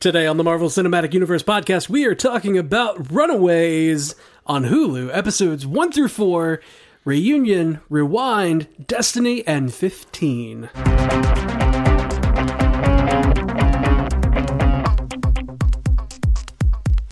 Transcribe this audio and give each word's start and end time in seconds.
Today 0.00 0.28
on 0.28 0.36
the 0.36 0.44
Marvel 0.44 0.68
Cinematic 0.68 1.12
Universe 1.12 1.42
podcast, 1.42 1.88
we 1.88 2.04
are 2.04 2.14
talking 2.14 2.56
about 2.56 3.10
Runaways 3.10 4.14
on 4.46 4.66
Hulu, 4.66 5.10
episodes 5.12 5.66
1 5.66 5.90
through 5.90 6.06
4, 6.06 6.60
Reunion, 7.04 7.80
Rewind, 7.88 8.68
Destiny, 8.86 9.44
and 9.44 9.74
15. 9.74 10.70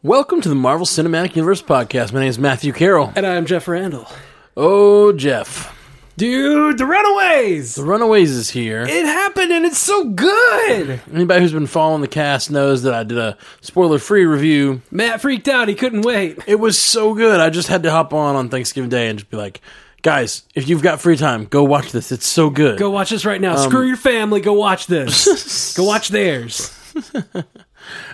Welcome 0.04 0.40
to 0.42 0.48
the 0.48 0.54
Marvel 0.54 0.86
Cinematic 0.86 1.34
Universe 1.34 1.62
podcast. 1.62 2.12
My 2.12 2.20
name 2.20 2.28
is 2.28 2.38
Matthew 2.38 2.72
Carroll. 2.72 3.12
And 3.16 3.26
I'm 3.26 3.46
Jeff 3.46 3.66
Randall. 3.66 4.06
Oh, 4.56 5.10
Jeff. 5.10 5.75
Dude, 6.16 6.78
the 6.78 6.86
Runaways! 6.86 7.74
The 7.74 7.84
Runaways 7.84 8.30
is 8.30 8.48
here. 8.48 8.82
It 8.82 9.04
happened 9.04 9.52
and 9.52 9.66
it's 9.66 9.76
so 9.76 10.08
good! 10.08 11.02
Anybody 11.12 11.42
who's 11.42 11.52
been 11.52 11.66
following 11.66 12.00
the 12.00 12.08
cast 12.08 12.50
knows 12.50 12.84
that 12.84 12.94
I 12.94 13.02
did 13.02 13.18
a 13.18 13.36
spoiler 13.60 13.98
free 13.98 14.24
review. 14.24 14.80
Matt 14.90 15.20
freaked 15.20 15.46
out, 15.46 15.68
he 15.68 15.74
couldn't 15.74 16.02
wait. 16.02 16.38
It 16.46 16.58
was 16.58 16.78
so 16.78 17.12
good. 17.12 17.38
I 17.38 17.50
just 17.50 17.68
had 17.68 17.82
to 17.82 17.90
hop 17.90 18.14
on 18.14 18.34
on 18.34 18.48
Thanksgiving 18.48 18.88
Day 18.88 19.08
and 19.08 19.18
just 19.18 19.30
be 19.30 19.36
like, 19.36 19.60
guys, 20.00 20.44
if 20.54 20.70
you've 20.70 20.82
got 20.82 21.02
free 21.02 21.18
time, 21.18 21.44
go 21.44 21.64
watch 21.64 21.92
this. 21.92 22.10
It's 22.10 22.26
so 22.26 22.48
good. 22.48 22.78
Go 22.78 22.90
watch 22.90 23.10
this 23.10 23.26
right 23.26 23.40
now. 23.40 23.56
Screw 23.56 23.86
your 23.86 23.98
family, 23.98 24.40
go 24.40 24.54
watch 24.54 24.86
this. 24.86 25.74
go 25.76 25.84
watch 25.84 26.08
theirs. 26.08 26.72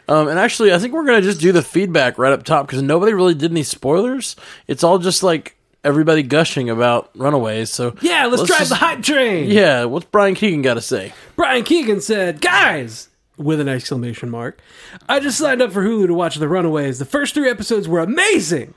Um, 0.06 0.28
and 0.28 0.38
actually, 0.38 0.74
I 0.74 0.78
think 0.78 0.92
we're 0.92 1.06
going 1.06 1.22
to 1.22 1.26
just 1.26 1.40
do 1.40 1.50
the 1.50 1.62
feedback 1.62 2.18
right 2.18 2.32
up 2.32 2.42
top 2.42 2.66
because 2.66 2.82
nobody 2.82 3.14
really 3.14 3.32
did 3.32 3.52
any 3.52 3.62
spoilers. 3.62 4.36
It's 4.66 4.84
all 4.84 4.98
just 4.98 5.22
like 5.22 5.56
everybody 5.84 6.22
gushing 6.22 6.70
about 6.70 7.10
Runaways. 7.16 7.70
So 7.70 7.94
Yeah, 8.00 8.26
let's, 8.26 8.44
drive 8.44 8.58
just- 8.60 8.70
the 8.70 8.76
hype 8.76 9.02
train. 9.02 9.50
Yeah, 9.50 9.84
what's 9.84 10.06
Brian 10.06 10.34
Keegan 10.34 10.62
got 10.62 10.74
to 10.74 10.80
say? 10.80 11.12
Brian 11.36 11.64
Keegan 11.64 12.00
said, 12.00 12.40
Guys! 12.40 13.08
With 13.38 13.60
an 13.60 13.68
exclamation 13.68 14.30
mark. 14.30 14.60
I 15.08 15.18
just 15.18 15.38
signed 15.38 15.62
up 15.62 15.72
for 15.72 15.82
Hulu 15.82 16.06
to 16.06 16.14
watch 16.14 16.36
The 16.36 16.48
Runaways. 16.48 16.98
The 16.98 17.04
first 17.06 17.34
three 17.34 17.48
episodes 17.50 17.88
were 17.88 18.00
amazing. 18.00 18.74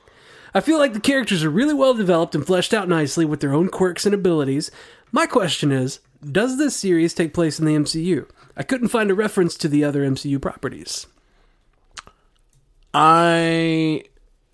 I 0.54 0.60
feel 0.60 0.78
like 0.78 0.94
the 0.94 1.00
characters 1.00 1.44
are 1.44 1.50
really 1.50 1.74
well 1.74 1.92
developed 1.92 2.34
and 2.34 2.44
fleshed 2.44 2.72
out 2.72 2.88
nicely 2.88 3.26
with 3.26 3.40
their 3.40 3.52
own 3.52 3.68
quirks 3.68 4.06
and 4.06 4.14
abilities. 4.14 4.70
My 5.12 5.26
question 5.26 5.70
is 5.70 6.00
Does 6.32 6.56
this 6.58 6.74
series 6.74 7.12
take 7.12 7.34
place 7.34 7.58
in 7.60 7.66
the 7.66 7.74
MCU? 7.76 8.26
I 8.56 8.62
couldn't 8.62 8.88
find 8.88 9.10
a 9.10 9.14
reference 9.14 9.54
to 9.58 9.68
the 9.68 9.84
other 9.84 10.02
MCU 10.02 10.40
properties. 10.40 11.06
I 12.94 14.02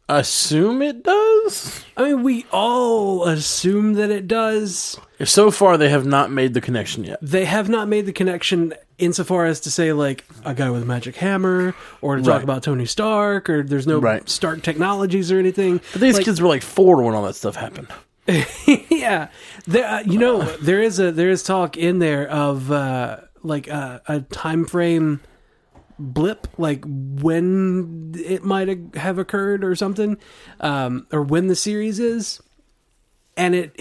assume 0.08 0.82
it 0.82 1.02
does. 1.02 1.84
I 1.96 2.04
mean, 2.04 2.22
we 2.22 2.46
all 2.52 3.24
assume 3.24 3.94
that 3.94 4.10
it 4.10 4.26
does. 4.28 4.98
So 5.24 5.50
far, 5.50 5.76
they 5.78 5.88
have 5.88 6.04
not 6.06 6.30
made 6.30 6.54
the 6.54 6.60
connection 6.60 7.04
yet. 7.04 7.18
They 7.22 7.44
have 7.44 7.68
not 7.68 7.88
made 7.88 8.06
the 8.06 8.12
connection 8.12 8.74
insofar 8.98 9.46
as 9.46 9.60
to 9.60 9.70
say, 9.70 9.92
like, 9.92 10.24
a 10.44 10.54
guy 10.54 10.70
with 10.70 10.82
a 10.82 10.86
magic 10.86 11.16
hammer, 11.16 11.74
or 12.00 12.16
to 12.16 12.22
talk 12.22 12.34
Right. 12.34 12.44
about 12.44 12.62
Tony 12.62 12.86
Stark, 12.86 13.48
or 13.48 13.62
there's 13.62 13.86
no 13.86 13.98
Right. 13.98 14.28
Stark 14.28 14.62
technologies 14.62 15.30
or 15.32 15.38
anything. 15.38 15.80
But 15.92 16.00
these 16.00 16.16
Like, 16.16 16.24
kids 16.24 16.40
were 16.40 16.48
like 16.48 16.62
four 16.62 17.02
when 17.02 17.14
all 17.14 17.24
that 17.24 17.34
stuff 17.34 17.56
happened. 17.56 17.88
yeah, 18.88 19.28
there, 19.66 19.84
uh, 19.86 20.00
you 20.06 20.16
know, 20.18 20.42
there 20.58 20.80
is 20.80 21.00
a 21.00 21.10
there 21.10 21.28
is 21.30 21.42
talk 21.42 21.76
in 21.76 21.98
there 21.98 22.28
of 22.30 22.70
uh, 22.70 23.16
like 23.42 23.66
a, 23.66 24.00
a 24.06 24.20
time 24.20 24.64
frame 24.64 25.20
blip, 26.02 26.46
like 26.58 26.84
when 26.86 28.12
it 28.16 28.44
might 28.44 28.94
have 28.96 29.18
occurred 29.18 29.64
or 29.64 29.74
something, 29.74 30.16
um, 30.60 31.06
or 31.12 31.22
when 31.22 31.46
the 31.46 31.56
series 31.56 31.98
is, 32.00 32.42
and 33.36 33.54
it 33.54 33.80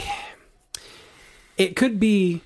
it 1.58 1.76
could 1.76 2.00
be 2.00 2.42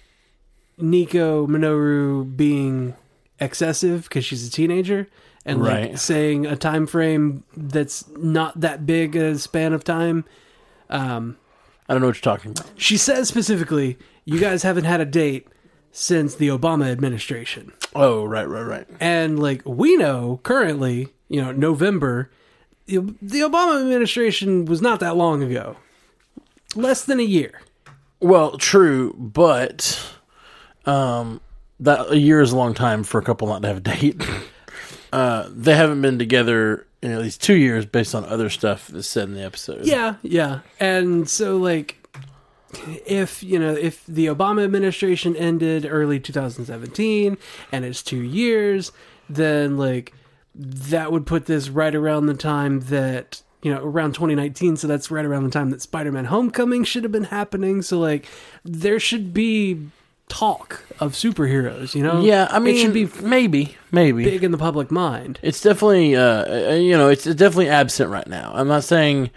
Nico 0.77 1.47
Minoru 1.47 2.35
being 2.35 2.95
excessive 3.39 4.03
because 4.03 4.25
she's 4.25 4.47
a 4.47 4.51
teenager. 4.51 5.07
And 5.47 5.61
like 5.61 5.89
Right. 5.89 5.99
saying 5.99 6.47
a 6.47 6.55
time 6.55 6.87
frame 6.87 7.43
that's 7.55 8.07
not 8.17 8.59
that 8.61 8.85
big 8.87 9.15
a 9.15 9.37
span 9.37 9.73
of 9.73 9.83
time, 9.83 10.25
um, 10.89 11.37
I 11.87 11.93
don't 11.93 12.01
know 12.01 12.07
what 12.07 12.15
you're 12.15 12.33
talking 12.35 12.51
about. 12.51 12.65
she 12.77 12.97
says 12.97 13.27
specifically, 13.27 13.99
you 14.25 14.39
guys 14.39 14.63
haven't 14.63 14.85
had 14.85 15.01
a 15.01 15.05
date 15.05 15.47
since 15.95 16.35
the 16.35 16.49
Obama 16.49 16.91
administration. 16.91 17.71
Oh, 17.95 18.25
right, 18.25 18.43
right, 18.43 18.63
right. 18.63 18.87
And 18.99 19.39
like 19.39 19.61
we 19.65 19.95
know 19.95 20.41
currently, 20.43 21.07
you 21.29 21.41
know, 21.41 21.53
November, 21.53 22.29
the 22.85 22.99
Obama 22.99 23.79
administration 23.79 24.65
was 24.65 24.81
not 24.81 24.99
that 24.99 25.15
long 25.15 25.41
ago. 25.41 25.77
Less 26.75 27.05
than 27.05 27.21
a 27.21 27.23
year. 27.23 27.61
Well, 28.19 28.57
true, 28.57 29.13
but 29.17 30.05
um, 30.85 31.39
that 31.79 32.11
a 32.11 32.19
year 32.19 32.41
is 32.41 32.51
a 32.51 32.57
long 32.57 32.73
time 32.73 33.05
for 33.05 33.17
a 33.17 33.23
couple 33.23 33.47
not 33.47 33.61
to 33.61 33.69
have 33.69 33.77
a 33.77 33.79
date. 33.79 34.21
uh, 35.13 35.47
they 35.49 35.75
haven't 35.75 36.01
been 36.01 36.19
together 36.19 36.85
in 37.01 37.11
at 37.11 37.21
least 37.21 37.41
two 37.41 37.55
years, 37.55 37.85
based 37.85 38.13
on 38.13 38.25
other 38.25 38.49
stuff 38.49 38.87
that's 38.87 39.07
said 39.07 39.29
in 39.29 39.35
the 39.35 39.43
episode. 39.43 39.85
Yeah, 39.85 40.15
yeah. 40.23 40.59
And 40.77 41.29
so 41.29 41.55
like 41.55 42.04
if, 43.05 43.43
you 43.43 43.59
know, 43.59 43.73
if 43.73 44.05
the 44.05 44.27
Obama 44.27 44.63
administration 44.63 45.35
ended 45.35 45.85
early 45.89 46.19
2017 46.19 47.37
and 47.71 47.85
it's 47.85 48.01
2 48.03 48.17
years, 48.17 48.91
then 49.29 49.77
like 49.77 50.13
that 50.55 51.11
would 51.11 51.25
put 51.25 51.45
this 51.45 51.69
right 51.69 51.93
around 51.93 52.27
the 52.27 52.33
time 52.33 52.81
that 52.81 53.41
you 53.61 53.73
know 53.73 53.83
around 53.83 54.13
2019 54.13 54.77
so 54.77 54.87
that's 54.87 55.11
right 55.11 55.25
around 55.25 55.43
the 55.43 55.49
time 55.49 55.69
that 55.71 55.81
spider-man 55.81 56.25
homecoming 56.25 56.83
should 56.83 57.03
have 57.03 57.11
been 57.11 57.25
happening 57.25 57.81
so 57.81 57.99
like 57.99 58.27
there 58.63 58.99
should 58.99 59.33
be 59.33 59.87
talk 60.27 60.83
of 60.99 61.13
superheroes 61.13 61.93
you 61.93 62.01
know 62.01 62.21
yeah. 62.21 62.47
I 62.49 62.59
mean, 62.59 62.75
it 62.75 62.79
should 62.79 62.93
be 62.93 63.09
maybe, 63.21 63.75
maybe. 63.91 64.23
big 64.23 64.43
in 64.43 64.51
the 64.51 64.57
public 64.57 64.91
mind 64.91 65.39
It's 65.41 65.61
definitely, 65.61 66.15
uh, 66.15 66.71
uh, 66.71 66.73
you 66.73 66.97
know, 66.97 67.09
it's 67.09 67.25
definitely 67.25 67.69
absent 67.69 68.09
right 68.09 68.27
now. 68.27 68.51
I'm 68.55 68.67
not 68.67 68.83
saying 68.83 69.29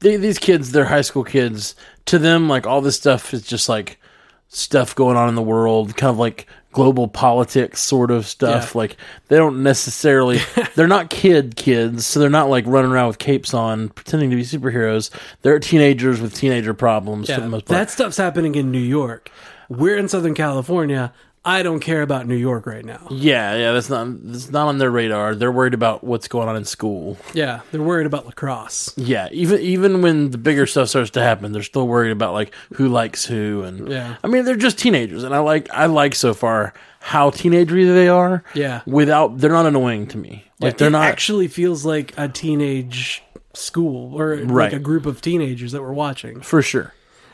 they, 0.00 0.16
these 0.16 0.38
kids, 0.38 0.72
they're 0.72 0.84
high 0.86 1.00
school 1.02 1.24
kids. 1.24 1.74
To 2.06 2.18
them, 2.18 2.48
like 2.48 2.66
all 2.66 2.80
this 2.80 2.96
stuff 2.96 3.32
is 3.32 3.42
just 3.42 3.68
like 3.68 4.00
stuff 4.48 4.94
going 4.94 5.16
on 5.16 5.28
in 5.28 5.34
the 5.36 5.42
world, 5.42 5.96
kind 5.96 6.10
of 6.10 6.18
like 6.18 6.46
global 6.72 7.06
politics 7.08 7.80
sort 7.80 8.10
of 8.10 8.26
stuff. 8.26 8.72
Yeah. 8.74 8.78
Like 8.78 8.96
they 9.28 9.36
don't 9.36 9.62
necessarily, 9.62 10.38
they're 10.74 10.86
not 10.88 11.10
kid 11.10 11.56
kids, 11.56 12.06
so 12.06 12.18
they're 12.20 12.30
not 12.30 12.48
like 12.48 12.64
running 12.66 12.90
around 12.90 13.08
with 13.08 13.18
capes 13.18 13.54
on 13.54 13.90
pretending 13.90 14.30
to 14.30 14.36
be 14.36 14.42
superheroes. 14.42 15.10
They're 15.42 15.58
teenagers 15.58 16.20
with 16.20 16.34
teenager 16.34 16.74
problems 16.74 17.30
for 17.30 17.40
the 17.40 17.48
most 17.48 17.66
part. 17.66 17.78
that 17.78 17.90
stuff's 17.90 18.16
happening 18.16 18.54
in 18.54 18.70
new 18.70 18.78
york 18.78 19.30
we're 19.68 19.96
in 19.96 20.08
southern 20.08 20.34
california 20.34 21.12
i 21.44 21.62
don't 21.62 21.80
care 21.80 22.02
about 22.02 22.26
new 22.26 22.36
york 22.36 22.66
right 22.66 22.84
now 22.84 23.06
yeah, 23.10 23.56
yeah, 23.56 23.72
that's 23.72 23.88
not 23.88 24.06
that's 24.24 24.50
not 24.50 24.68
on 24.68 24.78
their 24.78 24.90
radar. 24.90 25.34
They're 25.34 25.50
worried 25.50 25.74
about 25.74 26.04
what's 26.04 26.28
going 26.28 26.48
on 26.48 26.56
in 26.56 26.64
school. 26.64 27.16
yeah 27.34 27.60
they're 27.70 27.82
worried 27.82 28.06
about 28.06 28.26
lacrosse 28.26 28.92
Yeah, 28.96 29.28
even 29.32 29.60
even 29.60 30.02
when 30.02 30.30
the 30.30 30.38
bigger 30.38 30.66
stuff 30.66 30.88
starts 30.90 31.10
to 31.12 31.22
happen, 31.22 31.52
they're 31.52 31.62
still 31.62 31.88
worried 31.88 32.12
about 32.12 32.34
like 32.34 32.52
who 32.74 32.88
likes 32.88 33.24
who, 33.24 33.62
and 33.62 33.88
Yeah. 33.88 34.16
I 34.22 34.26
mean 34.26 34.44
they're 34.44 34.56
just 34.56 34.78
teenagers, 34.78 35.24
and 35.24 35.34
I 35.34 35.38
like 35.38 35.68
I 35.70 35.86
like 35.86 36.14
so 36.14 36.34
far 36.34 36.74
how 37.00 37.30
teenagery 37.30 37.86
they 37.92 38.08
are. 38.08 38.44
Yeah. 38.54 38.82
without 38.86 39.38
they're 39.38 39.50
not 39.50 39.66
annoying 39.66 40.06
to 40.08 40.18
me. 40.18 40.44
Like 40.60 40.76
they're 40.76 40.88
it 40.88 40.92
not. 40.92 41.06
actually 41.06 41.48
feels 41.48 41.84
like 41.86 42.12
a 42.18 42.28
teenage 42.28 43.22
school 43.54 44.14
or 44.20 44.36
like 44.36 44.72
a 44.74 44.78
group 44.78 45.06
of 45.06 45.20
teenagers 45.20 45.72
that 45.72 45.80
we're 45.82 45.92
watching. 45.94 46.40
for 46.42 46.60
sure. 46.62 46.92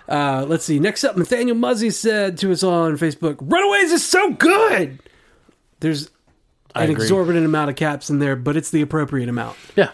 Uh, 0.08 0.44
let's 0.48 0.64
see. 0.64 0.78
Next 0.78 1.02
up, 1.04 1.16
Nathaniel 1.16 1.56
Muzzy 1.56 1.90
said 1.90 2.38
to 2.38 2.52
us 2.52 2.62
on 2.62 2.96
Facebook, 2.96 3.36
"Runaways 3.40 3.92
is 3.92 4.04
so 4.04 4.30
good." 4.32 5.00
There's 5.80 6.10
an 6.74 6.90
exorbitant 6.90 7.44
amount 7.44 7.70
of 7.70 7.76
caps 7.76 8.08
in 8.10 8.18
there, 8.18 8.36
but 8.36 8.56
it's 8.56 8.70
the 8.70 8.82
appropriate 8.82 9.28
amount 9.28 9.56
Yeah, 9.76 9.90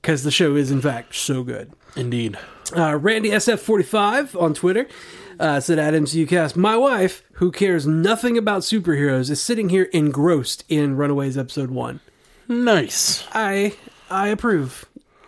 because 0.00 0.22
the 0.24 0.30
show 0.30 0.54
is 0.56 0.70
in 0.70 0.80
fact 0.80 1.14
so 1.14 1.42
good. 1.42 1.72
indeed. 1.96 2.38
Uh, 2.76 2.96
Randy 2.96 3.30
SF45 3.30 4.40
on 4.40 4.54
Twitter 4.54 4.86
uh, 5.38 5.60
said 5.60 5.78
at 5.78 5.92
MCUcast, 5.94 6.56
My 6.56 6.76
wife, 6.76 7.22
who 7.34 7.52
cares 7.52 7.86
nothing 7.86 8.38
about 8.38 8.62
superheroes, 8.62 9.28
is 9.30 9.42
sitting 9.42 9.68
here 9.68 9.84
engrossed 9.92 10.64
in 10.68 10.96
Runaways 10.96 11.36
episode 11.36 11.70
one. 11.70 12.00
Nice. 12.48 13.24
I 13.32 13.74
I 14.10 14.28
approve. 14.28 14.86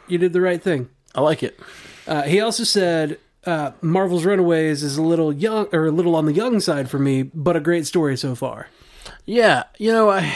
You 0.09 0.19
did 0.19 0.33
the 0.33 0.41
right 0.41 0.63
thing. 0.63 0.89
I 1.15 1.21
like 1.21 1.43
it. 1.43 1.59
Uh, 2.07 2.23
he 2.23 2.41
also 2.41 2.63
said 2.65 3.19
uh, 3.47 3.73
Marvel's 3.81 4.25
Runaways 4.25 4.83
is 4.83 4.97
a 4.97 5.03
little 5.03 5.33
young 5.33 5.69
or 5.73 5.87
a 5.87 5.91
little 5.91 6.17
on 6.17 6.27
the 6.27 6.33
young 6.33 6.61
side 6.61 6.91
for 6.91 6.99
me, 6.99 7.23
but 7.23 7.57
a 7.57 7.61
great 7.61 7.87
story 7.87 8.17
so 8.17 8.35
far. 8.35 8.69
Yeah, 9.25 9.65
you 9.79 9.93
know 9.93 10.11
I. 10.11 10.35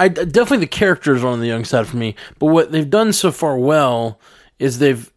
I 0.00 0.06
definitely 0.06 0.58
the 0.58 0.68
characters 0.68 1.24
are 1.24 1.26
on 1.28 1.40
the 1.40 1.48
young 1.48 1.64
side 1.64 1.88
for 1.88 1.96
me, 1.96 2.14
but 2.38 2.46
what 2.46 2.70
they've 2.70 2.88
done 2.88 3.12
so 3.12 3.32
far 3.32 3.58
well 3.58 4.20
is 4.58 4.78
they've. 4.78 5.10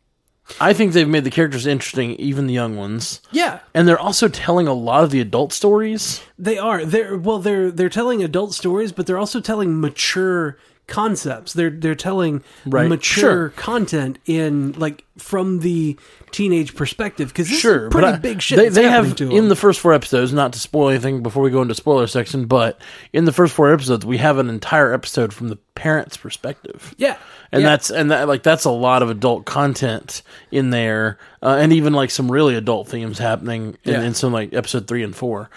I 0.60 0.74
think 0.74 0.92
they've 0.92 1.08
made 1.08 1.24
the 1.24 1.30
characters 1.30 1.68
interesting, 1.68 2.16
even 2.16 2.48
the 2.48 2.54
young 2.54 2.76
ones. 2.76 3.22
Yeah, 3.32 3.60
and 3.76 3.88
they're 3.88 4.00
also 4.00 4.28
telling 4.28 4.68
a 4.68 4.74
lot 4.74 5.04
of 5.04 5.12
the 5.12 5.22
adult 5.22 5.54
stories. 5.54 6.22
they 6.38 6.58
are. 6.58 6.84
They're 6.84 7.16
well, 7.16 7.38
they're 7.38 7.70
they're 7.72 7.90
telling 7.90 8.24
adult 8.24 8.54
stories, 8.54 8.92
but 8.92 9.06
they're 9.06 9.20
also 9.20 9.40
telling 9.40 9.80
mature 9.80 10.58
concepts. 10.92 11.54
They're 11.54 11.70
they're 11.72 11.96
telling 11.96 12.44
Right. 12.66 12.88
mature 12.88 13.22
Sure. 13.22 13.50
content 13.56 14.20
in 14.26 14.74
like 14.74 15.04
from 15.18 15.60
the 15.60 15.98
teenage 16.32 16.76
perspective 16.76 17.30
because 17.30 17.48
Sure, 17.48 17.90
pretty 17.90 18.08
I- 18.08 18.18
big 18.18 18.42
shit. 18.42 18.58
They, 18.58 18.70
they 18.70 18.88
have 18.90 19.16
to 19.16 19.32
in 19.32 19.48
the 19.50 19.56
first 19.56 19.80
four 19.80 19.94
episodes. 19.94 20.32
Not 20.34 20.54
to 20.54 20.60
spoil 20.60 20.90
anything 20.90 21.24
before 21.24 21.42
we 21.44 21.50
go 21.50 21.62
into 21.62 21.74
spoiler 21.76 22.06
section, 22.08 22.46
but 22.46 22.80
in 23.14 23.26
the 23.26 23.32
first 23.34 23.54
four 23.54 23.74
episodes, 23.74 24.06
we 24.06 24.18
have 24.18 24.38
an 24.38 24.50
entire 24.50 24.94
episode 24.94 25.34
from 25.34 25.48
the 25.50 25.58
parents' 25.76 26.18
perspective. 26.18 26.94
yeah, 26.98 27.18
and 27.52 27.62
yeah. 27.64 27.70
that's 27.70 27.90
and 27.90 28.12
that 28.12 28.28
like 28.28 28.44
that's 28.44 28.66
a 28.66 28.72
lot 28.72 29.02
of 29.02 29.10
adult 29.10 29.46
content 29.46 30.22
in 30.52 30.70
there, 30.70 31.18
uh, 31.42 31.58
and 31.60 31.74
even 31.74 31.94
like 31.94 32.12
some 32.12 32.32
really 32.32 32.56
adult 32.56 32.88
themes 32.88 33.18
happening 33.18 33.78
in, 33.84 33.94
Yeah. 33.94 34.04
in 34.04 34.14
some 34.14 34.32
like 34.32 34.54
episode 34.54 34.88
three 34.88 35.04
and 35.04 35.16
four. 35.16 35.50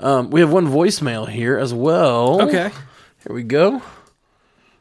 Um, 0.00 0.30
we 0.30 0.40
have 0.40 0.52
one 0.52 0.66
voicemail 0.68 1.28
here 1.28 1.56
as 1.58 1.74
well. 1.74 2.42
okay. 2.42 2.70
here 3.26 3.34
we 3.34 3.42
go. 3.42 3.78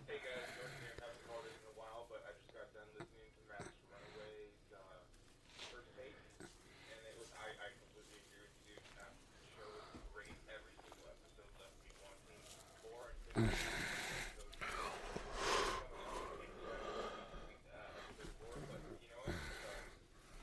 Hey 0.06 0.21
guys, 0.21 0.45
Jordan 0.53 0.77
here. 0.77 0.94
Haven't 1.01 1.25
called 1.25 1.42
it 1.50 1.57
in 1.57 1.65
a 1.65 1.75
while, 1.80 2.06
but 2.06 2.21
I 2.21 2.38
just 2.38 2.53
got 2.53 2.69
done 2.77 2.86
listening 2.94 3.33
to 3.33 3.42
Matt's 3.50 3.74
Runaways 3.89 4.62
uh, 4.77 5.01
first 5.74 5.89
take, 5.98 6.13
and 6.38 7.01
it 7.01 7.15
was 7.18 7.33
I, 7.33 7.50
I 7.50 7.69
completely 7.81 8.21
agree 8.30 8.45
with 8.45 8.62
you. 8.69 8.77
That 9.01 9.10
show 9.57 9.65
was 9.74 9.89
great. 10.13 10.38
Every 10.53 10.74
single 10.86 11.10
episode 11.10 11.50
left 11.57 11.74
me 11.81 11.89
wanting 11.98 12.42
more. 12.86 13.10
And 13.38 13.50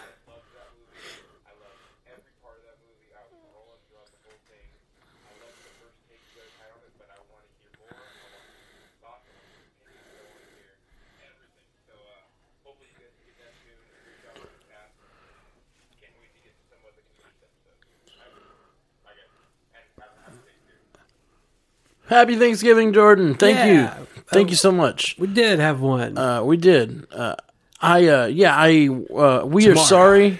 Happy 22.07 22.35
Thanksgiving, 22.37 22.93
Jordan. 22.93 23.33
Thank 23.35 23.57
Yeah. 23.57 23.97
you. 23.99 24.07
Thank 24.27 24.49
you 24.49 24.55
so 24.55 24.71
much. 24.71 25.15
we 25.17 25.27
did 25.27 25.59
have 25.59 25.81
one. 25.81 26.17
Uh, 26.17 26.43
we 26.43 26.57
did. 26.57 27.07
Uh, 27.11 27.35
I 27.83 28.07
uh, 28.07 28.25
yeah. 28.27 28.55
I 28.55 28.87
uh, 28.87 29.45
we 29.45 29.67
are 29.67 29.75
sorry. 29.75 30.39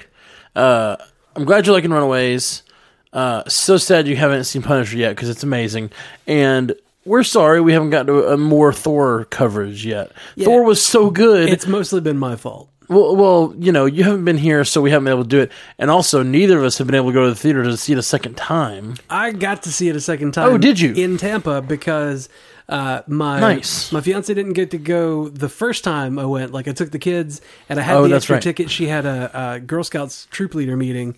Uh, 0.56 0.96
I'm 1.36 1.44
glad 1.44 1.66
you're 1.66 1.76
liking 1.76 1.92
Runaways. 1.92 2.64
Uh, 3.12 3.44
so 3.48 3.78
sad 3.78 4.08
you 4.08 4.16
haven't 4.16 4.46
seen 4.46 4.62
Punisher 4.62 4.98
yet 4.98 5.10
because 5.16 5.30
it's 5.30 5.44
amazing, 5.44 5.92
and 6.26 6.74
we're 7.06 7.24
sorry 7.24 7.60
we 7.62 7.74
haven't 7.74 7.90
got 7.90 8.08
to 8.08 8.28
a 8.30 8.38
more 8.38 8.72
Thor 8.74 9.26
coverage 9.26 9.86
yet. 9.86 10.12
Thor 10.40 10.64
was 10.64 10.84
so 10.84 11.12
good. 11.12 11.50
it's 11.50 11.68
mostly 11.68 12.02
been 12.02 12.18
my 12.18 12.38
fault. 12.38 12.70
Well, 12.94 13.16
well, 13.16 13.56
you 13.58 13.72
know, 13.72 13.86
you 13.86 14.04
haven't 14.04 14.24
been 14.26 14.38
here, 14.38 14.64
so 14.64 14.82
we 14.82 14.92
haven't 14.92 15.06
been 15.06 15.14
able 15.14 15.24
to 15.24 15.30
do 15.30 15.40
it, 15.42 15.52
and 15.78 15.90
also 15.92 16.24
neither 16.24 16.58
of 16.60 16.64
us 16.64 16.78
have 16.78 16.88
been 16.88 16.96
able 16.96 17.08
to 17.10 17.14
go 17.14 17.24
to 17.24 17.30
the 17.30 17.36
theater 17.36 17.64
to 17.64 17.76
see 17.76 17.94
it 17.94 17.98
a 18.00 18.04
second 18.04 18.38
time. 18.38 18.96
I 19.10 19.32
got 19.32 19.64
to 19.64 19.72
see 19.72 19.90
it 19.90 19.96
a 19.96 20.02
second 20.02 20.34
time. 20.34 20.50
Oh, 20.50 20.58
did 20.58 20.80
you? 20.80 20.94
in 20.94 21.18
Tampa 21.18 21.62
because 21.62 22.30
uh, 22.70 23.02
my 23.08 23.40
Nice. 23.40 23.92
my 23.92 24.00
fiance 24.02 24.34
didn't 24.34 24.54
get 24.54 24.72
to 24.72 24.78
go 24.78 25.28
the 25.30 25.50
first 25.50 25.84
time 25.84 26.18
I 26.18 26.26
went. 26.26 26.52
Like 26.54 26.68
I 26.68 26.72
took 26.72 26.92
the 26.92 27.00
kids 27.00 27.42
and 27.68 27.80
I 27.80 27.84
had 27.84 27.98
Oh, 27.98 28.08
the 28.08 28.16
extra 28.16 28.36
right. 28.36 28.44
ticket. 28.44 28.70
She 28.70 28.88
had 28.88 29.06
a, 29.06 29.54
a 29.56 29.60
Girl 29.60 29.84
Scouts 29.84 30.28
troop 30.32 30.56
leader 30.56 30.78
meeting. 30.78 31.16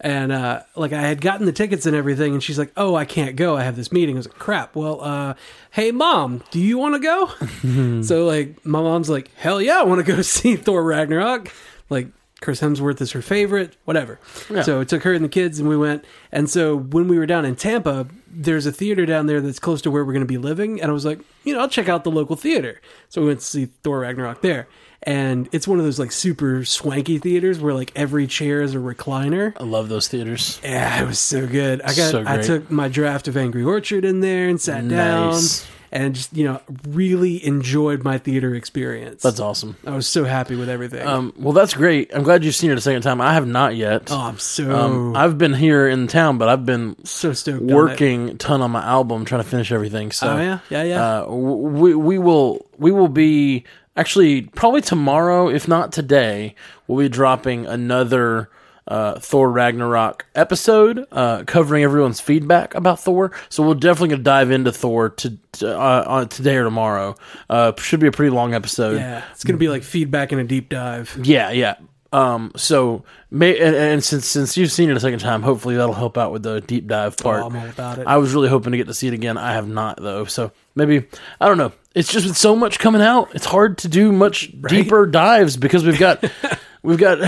And 0.00 0.30
uh, 0.30 0.62
like 0.74 0.92
I 0.92 1.00
had 1.00 1.20
gotten 1.20 1.46
the 1.46 1.52
tickets 1.52 1.86
and 1.86 1.96
everything, 1.96 2.34
and 2.34 2.42
she's 2.42 2.58
like, 2.58 2.70
"Oh, 2.76 2.94
I 2.94 3.06
can't 3.06 3.34
go. 3.34 3.56
I 3.56 3.62
have 3.62 3.76
this 3.76 3.90
meeting." 3.90 4.16
I 4.16 4.18
was 4.18 4.28
like, 4.28 4.38
"Crap." 4.38 4.76
Well, 4.76 5.00
uh, 5.02 5.34
hey, 5.70 5.90
mom, 5.90 6.42
do 6.50 6.60
you 6.60 6.76
want 6.76 6.94
to 6.94 7.00
go? 7.00 8.02
so 8.02 8.26
like, 8.26 8.64
my 8.66 8.80
mom's 8.80 9.08
like, 9.08 9.30
"Hell 9.36 9.60
yeah, 9.60 9.80
I 9.80 9.84
want 9.84 10.04
to 10.04 10.12
go 10.12 10.20
see 10.22 10.56
Thor 10.56 10.84
Ragnarok." 10.84 11.50
Like 11.88 12.08
Chris 12.42 12.60
Hemsworth 12.60 13.00
is 13.00 13.12
her 13.12 13.22
favorite, 13.22 13.76
whatever. 13.86 14.20
Yeah. 14.50 14.62
So 14.62 14.80
it 14.80 14.88
took 14.88 15.02
her 15.04 15.14
and 15.14 15.24
the 15.24 15.28
kids, 15.28 15.58
and 15.58 15.68
we 15.68 15.76
went. 15.76 16.04
And 16.30 16.50
so 16.50 16.76
when 16.76 17.08
we 17.08 17.18
were 17.18 17.26
down 17.26 17.46
in 17.46 17.56
Tampa, 17.56 18.06
there's 18.28 18.66
a 18.66 18.72
theater 18.72 19.06
down 19.06 19.26
there 19.26 19.40
that's 19.40 19.58
close 19.58 19.80
to 19.82 19.90
where 19.90 20.04
we're 20.04 20.12
going 20.12 20.20
to 20.20 20.26
be 20.26 20.36
living. 20.36 20.80
And 20.80 20.90
I 20.90 20.92
was 20.92 21.06
like, 21.06 21.20
you 21.44 21.54
know, 21.54 21.60
I'll 21.60 21.68
check 21.68 21.88
out 21.88 22.04
the 22.04 22.10
local 22.10 22.36
theater. 22.36 22.82
So 23.08 23.22
we 23.22 23.28
went 23.28 23.40
to 23.40 23.46
see 23.46 23.66
Thor 23.82 24.00
Ragnarok 24.00 24.42
there. 24.42 24.68
And 25.06 25.48
it's 25.52 25.68
one 25.68 25.78
of 25.78 25.84
those 25.84 26.00
like 26.00 26.10
super 26.10 26.64
swanky 26.64 27.18
theaters 27.18 27.60
where 27.60 27.72
like 27.72 27.92
every 27.94 28.26
chair 28.26 28.60
is 28.60 28.74
a 28.74 28.78
recliner. 28.78 29.52
I 29.58 29.62
love 29.62 29.88
those 29.88 30.08
theaters. 30.08 30.60
Yeah, 30.64 31.00
it 31.02 31.06
was 31.06 31.20
so 31.20 31.46
good. 31.46 31.80
I 31.82 31.86
got 31.94 32.10
So 32.10 32.24
I 32.26 32.34
great. 32.36 32.44
took 32.46 32.70
my 32.72 32.88
draft 32.88 33.28
of 33.28 33.36
Angry 33.36 33.62
Orchard 33.62 34.04
in 34.04 34.20
there 34.20 34.48
and 34.48 34.60
sat 34.60 34.82
Nice. 34.82 35.60
down 35.62 35.70
and 35.92 36.14
just, 36.16 36.36
you 36.36 36.44
know, 36.44 36.60
really 36.88 37.46
enjoyed 37.46 38.02
my 38.02 38.18
theater 38.18 38.52
experience. 38.56 39.22
That's 39.22 39.38
awesome. 39.38 39.76
I 39.86 39.92
was 39.94 40.08
so 40.08 40.24
happy 40.24 40.56
with 40.56 40.68
everything. 40.68 41.06
Um, 41.06 41.32
well, 41.38 41.52
that's 41.52 41.72
great. 41.74 42.10
I'm 42.12 42.24
glad 42.24 42.42
you've 42.44 42.56
seen 42.56 42.72
it 42.72 42.76
a 42.76 42.80
second 42.80 43.02
time. 43.02 43.20
I 43.20 43.32
have 43.34 43.46
not 43.46 43.76
yet. 43.76 44.08
oh, 44.10 44.18
I'm 44.20 44.38
so 44.40 44.74
Um, 44.74 45.14
I've 45.16 45.38
been 45.38 45.54
here 45.54 45.86
in 45.88 46.08
town, 46.08 46.36
but 46.38 46.48
I've 46.48 46.66
been 46.66 46.96
so 47.04 47.32
stoked 47.32 47.62
on 47.62 47.70
it. 47.70 47.74
working 47.74 48.30
a 48.30 48.34
ton 48.34 48.60
on 48.60 48.72
my 48.72 48.84
album, 48.84 49.24
trying 49.24 49.42
to 49.44 49.48
finish 49.48 49.70
everything. 49.70 50.10
So, 50.10 50.30
Oh 50.30 50.36
yeah, 50.38 50.58
yeah, 50.68 50.82
yeah. 50.82 51.00
uh, 51.04 51.20
w- 51.26 51.54
we 51.54 51.94
we 51.94 52.18
will 52.18 52.66
we 52.76 52.90
will 52.90 53.08
be 53.08 53.62
actually 53.96 54.42
probably 54.42 54.80
tomorrow, 54.80 55.48
if 55.48 55.66
not 55.68 55.92
today, 55.92 56.54
we'll 56.86 57.04
be 57.04 57.08
dropping 57.08 57.66
another 57.66 58.50
uh, 58.88 59.18
Thor 59.18 59.50
Ragnarok 59.50 60.26
episode 60.34 61.06
uh, 61.10 61.42
covering 61.44 61.82
everyone's 61.82 62.20
feedback 62.20 62.74
about 62.74 63.00
Thor. 63.00 63.32
So 63.48 63.66
we're 63.66 63.74
definitely 63.74 64.10
gonna 64.10 64.22
dive 64.22 64.50
into 64.50 64.70
Thor 64.72 65.10
to, 65.10 65.36
to 65.52 65.76
uh, 65.78 66.04
on 66.06 66.28
today 66.28 66.56
or 66.56 66.64
tomorrow. 66.64 67.16
Uh, 67.50 67.72
should 67.78 68.00
be 68.00 68.06
a 68.06 68.12
pretty 68.12 68.30
long 68.30 68.54
episode. 68.54 68.98
yeah, 68.98 69.24
it's 69.32 69.44
gonna 69.44 69.58
be 69.58 69.68
like 69.68 69.82
feedback 69.82 70.30
and 70.32 70.40
a 70.40 70.44
deep 70.44 70.68
dive. 70.68 71.18
Yeah, 71.22 71.50
yeah. 71.50 71.76
Um, 72.16 72.52
so 72.56 73.04
may 73.30 73.58
and, 73.58 73.76
and 73.76 74.02
since 74.02 74.26
since 74.26 74.56
you've 74.56 74.72
seen 74.72 74.88
it 74.90 74.96
a 74.96 75.00
second 75.00 75.18
time, 75.18 75.42
hopefully 75.42 75.76
that'll 75.76 75.94
help 75.94 76.16
out 76.16 76.32
with 76.32 76.42
the 76.42 76.60
deep 76.62 76.86
dive 76.86 77.16
part. 77.18 77.42
Oh, 77.42 77.46
I'm 77.48 77.56
all 77.56 77.66
about 77.68 77.98
it. 77.98 78.06
I 78.06 78.16
was 78.16 78.32
really 78.32 78.48
hoping 78.48 78.70
to 78.72 78.78
get 78.78 78.86
to 78.86 78.94
see 78.94 79.08
it 79.08 79.12
again. 79.14 79.36
I 79.36 79.52
have 79.52 79.68
not 79.68 80.00
though, 80.00 80.24
so 80.24 80.50
maybe 80.74 81.06
I 81.40 81.48
don't 81.48 81.58
know. 81.58 81.72
It's 81.94 82.10
just 82.10 82.26
with 82.26 82.36
so 82.36 82.56
much 82.56 82.78
coming 82.78 83.02
out, 83.02 83.34
it's 83.34 83.44
hard 83.46 83.78
to 83.78 83.88
do 83.88 84.12
much 84.12 84.50
deeper 84.62 85.06
dives 85.06 85.56
because 85.56 85.84
we've 85.84 85.98
got 85.98 86.24
we've 86.82 86.98
got 86.98 87.18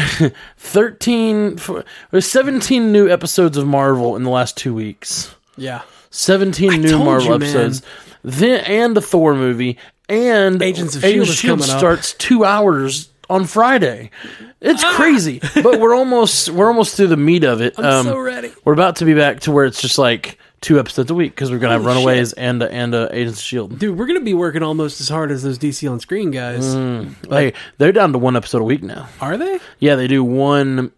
thirteen, 0.57 1.55
f- 1.59 1.85
there's 2.11 2.27
seventeen 2.27 2.93
new 2.93 3.09
episodes 3.11 3.57
of 3.57 3.67
Marvel 3.67 4.17
in 4.17 4.23
the 4.23 4.31
last 4.31 4.57
two 4.57 4.75
weeks. 4.75 5.35
yeah, 5.57 5.83
Seventeen 6.11 6.81
new 6.83 6.91
told 6.91 7.05
Marvel 7.05 7.29
you, 7.29 7.35
episodes, 7.35 7.83
then 8.23 8.65
and 8.65 8.97
the 8.97 9.03
Thor 9.03 9.35
movie, 9.35 9.79
and 10.09 10.63
Agents 10.63 10.97
of 10.97 11.05
S.H.I.E.L.D. 11.05 11.31
is 11.31 11.43
coming 11.43 11.69
up. 11.71 11.79
starts 11.79 12.13
two 12.15 12.45
hours 12.45 13.11
on 13.31 13.45
Friday. 13.47 14.11
It's 14.61 14.83
Ah. 14.85 14.95
crazy, 14.97 15.41
but 15.63 15.81
we're 15.81 15.95
almost 15.95 16.51
we're 16.51 16.69
almost 16.69 16.97
through 16.97 17.09
the 17.09 17.17
meat 17.17 17.45
of 17.45 17.61
it. 17.61 17.75
I'm 17.79 18.05
so 18.05 18.19
ready. 18.19 18.53
We're 18.65 18.73
about 18.73 18.97
to 18.97 19.05
be 19.05 19.15
back 19.15 19.41
to 19.41 19.53
where 19.53 19.65
it's 19.65 19.81
just 19.81 19.99
like 19.99 20.39
two 20.61 20.81
episodes 20.81 21.09
a 21.11 21.15
week 21.15 21.33
because 21.37 21.51
we're 21.53 21.59
gonna 21.59 21.75
have 21.75 21.83
Hulu 21.83 21.87
Runaways 21.97 22.33
and 22.33 22.63
uh, 22.63 22.67
and 22.67 22.95
uh, 22.95 23.09
Agents 23.13 23.39
of 23.39 23.45
Shield. 23.45 23.79
dude, 23.79 23.97
we're 23.97 24.07
gonna 24.07 24.21
be 24.21 24.35
working 24.35 24.63
almost 24.63 25.01
as 25.01 25.09
hard 25.09 25.31
as 25.31 25.43
those 25.43 25.59
DC 25.59 25.89
on 25.91 26.01
screen 26.01 26.31
guys. 26.33 26.75
Hey, 27.31 27.53
they're 27.79 27.93
down 27.93 28.13
to 28.13 28.19
one 28.19 28.35
episode 28.37 28.61
a 28.61 28.65
week 28.65 28.83
now. 28.83 29.09
Are 29.21 29.37
they? 29.37 29.61
Yeah, 29.79 29.95
they 29.95 30.09
do 30.09 30.25
one 30.25 30.91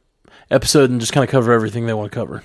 episode 0.51 0.89
and 0.91 0.99
just 1.01 1.13
kind 1.13 1.25
of 1.25 1.31
cover 1.31 1.53
everything 1.53 1.87
they 1.87 1.93
want 1.95 2.11
to 2.11 2.15
cover, 2.19 2.43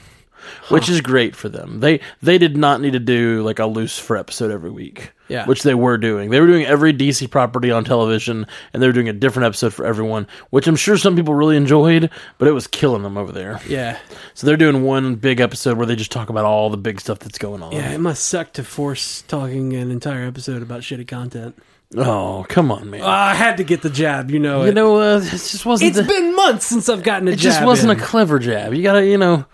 which 0.70 0.90
is 0.90 1.02
great 1.02 1.36
for 1.36 1.50
them. 1.50 1.80
They 1.80 2.00
they 2.22 2.38
did 2.38 2.58
not 2.58 2.82
need 2.82 2.94
to 2.94 3.00
do 3.00 3.44
like 3.44 3.60
a 3.60 3.66
loose 3.66 3.98
for 3.98 4.18
episode 4.18 4.52
every 4.52 4.72
week. 4.72 5.12
Yeah. 5.28 5.48
which 5.48 5.64
they 5.64 5.74
were 5.74 5.98
doing. 5.98 6.30
They 6.30 6.40
were 6.40 6.46
doing 6.46 6.68
every 6.68 6.94
DC 6.94 7.32
property 7.32 7.72
on 7.72 7.84
television, 7.84 8.46
and 8.72 8.84
they 8.84 8.86
were 8.86 8.94
doing 8.94 9.10
a 9.10 9.14
different 9.14 9.48
episode 9.48 9.74
for 9.74 9.84
everyone, 9.84 10.28
which 10.52 10.68
I'm 10.68 10.76
sure 10.76 10.98
some 10.98 11.16
people 11.16 11.34
really 11.34 11.58
enjoyed, 11.58 12.12
but 12.38 12.48
it 12.48 12.52
was 12.52 12.68
killing 12.68 13.02
them 13.02 13.18
over 13.18 13.32
there. 13.32 13.60
Yeah, 13.68 13.98
So 14.36 14.46
they're 14.46 14.56
doing 14.56 14.84
one 14.84 15.16
big 15.16 15.40
episode 15.40 15.78
where 15.80 15.88
they 15.88 15.96
just 15.96 16.12
talk 16.12 16.30
about 16.30 16.46
all 16.46 16.70
the 16.70 16.78
big 16.78 17.02
stuff 17.02 17.18
that's 17.18 17.40
going 17.40 17.64
on. 17.64 17.72
yeah. 17.72 17.90
It 17.92 17.98
must 18.00 18.24
suck 18.26 18.54
to 18.54 18.64
force 18.64 19.24
talking 19.24 19.74
an 19.74 19.90
entire 19.90 20.28
episode 20.28 20.62
about 20.62 20.82
shitty 20.82 21.08
content. 21.08 21.56
Oh, 21.98 22.46
come 22.48 22.72
on, 22.72 22.92
man. 22.92 23.02
Uh, 23.02 23.08
I 23.08 23.34
had 23.34 23.58
to 23.58 23.64
get 23.64 23.82
the 23.82 23.90
jab. 23.90 24.30
You 24.30 24.38
know, 24.38 24.62
you 24.62 24.70
it. 24.70 24.74
know, 24.76 24.98
uh, 24.98 25.18
it 25.24 25.30
just 25.32 25.66
wasn't. 25.66 25.90
it's 25.90 25.98
the- 25.98 26.04
been 26.14 26.36
months 26.36 26.68
since 26.68 26.88
I've 26.88 27.02
gotten 27.02 27.28
a 27.28 27.32
it 27.32 27.38
jab. 27.38 27.40
It 27.40 27.44
just 27.56 27.66
wasn't 27.66 27.94
in. 27.94 27.98
a 28.00 28.02
clever 28.02 28.38
jab. 28.38 28.76
You 28.76 28.84
gotta, 28.84 29.04
you 29.04 29.18
know, 29.18 29.46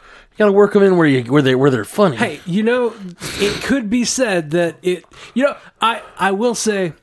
you 0.42 0.48
gotta 0.48 0.58
work 0.58 0.74
them 0.74 0.82
in 0.82 0.98
where 0.98 1.06
you 1.06 1.32
where 1.32 1.44
they 1.44 1.54
where 1.54 1.70
they're 1.70 1.86
funny. 1.86 2.18
Hey, 2.18 2.42
you 2.48 2.64
know, 2.64 2.96
it 3.40 3.62
could 3.64 3.92
be 3.92 4.04
said 4.04 4.50
that 4.52 4.78
it. 4.82 5.06
You 5.36 5.44
know, 5.44 5.58
I 5.80 6.02
I 6.18 6.32
will 6.32 6.56
say, 6.56 6.94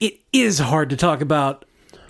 it 0.00 0.20
is 0.32 0.58
hard 0.58 0.88
to 0.90 0.96
talk 0.96 1.20
about 1.20 1.66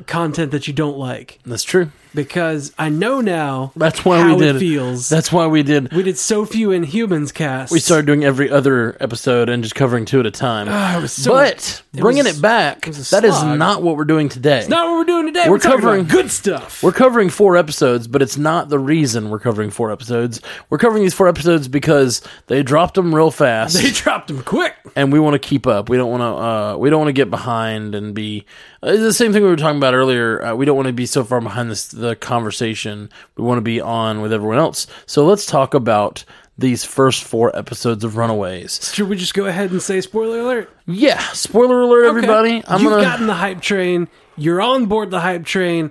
content 0.07 0.53
that 0.53 0.69
you 0.69 0.73
don't 0.73 0.97
like. 0.97 1.41
that's 1.45 1.65
true. 1.65 1.91
Because 2.17 2.73
I 2.77 2.89
know 2.89 3.21
now 3.21 3.71
That's 3.77 4.05
why 4.05 4.19
how 4.19 4.35
we 4.35 4.41
did 4.41 4.57
it 4.57 4.59
feels. 4.59 5.09
That's 5.09 5.31
why 5.31 5.47
we 5.47 5.63
did. 5.63 5.93
we 5.93 6.03
did 6.03 6.19
so 6.19 6.45
few 6.45 6.71
Inhumans 6.71 7.33
cast. 7.33 7.71
We 7.71 7.79
started 7.79 8.07
doing 8.07 8.25
every 8.25 8.51
other 8.51 8.97
episode 8.99 9.49
and 9.49 9.63
just 9.63 9.77
covering 9.77 10.05
two 10.07 10.19
at 10.19 10.27
a 10.27 10.31
time. 10.33 10.67
Ah, 10.69 11.01
it 11.03 11.09
so- 11.09 11.31
but 11.33 11.83
bringing 11.93 12.25
was- 12.25 12.39
it 12.39 12.43
back, 12.43 12.89
a 12.89 12.91
that 12.91 13.25
is 13.25 13.41
not 13.45 13.83
what 13.83 13.97
we're 13.97 14.05
doing 14.05 14.29
today. 14.29 14.59
It's 14.59 14.69
not 14.69 14.89
what 14.89 14.97
we're 14.99 15.05
doing 15.05 15.27
today. 15.27 15.45
We're 15.47 15.53
We're, 15.53 15.61
covering- 15.61 16.05
good 16.07 16.31
stuff. 16.33 16.83
We're 16.83 16.93
covering 16.93 17.29
four 17.31 17.57
episodes, 17.57 18.09
but 18.09 18.23
it's 18.23 18.37
not 18.37 18.69
the 18.71 18.79
reason 18.79 19.31
we're 19.31 19.39
covering 19.39 19.71
four 19.71 19.93
episodes. 19.93 20.41
We're 20.71 20.79
covering 20.79 21.03
these 21.05 21.15
four 21.15 21.29
episodes 21.29 21.69
because 21.69 22.23
they 22.49 22.63
dropped 22.63 22.95
them 22.95 23.15
real 23.15 23.31
fast, 23.31 23.75
they 23.81 23.91
dropped 23.91 24.29
them 24.29 24.43
quick. 24.43 24.75
and 24.97 25.13
we 25.13 25.21
want 25.21 25.35
to 25.35 25.39
keep 25.39 25.67
up. 25.67 25.89
We 25.89 25.97
don't 25.99 26.11
want 26.11 26.23
to. 26.23 26.27
Uh, 26.27 26.77
we 26.79 26.89
don't 26.91 26.99
want 27.01 27.09
to 27.09 27.13
get 27.13 27.31
behind 27.31 27.95
and 27.95 28.15
be. 28.15 28.47
Uh, 28.83 28.97
the 28.97 29.13
same 29.13 29.33
thing 29.33 29.43
we 29.43 29.49
were 29.49 29.57
talking 29.57 29.77
about 29.79 29.95
earlier. 29.95 30.43
Uh, 30.45 30.55
we 30.55 30.65
don't 30.65 30.77
want 30.77 30.87
to 30.87 30.93
be 30.93 31.07
so 31.07 31.25
far 31.25 31.41
behind 31.41 31.71
this 31.71 31.89
the 31.89 32.06
conversation. 32.15 33.11
We 33.37 33.43
want 33.45 33.59
to 33.59 33.63
be 33.63 33.81
on 33.81 34.21
with 34.21 34.33
everyone 34.33 34.59
else. 34.59 34.87
So 35.07 35.27
let's 35.27 35.47
talk 35.47 35.75
about 35.75 36.25
these 36.59 36.85
first 36.85 37.25
four 37.25 37.55
episodes 37.57 38.05
of 38.05 38.17
Runaways. 38.17 38.93
Should 38.95 39.09
we 39.09 39.17
just 39.17 39.35
go 39.35 39.47
ahead 39.47 39.71
and 39.73 39.83
say 39.83 40.01
spoiler 40.01 40.41
alert? 40.41 40.71
Yeah, 40.87 41.19
spoiler 41.33 41.81
alert, 41.83 42.07
everybody. 42.07 42.63
I'm 42.67 42.81
You've 42.81 42.91
gonna. 42.91 43.03
gotten 43.03 43.27
the 43.27 43.35
hype 43.35 43.61
train. 43.61 44.09
You're 44.37 44.63
on 44.63 44.87
board 44.87 45.11
the 45.11 45.21
hype 45.21 45.45
train. 45.45 45.91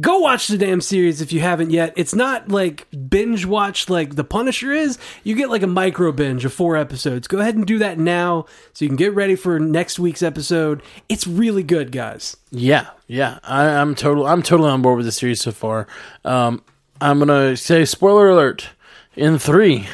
Go 0.00 0.18
watch 0.18 0.48
the 0.48 0.58
damn 0.58 0.80
series 0.80 1.20
if 1.20 1.32
you 1.32 1.38
haven't 1.40 1.70
yet. 1.70 1.92
It's 1.96 2.16
not 2.16 2.48
like 2.48 2.88
binge 3.08 3.46
watch 3.46 3.88
like 3.88 4.16
The 4.16 4.24
Punisher 4.24 4.72
is. 4.72 4.98
You 5.22 5.36
get 5.36 5.50
like 5.50 5.62
a 5.62 5.68
micro 5.68 6.10
binge 6.10 6.44
of 6.44 6.52
four 6.52 6.76
episodes. 6.76 7.28
Go 7.28 7.38
ahead 7.38 7.54
and 7.54 7.64
do 7.64 7.78
that 7.78 7.96
now 7.96 8.46
so 8.72 8.84
you 8.84 8.88
can 8.88 8.96
get 8.96 9.14
ready 9.14 9.36
for 9.36 9.60
next 9.60 10.00
week's 10.00 10.22
episode. 10.22 10.82
It's 11.08 11.28
really 11.28 11.62
good, 11.62 11.92
guys. 11.92 12.36
Yeah, 12.50 12.88
yeah, 13.06 13.38
I, 13.44 13.66
I'm 13.66 13.94
total. 13.94 14.26
I'm 14.26 14.42
totally 14.42 14.70
on 14.70 14.82
board 14.82 14.96
with 14.96 15.06
the 15.06 15.12
series 15.12 15.40
so 15.40 15.52
far. 15.52 15.86
Um, 16.24 16.62
I'm 17.00 17.20
gonna 17.20 17.56
say 17.56 17.84
spoiler 17.84 18.28
alert 18.30 18.70
in 19.14 19.38
three, 19.38 19.86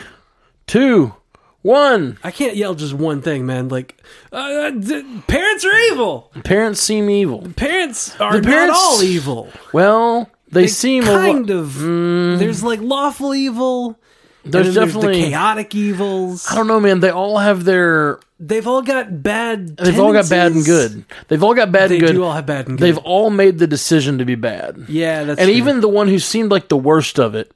two, 0.66 1.14
one. 1.62 2.18
I 2.24 2.30
can't 2.30 2.56
yell 2.56 2.74
just 2.74 2.94
one 2.94 3.22
thing, 3.22 3.46
man. 3.46 3.68
Like, 3.68 4.02
uh, 4.32 4.70
d- 4.70 5.22
parents 5.26 5.64
are 5.64 5.78
evil. 5.92 6.30
Parents 6.44 6.80
seem 6.80 7.10
evil. 7.10 7.46
Parents 7.56 8.18
are 8.20 8.38
The 8.40 8.42
parents- 8.48 8.72
not 8.74 8.76
all 8.76 9.02
evil. 9.02 9.48
Well, 9.72 10.30
they, 10.50 10.66
seem 10.66 11.04
a 11.04 11.12
lo- 11.12 11.16
kind 11.32 11.50
of. 11.50 11.78
There's 12.38 12.62
like 12.62 12.80
lawful 12.80 13.34
evil. 13.34 13.98
and 14.44 14.52
There's 14.54 14.74
then 14.74 14.86
definitely. 14.86 15.20
the 15.22 15.28
chaotic 15.28 15.74
evils. 15.74 16.46
I 16.50 16.54
don't 16.54 16.66
know, 16.66 16.80
man. 16.80 17.00
They 17.00 17.10
all 17.10 17.38
have 17.38 17.64
their. 17.64 18.18
They've 18.42 18.66
all 18.66 18.80
got 18.80 19.22
bad. 19.22 19.76
They've 19.76 20.00
all 20.00 20.14
got 20.14 20.30
bad 20.30 20.52
and 20.52 20.64
tendencies. 20.64 20.94
good. 20.94 21.04
They've 21.28 21.42
all 21.44 21.52
got 21.54 21.70
bad 21.70 21.90
They 21.90 21.96
and 21.98 22.06
good. 22.06 22.12
do 22.14 22.24
all 22.24 22.32
have 22.32 22.46
bad 22.46 22.68
and 22.68 22.78
good. 22.78 22.84
They've 22.86 22.96
all 22.98 23.28
made 23.28 23.58
the 23.58 23.66
decision 23.66 24.16
to 24.16 24.24
be 24.24 24.34
bad. 24.34 24.86
yeah, 24.88 25.24
that's 25.24 25.38
and 25.38 25.46
true. 25.48 25.54
even 25.56 25.82
the 25.82 25.88
one 25.90 26.08
who 26.08 26.18
seemed 26.18 26.50
like 26.50 26.68
the 26.68 26.76
worst 26.78 27.20
of 27.20 27.34
it, 27.34 27.52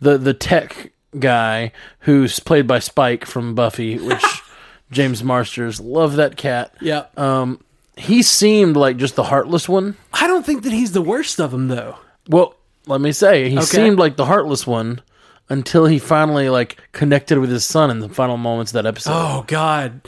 the 0.00 0.16
the 0.16 0.32
tech 0.32 0.92
guy 1.18 1.72
who's 2.00 2.40
played 2.40 2.66
by 2.66 2.78
Spike 2.80 3.24
from 3.24 3.54
Buffy, 3.54 3.98
which 3.98 4.24
James 4.90 5.22
Marsters, 5.22 5.80
love 5.80 6.16
that 6.16 6.36
cat. 6.36 6.74
yeah. 6.80 7.06
Um, 7.16 7.60
he 7.96 8.22
seemed 8.22 8.76
like 8.76 8.96
just 8.96 9.16
the 9.16 9.24
heartless 9.24 9.68
one. 9.68 9.96
I 10.12 10.26
don't 10.26 10.46
think 10.46 10.62
that 10.62 10.72
he's 10.72 10.92
the 10.92 11.02
worst 11.02 11.40
of 11.40 11.50
them 11.50 11.68
though. 11.68 11.96
Well, 12.28 12.54
let 12.86 13.00
me 13.00 13.12
say, 13.12 13.48
he 13.50 13.56
Okay. 13.56 13.64
seemed 13.66 13.98
like 13.98 14.16
the 14.16 14.26
heartless 14.26 14.66
one 14.66 15.00
until 15.48 15.86
he 15.86 15.98
finally 15.98 16.48
like 16.48 16.78
connected 16.92 17.38
with 17.38 17.50
his 17.50 17.64
son 17.64 17.90
in 17.90 17.98
the 18.00 18.08
final 18.08 18.36
moments 18.36 18.70
of 18.72 18.74
that 18.74 18.86
episode. 18.86 19.12
Oh 19.14 19.44
God. 19.46 20.00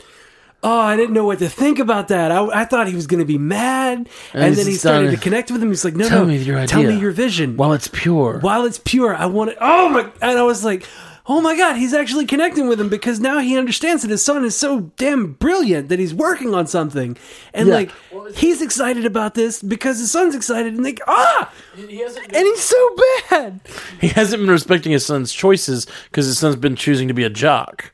Oh, 0.63 0.79
I 0.79 0.95
didn't 0.95 1.13
know 1.15 1.25
what 1.25 1.39
to 1.39 1.49
think 1.49 1.79
about 1.79 2.09
that. 2.09 2.31
I, 2.31 2.61
I 2.61 2.65
thought 2.65 2.87
he 2.87 2.93
was 2.93 3.07
going 3.07 3.19
to 3.19 3.25
be 3.25 3.39
mad, 3.39 4.07
and, 4.33 4.45
he's 4.49 4.57
then 4.57 4.67
he 4.67 4.73
started 4.75 5.05
done- 5.07 5.15
to 5.15 5.19
connect 5.21 5.49
with 5.49 5.61
him. 5.63 5.69
He's 5.69 5.83
like, 5.83 5.95
"No, 5.95 6.07
Tell 6.07 6.19
no, 6.19 6.25
me 6.27 6.37
your 6.37 6.67
tell 6.67 6.83
me 6.83 6.99
your 6.99 7.11
vision." 7.11 7.57
While 7.57 7.73
it's 7.73 7.87
pure. 7.87 8.37
While 8.41 8.65
it's 8.65 8.79
pure, 8.79 9.15
I 9.15 9.25
want 9.25 9.51
it. 9.51 9.57
Oh 9.59 9.89
my! 9.89 10.01
And 10.21 10.37
I 10.37 10.43
was 10.43 10.63
like, 10.63 10.85
"Oh 11.25 11.41
my 11.41 11.57
God!" 11.57 11.77
He's 11.77 11.95
actually 11.95 12.27
connecting 12.27 12.67
with 12.67 12.79
him 12.79 12.89
because 12.89 13.19
now 13.19 13.39
he 13.39 13.57
understands 13.57 14.03
that 14.03 14.11
his 14.11 14.23
son 14.23 14.45
is 14.45 14.55
so 14.55 14.91
damn 14.97 15.33
brilliant 15.33 15.89
that 15.89 15.97
he's 15.97 16.13
working 16.13 16.53
on 16.53 16.67
something, 16.67 17.17
and 17.55 17.67
Yeah. 17.67 17.73
like 17.73 17.91
he's 18.35 18.61
excited 18.61 19.03
about 19.03 19.33
this 19.33 19.63
because 19.63 19.97
his 19.97 20.11
son's 20.11 20.35
excited, 20.35 20.75
and 20.75 20.83
like 20.83 20.99
ah, 21.07 21.51
He 21.75 22.01
hasn't, 22.01 22.25
and 22.35 22.45
he's 22.45 22.61
so 22.61 22.95
bad. 23.31 23.61
he 23.99 24.09
hasn't 24.09 24.43
been 24.43 24.51
respecting 24.51 24.91
his 24.91 25.03
son's 25.07 25.33
choices 25.33 25.87
because 26.11 26.27
his 26.27 26.37
son's 26.37 26.55
been 26.55 26.75
choosing 26.75 27.07
to 27.07 27.15
be 27.15 27.23
a 27.23 27.31
jock. 27.31 27.91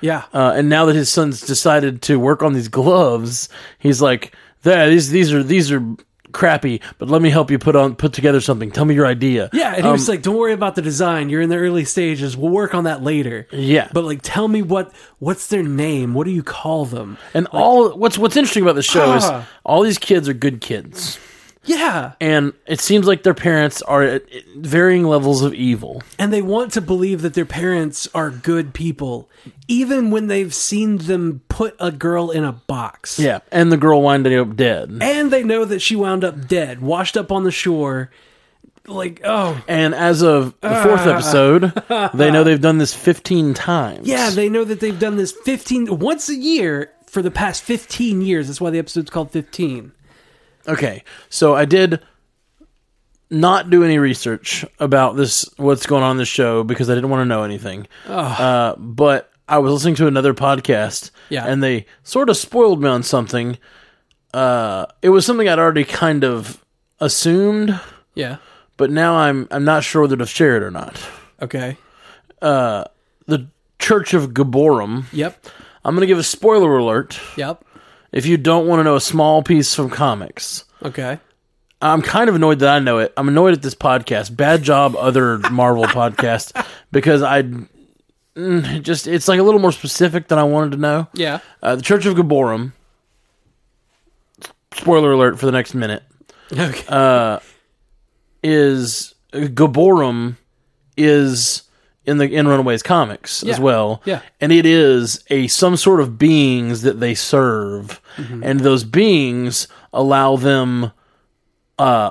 Yeah, 0.00 0.22
Uh, 0.32 0.52
and 0.56 0.68
now 0.68 0.84
that 0.86 0.96
his 0.96 1.10
son's 1.10 1.40
decided 1.40 2.02
to 2.02 2.18
work 2.18 2.42
on 2.42 2.52
these 2.54 2.68
gloves, 2.68 3.48
he's 3.78 4.00
like, 4.00 4.34
"Yeah, 4.64 4.88
these 4.88 5.10
these 5.10 5.32
are 5.32 5.42
these 5.42 5.70
are 5.72 5.82
crappy, 6.32 6.80
but 6.98 7.08
let 7.08 7.20
me 7.20 7.28
help 7.28 7.50
you 7.50 7.58
put 7.58 7.74
on 7.74 7.96
put 7.96 8.12
together 8.12 8.40
something. 8.40 8.70
Tell 8.70 8.84
me 8.84 8.94
your 8.94 9.06
idea." 9.06 9.50
yeah, 9.52 9.74
and 9.74 9.84
he 9.84 9.90
was 9.90 10.08
like, 10.08 10.22
"Don't 10.22 10.36
worry 10.36 10.52
about 10.52 10.74
the 10.76 10.82
design. 10.82 11.28
You're 11.28 11.40
in 11.42 11.48
the 11.50 11.56
early 11.56 11.84
stages. 11.84 12.36
We'll 12.36 12.50
work 12.52 12.74
on 12.74 12.84
that 12.84 13.02
later." 13.02 13.46
Yeah. 13.52 13.88
But 13.92 14.04
like, 14.04 14.20
tell 14.22 14.48
me 14.48 14.62
what 14.62 14.92
what's 15.18 15.48
their 15.48 15.62
name? 15.64 16.14
What 16.14 16.24
do 16.24 16.30
you 16.30 16.42
call 16.42 16.84
them? 16.86 17.18
And 17.34 17.46
all 17.48 17.90
what's 17.90 18.16
what's 18.16 18.36
interesting 18.36 18.62
about 18.62 18.76
the 18.76 18.82
show 18.82 19.14
is 19.14 19.24
Ah. 19.24 19.46
all 19.64 19.82
these 19.82 19.98
kids 19.98 20.28
are 20.28 20.34
good 20.34 20.60
kids, 20.60 21.18
Yeah, 21.70 22.12
and 22.20 22.52
it 22.66 22.80
seems 22.80 23.06
like 23.06 23.22
their 23.22 23.34
parents 23.34 23.80
are 23.82 24.02
at 24.02 24.24
varying 24.56 25.04
levels 25.04 25.42
of 25.42 25.54
evil. 25.54 26.02
and 26.18 26.32
they 26.32 26.42
want 26.42 26.72
to 26.72 26.80
believe 26.80 27.22
that 27.22 27.34
their 27.34 27.44
parents 27.44 28.08
are 28.14 28.30
good 28.30 28.74
people, 28.74 29.30
even 29.68 30.10
when 30.10 30.26
they've 30.26 30.52
seen 30.52 30.98
them 30.98 31.42
put 31.48 31.76
a 31.78 31.92
girl 31.92 32.30
in 32.30 32.42
a 32.44 32.52
box. 32.52 33.18
Yeah, 33.18 33.38
and 33.52 33.70
the 33.70 33.76
girl 33.76 34.02
winding 34.02 34.36
up 34.36 34.56
dead. 34.56 34.98
and 35.00 35.30
they 35.30 35.44
know 35.44 35.64
that 35.64 35.80
she 35.80 35.94
wound 35.94 36.24
up 36.24 36.48
dead, 36.48 36.80
washed 36.80 37.16
up 37.16 37.30
on 37.30 37.44
the 37.44 37.52
shore. 37.52 38.10
Like, 38.86 39.20
oh, 39.24 39.62
And 39.68 39.94
as 39.94 40.22
of 40.22 40.58
the 40.60 40.82
fourth 40.82 41.06
ah. 41.06 41.12
episode, 41.12 42.10
they 42.16 42.30
know 42.32 42.42
they've 42.42 42.60
done 42.60 42.78
this 42.78 42.94
fifteen 42.94 43.54
times. 43.54 44.08
yeah, 44.08 44.30
they 44.30 44.48
know 44.48 44.64
that 44.64 44.80
they've 44.80 44.98
done 44.98 45.16
this 45.16 45.32
fifteen 45.44 45.86
once 45.98 46.28
a 46.28 46.34
year 46.34 46.90
for 47.06 47.22
the 47.22 47.30
past 47.30 47.62
fifteen 47.62 48.22
years. 48.22 48.48
That's 48.48 48.60
why 48.60 48.70
the 48.70 48.78
episode's 48.80 49.10
called 49.10 49.30
fifteen. 49.30 49.92
Okay, 50.68 51.02
so 51.28 51.54
I 51.54 51.64
did 51.64 52.00
not 53.30 53.70
do 53.70 53.84
any 53.84 53.98
research 53.98 54.64
about 54.78 55.16
this, 55.16 55.48
what's 55.56 55.86
going 55.86 56.02
on 56.02 56.12
in 56.12 56.16
the 56.16 56.24
show, 56.24 56.64
because 56.64 56.90
I 56.90 56.94
didn't 56.94 57.10
want 57.10 57.20
to 57.20 57.24
know 57.26 57.44
anything. 57.44 57.86
Uh, 58.06 58.74
but 58.76 59.30
I 59.48 59.58
was 59.58 59.72
listening 59.72 59.94
to 59.96 60.06
another 60.06 60.34
podcast, 60.34 61.10
Yeah. 61.28 61.46
and 61.46 61.62
they 61.62 61.86
sort 62.02 62.28
of 62.28 62.36
spoiled 62.36 62.82
me 62.82 62.88
on 62.88 63.02
something. 63.02 63.56
Uh, 64.34 64.86
it 65.02 65.08
was 65.10 65.24
something 65.26 65.48
I'd 65.48 65.58
already 65.58 65.84
kind 65.84 66.24
of 66.24 66.64
assumed, 67.00 67.78
Yeah. 68.14 68.36
but 68.76 68.90
now 68.90 69.14
I'm 69.16 69.48
I'm 69.50 69.64
not 69.64 69.82
sure 69.84 70.02
whether 70.02 70.16
to 70.16 70.26
share 70.26 70.56
it 70.56 70.62
or 70.62 70.70
not. 70.70 71.00
Okay. 71.40 71.76
The 72.40 73.46
Church 73.78 74.12
of 74.12 74.30
Gibborim. 74.34 75.04
Yep. 75.12 75.46
I'm 75.84 75.94
going 75.94 76.02
to 76.02 76.06
give 76.06 76.18
a 76.18 76.22
spoiler 76.22 76.76
alert 76.76 77.18
Yep. 77.36 77.64
If 78.12 78.26
you 78.26 78.36
don't 78.36 78.66
want 78.66 78.80
to 78.80 78.84
know 78.84 78.96
a 78.96 79.00
small 79.00 79.42
piece 79.42 79.74
from 79.74 79.90
comics. 79.90 80.64
Okay. 80.82 81.18
I'm 81.82 82.02
kind 82.02 82.28
of 82.28 82.34
annoyed 82.34 82.58
that 82.58 82.68
I 82.68 82.78
know 82.78 82.98
it. 82.98 83.12
I'm 83.16 83.28
annoyed 83.28 83.54
at 83.54 83.62
this 83.62 83.74
podcast. 83.74 84.36
Bad 84.36 84.62
job, 84.62 84.96
other 84.96 85.38
Marvel 85.50 85.84
podcast, 85.84 86.66
because 86.92 87.22
I 87.22 87.42
mm, 88.36 88.82
just 88.82 89.06
it's 89.06 89.28
like 89.28 89.40
a 89.40 89.42
little 89.42 89.60
more 89.60 89.72
specific 89.72 90.28
than 90.28 90.38
I 90.38 90.42
wanted 90.42 90.72
to 90.72 90.76
know. 90.76 91.08
Yeah. 91.14 91.38
Uh, 91.62 91.76
the 91.76 91.82
Church 91.82 92.04
of 92.06 92.14
Gibborim. 92.16 92.72
Spoiler 94.74 95.12
alert 95.12 95.38
for 95.38 95.46
the 95.46 95.52
next 95.52 95.74
minute 95.74 96.02
Okay. 96.52 97.40
is 98.42 99.14
Gibborim 99.32 100.36
is 100.96 101.62
in 102.04 102.18
the 102.18 102.28
in 102.30 102.48
Runaways 102.48 102.82
comics 102.82 103.42
as 103.42 103.60
well. 103.60 104.02
Yeah. 104.04 104.22
And 104.40 104.52
it 104.52 104.66
is 104.66 105.22
a 105.28 105.46
some 105.48 105.76
sort 105.76 106.00
of 106.00 106.18
beings 106.18 106.82
that 106.82 107.00
they 107.00 107.14
serve. 107.14 108.00
Mm-hmm. 108.16 108.42
And 108.42 108.60
those 108.60 108.84
beings 108.84 109.68
allow 109.92 110.36
them 110.36 110.92
uh 111.78 112.10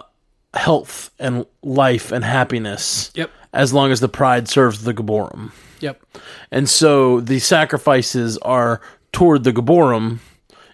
health 0.54 1.12
and 1.20 1.46
life 1.62 2.12
and 2.12 2.24
happiness. 2.24 3.12
Yep. 3.16 3.32
As 3.52 3.74
long 3.74 3.92
as 3.92 4.00
the 4.00 4.10
pride 4.10 4.48
serves 4.48 4.84
the 4.84 4.94
Gibborim. 4.94 5.52
yep. 5.80 6.02
And 6.52 6.70
so 6.70 7.20
the 7.20 7.40
sacrifices 7.40 8.38
are 8.40 8.80
toward 9.12 9.44
the 9.44 9.52
Gibborim 9.52 10.20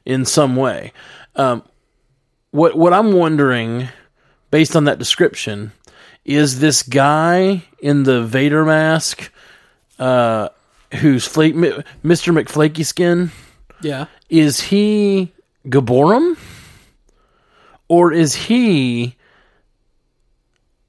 in 0.06 0.26
some 0.26 0.56
way. 0.56 0.92
Um, 1.36 1.64
what 2.52 2.76
what 2.78 2.94
I'm 2.94 3.14
wondering, 3.14 3.90
based 4.52 4.76
on 4.76 4.86
that 4.86 5.00
description, 5.00 5.72
is 6.26 6.60
this 6.60 6.84
guy 6.84 7.64
in 7.80 8.04
the 8.04 8.24
Vader 8.24 8.66
mask, 8.66 9.32
uh, 10.00 10.50
who's 10.96 11.26
flake, 11.28 11.56
Mr. 11.56 11.84
McFlaky 12.04 12.86
skin, 12.86 13.32
Yeah. 13.82 14.06
is 14.30 14.60
he 14.62 15.32
Gibborim, 15.68 16.38
or 17.88 18.12
is 18.12 18.34
he 18.36 19.16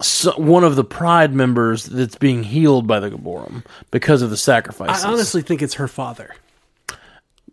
so, 0.01 0.33
one 0.37 0.63
of 0.65 0.77
the 0.77 0.85
Pride 0.85 1.35
members 1.35 1.85
that's 1.87 2.17
being 2.17 2.43
healed 2.43 2.87
by 2.87 3.01
the 3.01 3.11
Gibborim 3.11 3.65
because 3.91 4.23
of 4.23 4.31
the 4.31 4.37
sacrifices? 4.37 5.05
I 5.05 5.09
honestly 5.13 5.43
think 5.43 5.63
it's 5.63 5.75
her 5.75 5.89
father, 5.89 6.35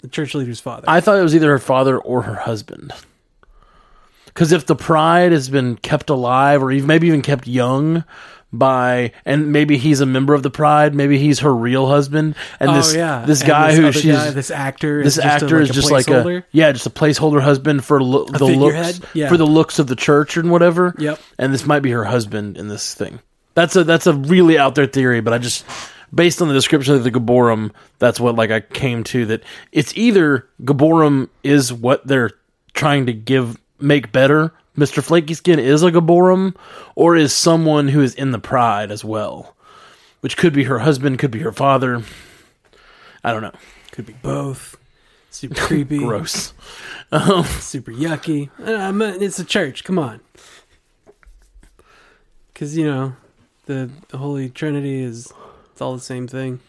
the 0.02 0.08
church 0.10 0.34
leader's 0.36 0.60
father. 0.60 0.84
I 0.88 1.00
thought 1.02 1.18
it 1.18 1.24
was 1.24 1.36
either 1.36 1.50
her 1.52 1.60
father 1.60 1.98
or 1.98 2.24
her 2.24 2.36
husband. 2.36 2.94
Because 4.34 4.52
if 4.52 4.66
the 4.66 4.76
pride 4.76 5.32
has 5.32 5.50
been 5.50 5.76
kept 5.78 6.10
alive, 6.10 6.64
or 6.64 6.72
even 6.72 6.88
maybe 6.88 7.08
even 7.08 7.22
kept 7.22 7.46
young 7.48 8.04
by, 8.52 9.12
and 9.26 9.52
maybe 9.52 9.78
he's 9.78 10.00
a 10.00 10.06
member 10.06 10.34
of 10.34 10.44
the 10.44 10.50
pride, 10.50 10.94
maybe 10.94 11.18
he's 11.18 11.40
her 11.40 11.54
real 11.54 11.88
husband, 11.88 12.36
and 12.60 12.70
oh 12.70 12.74
this 12.76 12.96
yeah, 12.96 13.26
this 13.26 13.42
guy 13.44 13.72
this 13.76 13.80
who 13.80 13.92
she's 13.92 14.16
guy, 14.16 14.30
this 14.32 14.52
actor, 14.52 15.04
this 15.04 15.18
is 15.18 15.24
just 15.24 15.44
actor 15.44 15.58
a, 15.58 15.62
is 15.62 15.70
just 15.70 15.92
like 15.92 16.08
a 16.08 16.44
yeah, 16.52 16.72
just 16.72 16.86
a 16.86 16.92
placeholder 16.92 17.42
husband 17.42 17.84
for 17.84 18.02
lo- 18.02 18.26
the 18.26 18.46
looks 18.46 19.02
Yeah. 19.14 19.30
for 19.30 19.38
the 19.38 19.46
looks 19.48 19.80
of 19.80 19.88
the 19.88 19.96
church 19.96 20.38
and 20.38 20.52
whatever. 20.52 20.94
Yep. 20.98 21.20
And 21.40 21.54
this 21.54 21.66
might 21.66 21.80
be 21.82 21.92
her 21.92 22.04
husband 22.04 22.58
in 22.58 22.68
this 22.68 22.94
thing. 22.94 23.20
That's 23.56 23.76
a 23.76 23.84
that's 23.84 24.08
a 24.08 24.14
really 24.14 24.58
out 24.58 24.76
there 24.76 24.88
theory, 24.88 25.22
but 25.22 25.34
I 25.34 25.38
just 25.40 25.66
based 26.14 26.42
on 26.42 26.48
the 26.48 26.54
description 26.54 26.94
of 26.96 27.04
the 27.04 27.12
Gibborim, 27.12 27.72
that's 28.00 28.20
what 28.20 28.36
like 28.36 28.52
I 28.52 28.62
came 28.62 29.04
to 29.06 29.26
that 29.28 29.44
it's 29.72 29.96
either 29.98 30.48
Gibborim 30.64 31.30
is 31.44 31.74
what 31.74 32.06
they're 32.06 32.32
trying 32.74 33.08
to 33.08 33.14
give 33.14 33.58
make 33.80 34.12
better. 34.12 34.54
Mr. 34.78 35.04
Flaky 35.04 35.34
Skin 35.36 35.60
is 35.60 35.84
a 35.84 35.92
Gibborim, 35.92 36.56
or 36.96 37.16
is 37.16 37.34
someone 37.34 37.90
who 37.90 38.02
is 38.02 38.16
in 38.16 38.32
the 38.32 38.40
pride 38.40 38.92
as 38.92 39.06
well. 39.06 39.56
Which 40.22 40.36
could 40.38 40.54
be 40.54 40.64
her 40.64 40.80
husband, 40.80 41.20
could 41.20 41.32
be 41.32 41.40
her 41.40 41.52
father. 41.52 42.02
I 43.24 43.32
don't 43.32 43.42
know. 43.44 43.52
Could 43.92 44.06
be 44.06 44.14
both. 44.14 44.78
Super 45.30 45.56
creepy, 45.56 45.98
Gross. 46.00 46.54
super 47.12 47.92
yucky. 47.92 48.50
Um, 48.68 49.02
it's 49.02 49.40
a 49.40 49.46
church. 49.46 49.84
Come 49.84 49.98
on, 50.00 50.20
because 52.54 52.78
you 52.78 52.86
know 52.86 53.14
the 53.66 53.90
Holy 54.14 54.50
Trinity 54.50 55.02
is 55.02 55.32
it's 55.72 55.82
all 55.82 55.94
the 55.96 56.02
same 56.02 56.28
thing, 56.28 56.60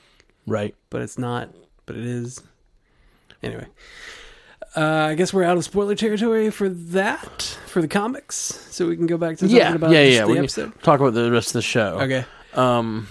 Right. 0.46 0.74
but 0.90 1.02
it's 1.02 1.18
not. 1.18 1.50
But 1.86 1.96
it 1.96 2.06
is. 2.06 2.42
Anyway, 3.42 3.66
uh, 4.76 4.80
I 5.10 5.14
guess 5.14 5.32
we're 5.32 5.44
out 5.44 5.56
of 5.56 5.64
spoiler 5.64 5.94
territory 5.94 6.50
for 6.50 6.68
that 6.68 7.42
for 7.66 7.80
the 7.80 7.88
comics, 7.88 8.36
so 8.36 8.88
we 8.88 8.96
can 8.96 9.06
go 9.06 9.16
back 9.16 9.36
to 9.38 9.44
talking 9.44 9.56
Yeah, 9.56 9.74
about 9.74 9.90
yeah, 9.92 10.02
yeah. 10.02 10.24
the 10.26 10.32
We 10.32 10.38
episode. 10.38 10.72
talk 10.82 11.00
about 11.00 11.14
the 11.14 11.30
rest 11.30 11.48
of 11.48 11.52
the 11.54 11.62
show. 11.62 12.00
Okay. 12.00 12.24
Um, 12.54 13.08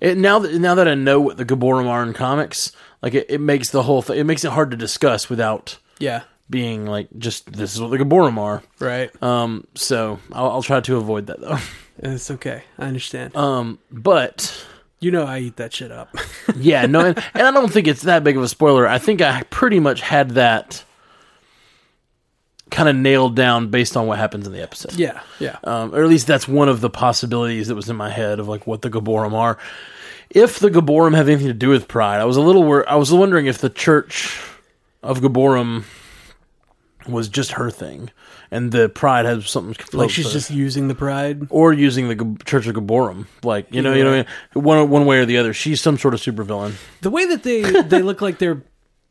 it, 0.00 0.16
now 0.16 0.38
that 0.38 0.54
now 0.54 0.74
that 0.74 0.88
I 0.88 0.94
know 0.94 1.20
what 1.20 1.36
the 1.36 1.44
Gibborim 1.44 1.86
are 1.86 2.02
in 2.02 2.12
comics, 2.12 2.72
like 3.02 3.14
it, 3.14 3.26
it 3.28 3.40
makes 3.40 3.70
the 3.70 3.82
whole 3.82 4.02
thing. 4.02 4.18
It 4.18 4.24
makes 4.24 4.44
it 4.44 4.50
hard 4.52 4.70
to 4.70 4.76
discuss 4.76 5.28
without 5.28 5.78
Yeah. 5.98 6.22
being 6.48 6.86
like 6.86 7.08
just 7.18 7.52
this 7.52 7.74
is 7.74 7.80
what 7.80 7.90
the 7.90 7.98
Gibborim 7.98 8.38
are. 8.38 8.62
Right. 8.78 9.10
Um, 9.22 9.66
so 9.74 10.18
I'll, 10.32 10.50
I'll 10.50 10.62
try 10.62 10.80
to 10.80 10.96
avoid 10.96 11.26
that 11.26 11.40
though. 11.40 11.58
It's 12.02 12.30
okay. 12.30 12.62
I 12.78 12.86
understand. 12.86 13.36
Um, 13.36 13.78
but 13.92 14.64
you 15.00 15.10
know, 15.10 15.24
I 15.24 15.38
eat 15.40 15.56
that 15.56 15.72
shit 15.72 15.90
up. 15.90 16.14
yeah, 16.56 16.86
no, 16.86 17.00
and, 17.00 17.24
and 17.34 17.46
I 17.46 17.50
don't 17.50 17.72
think 17.72 17.86
it's 17.88 18.02
that 18.02 18.22
big 18.24 18.36
of 18.36 18.42
a 18.42 18.48
spoiler. 18.48 18.86
I 18.86 18.98
think 18.98 19.20
I 19.22 19.42
pretty 19.44 19.80
much 19.80 20.00
had 20.00 20.30
that 20.32 20.84
kind 22.70 22.88
of 22.88 22.94
nailed 22.96 23.34
down 23.34 23.68
based 23.68 23.96
on 23.96 24.06
what 24.06 24.18
happens 24.18 24.46
in 24.46 24.52
the 24.52 24.62
episode. 24.62 24.92
yeah. 24.94 25.20
Yeah. 25.40 25.58
um, 25.64 25.92
or 25.94 26.02
at 26.04 26.08
least 26.08 26.26
that's 26.28 26.46
one 26.46 26.68
of 26.68 26.80
the 26.80 26.90
possibilities 26.90 27.66
that 27.68 27.74
was 27.74 27.90
in 27.90 27.96
my 27.96 28.10
head 28.10 28.38
of 28.38 28.46
like 28.46 28.66
what 28.66 28.82
the 28.82 28.90
Gibborim 28.90 29.32
are. 29.32 29.58
If 30.30 30.60
the 30.60 30.68
Gibborim 30.70 31.16
have 31.16 31.28
anything 31.28 31.48
to 31.48 31.52
do 31.52 31.70
with 31.70 31.88
pride, 31.88 32.20
I 32.20 32.24
was 32.24 32.36
a 32.36 32.40
little 32.40 32.62
wor- 32.62 32.88
I 32.88 32.94
was 32.94 33.12
wondering 33.12 33.46
if 33.46 33.58
the 33.58 33.70
Church 33.70 34.40
of 35.02 35.20
Gibborim 35.20 35.82
was 37.08 37.28
just 37.28 37.52
her 37.52 37.70
thing, 37.70 38.10
and 38.50 38.72
the 38.72 38.88
pride 38.88 39.24
has 39.24 39.48
something 39.48 39.74
like 39.92 40.10
she's 40.10 40.32
just 40.32 40.50
using 40.50 40.88
the 40.88 40.94
pride. 40.94 41.46
or 41.50 41.72
using 41.72 42.08
the 42.08 42.14
Gab- 42.14 42.44
Church 42.44 42.66
of 42.66 42.74
Gibborim, 42.76 43.26
like 43.42 43.72
you 43.72 43.82
know, 43.82 43.94
you 43.94 44.04
know, 44.04 44.24
one 44.54 44.88
one 44.90 45.06
way 45.06 45.18
or 45.18 45.24
the 45.26 45.38
other. 45.38 45.52
She's 45.52 45.80
some 45.80 45.98
sort 45.98 46.14
of 46.14 46.20
supervillain. 46.20 46.74
The 47.00 47.10
way 47.10 47.26
that 47.26 47.42
they 47.42 47.62
they 47.82 48.02
look 48.02 48.20
like 48.20 48.38
they're 48.38 48.62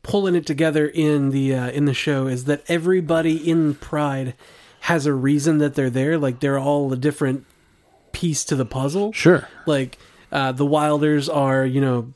pulling 0.02 0.34
it 0.34 0.46
together 0.46 0.86
in 0.86 1.30
the 1.30 1.54
uh, 1.54 1.70
in 1.70 1.84
the 1.84 1.94
show 1.94 2.26
is 2.26 2.44
that 2.44 2.62
everybody 2.68 3.36
in 3.36 3.74
Pride 3.74 4.34
has 4.80 5.04
a 5.06 5.12
reason 5.12 5.58
that 5.58 5.74
they're 5.74 5.90
there. 5.90 6.16
Like 6.16 6.40
they're 6.40 6.58
all 6.58 6.92
a 6.92 6.96
different 6.96 7.44
piece 8.12 8.44
to 8.46 8.56
the 8.56 8.64
puzzle. 8.64 9.12
Sure, 9.12 9.46
Like 9.66 9.98
uh, 10.32 10.52
the 10.52 10.64
Wilders 10.66 11.28
are, 11.28 11.64
you 11.66 11.80
know, 11.80 12.12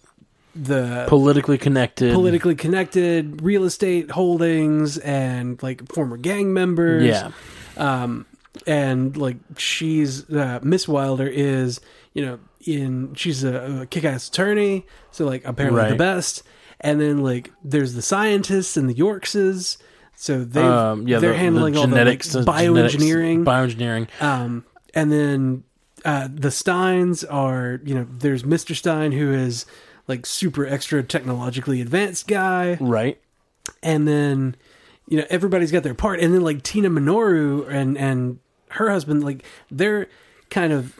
the 0.54 1.06
politically 1.08 1.58
connected. 1.58 2.12
politically 2.12 2.54
connected 2.54 3.42
real 3.42 3.64
estate 3.64 4.10
holdings 4.10 4.98
and 4.98 5.62
like 5.62 5.92
former 5.92 6.16
gang 6.16 6.52
members. 6.52 7.04
yeah, 7.04 7.32
um, 7.76 8.26
and 8.66 9.16
like 9.16 9.36
she's 9.56 10.30
uh, 10.30 10.60
Miss 10.62 10.86
Wilder 10.86 11.26
is 11.26 11.80
you 12.12 12.24
know 12.24 12.38
in 12.66 13.14
she's 13.14 13.44
a, 13.44 13.82
a 13.82 13.86
kick-ass 13.86 14.28
attorney, 14.28 14.86
so 15.10 15.24
like 15.24 15.44
apparently 15.44 15.88
the 15.90 15.96
best. 15.96 16.42
And 16.80 17.00
then 17.00 17.22
like 17.22 17.50
there's 17.62 17.94
the 17.94 18.02
scientists 18.02 18.76
and 18.76 18.88
the 18.88 18.94
Yorkses, 18.94 19.78
so 20.16 20.44
they 20.44 20.60
um, 20.60 21.08
yeah, 21.08 21.18
they're 21.18 21.32
the, 21.32 21.38
handling 21.38 21.74
the 21.74 21.80
all 21.80 21.86
genetics, 21.86 22.32
the 22.32 22.42
like, 22.42 22.66
bioengineering. 22.66 23.44
bioengineering. 23.44 24.22
um, 24.22 24.64
and 24.92 25.10
then 25.10 25.64
uh, 26.04 26.28
the 26.30 26.50
Steins 26.50 27.24
are 27.24 27.80
you 27.84 27.94
know 27.94 28.06
there's 28.08 28.42
Mr. 28.42 28.76
Stein 28.76 29.12
who 29.12 29.32
is 29.32 29.66
like 30.08 30.26
super 30.26 30.66
extra 30.66 31.02
technologically 31.02 31.80
advanced 31.80 32.26
guy 32.28 32.76
Right. 32.80 33.18
and 33.82 34.06
then 34.06 34.56
you 35.08 35.18
know 35.18 35.24
everybody's 35.30 35.70
got 35.72 35.82
their 35.82 35.94
part 35.94 36.20
and 36.20 36.32
then 36.34 36.42
like 36.42 36.62
tina 36.62 36.88
minoru 36.90 37.68
and 37.68 37.96
and 37.98 38.38
her 38.70 38.90
husband 38.90 39.22
like 39.24 39.44
they're 39.70 40.06
kind 40.50 40.72
of 40.72 40.98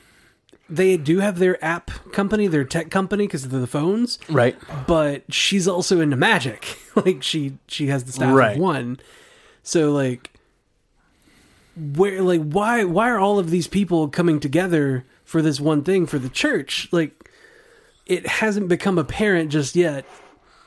they 0.71 0.97
do 0.97 1.19
have 1.21 1.39
their 1.39 1.63
app 1.65 1.91
company 2.13 2.47
their 2.47 2.65
tech 2.65 2.91
company 2.91 3.27
because 3.27 3.45
of 3.45 3.51
the 3.51 3.67
phones 3.67 4.19
Right. 4.29 4.57
but 4.87 5.23
she's 5.33 5.69
also 5.69 6.01
into 6.01 6.17
magic 6.17 6.79
like 6.97 7.23
she 7.23 7.59
she 7.69 7.89
has 7.89 8.05
the 8.05 8.13
staff 8.13 8.35
Right. 8.35 8.57
of 8.57 8.63
one 8.63 8.99
so 9.63 9.93
like 9.93 10.31
where 11.77 12.23
like 12.23 12.41
why 12.43 12.85
why 12.85 13.11
are 13.11 13.19
all 13.19 13.39
of 13.39 13.51
these 13.51 13.67
people 13.67 14.09
coming 14.09 14.39
together 14.39 15.05
for 15.25 15.43
this 15.43 15.59
one 15.61 15.83
thing 15.83 16.07
for 16.07 16.19
the 16.19 16.29
church 16.29 16.89
like 16.93 17.29
it 18.07 18.27
hasn't 18.27 18.69
become 18.69 18.99
apparent 18.99 19.51
just 19.51 19.77
yet 19.77 20.05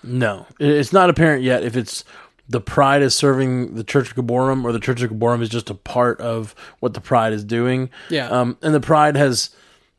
No, 0.04 0.45
it's 0.60 0.93
not 0.93 1.10
apparent 1.10 1.43
yet 1.43 1.63
if 1.63 1.76
it's 1.76 2.04
the 2.50 2.62
Pride 2.62 3.02
is 3.02 3.13
serving 3.13 3.76
the 3.76 3.84
Church 3.84 4.12
of 4.12 4.15
Gibborim 4.15 4.63
or 4.63 4.71
the 4.71 4.80
Church 4.80 5.02
of 5.02 5.12
Gibborim 5.12 5.41
is 5.41 5.50
just 5.50 5.69
a 5.69 5.76
part 5.76 6.19
of 6.21 6.56
what 6.80 6.93
the 6.93 7.02
Pride 7.02 7.34
is 7.34 7.43
doing. 7.43 7.89
Yeah. 8.10 8.30
Um, 8.30 8.58
and 8.62 8.73
the 8.73 8.80
Pride 8.80 9.15
has 9.17 9.50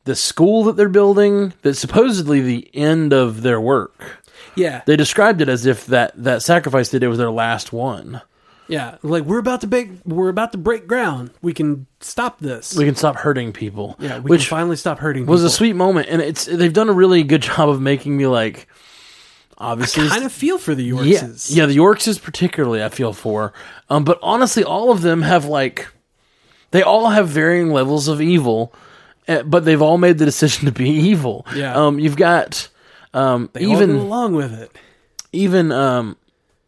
the 0.04 0.16
school 0.16 0.64
that 0.64 0.76
they're 0.76 0.88
building 0.88 1.52
that's 1.62 1.78
supposedly 1.78 2.40
the 2.40 2.70
end 2.72 3.12
of 3.12 3.42
their 3.42 3.60
work. 3.60 4.24
yeah 4.54 4.80
They 4.86 4.96
described 4.96 5.42
it 5.42 5.48
as 5.50 5.66
if 5.66 5.84
that, 5.86 6.12
that 6.16 6.42
sacrifice 6.42 6.88
they 6.88 6.98
did 6.98 7.08
was 7.08 7.18
their 7.18 7.30
last 7.30 7.72
one. 7.72 8.22
Yeah, 8.68 8.98
like 9.02 9.24
we're 9.24 9.38
about 9.38 9.62
to 9.62 9.66
break, 9.66 9.88
we're 10.04 10.28
about 10.28 10.52
to 10.52 10.58
break 10.58 10.86
ground. 10.86 11.30
We 11.42 11.54
can 11.54 11.86
stop 12.00 12.38
this. 12.38 12.76
We 12.76 12.84
can 12.84 12.94
stop 12.96 13.16
hurting 13.16 13.52
people. 13.52 13.96
yeah, 13.98 14.18
we 14.18 14.30
which 14.30 14.42
can 14.48 14.50
finally 14.58 14.76
stop 14.76 14.98
hurting. 14.98 15.24
was 15.26 15.42
a 15.42 15.50
sweet 15.50 15.72
moment, 15.74 16.08
and 16.10 16.20
it's 16.20 16.44
they've 16.44 16.72
done 16.72 16.88
a 16.88 16.92
really 16.92 17.22
good 17.22 17.42
job 17.42 17.68
of 17.68 17.80
making 17.80 18.16
me 18.16 18.26
like. 18.26 18.68
Obviously, 19.60 20.06
I 20.06 20.10
kind 20.10 20.24
of 20.24 20.30
feel 20.32 20.56
for 20.58 20.72
the 20.74 20.84
Yeah, 20.84 20.94
Yorkses. 21.22 21.56
yeah, 21.56 21.66
the 21.66 21.76
Yorkses 21.76 22.22
particularly 22.22 22.80
I 22.84 22.90
feel 22.90 23.12
for. 23.12 23.52
Um, 23.90 24.04
but 24.04 24.18
honestly, 24.22 24.62
all 24.62 24.92
of 24.92 25.02
them 25.02 25.22
have 25.22 25.46
like, 25.46 25.88
they 26.70 26.82
all 26.82 27.08
have 27.08 27.28
varying 27.28 27.70
levels 27.72 28.06
of 28.06 28.20
evil, 28.20 28.72
eh, 29.26 29.42
but 29.42 29.64
they've 29.64 29.82
all 29.82 29.98
made 29.98 30.18
the 30.18 30.24
decision 30.24 30.66
to 30.66 30.72
be 30.72 30.88
evil. 31.10 31.44
Yeah. 31.56 31.74
Um, 31.74 31.98
you've 31.98 32.14
got 32.16 32.68
um, 33.12 33.50
They 33.52 33.64
all 33.66 33.72
even 33.72 33.96
along 33.96 34.36
with 34.36 34.52
it. 34.52 34.70
even 35.32 35.72
um, 35.72 36.16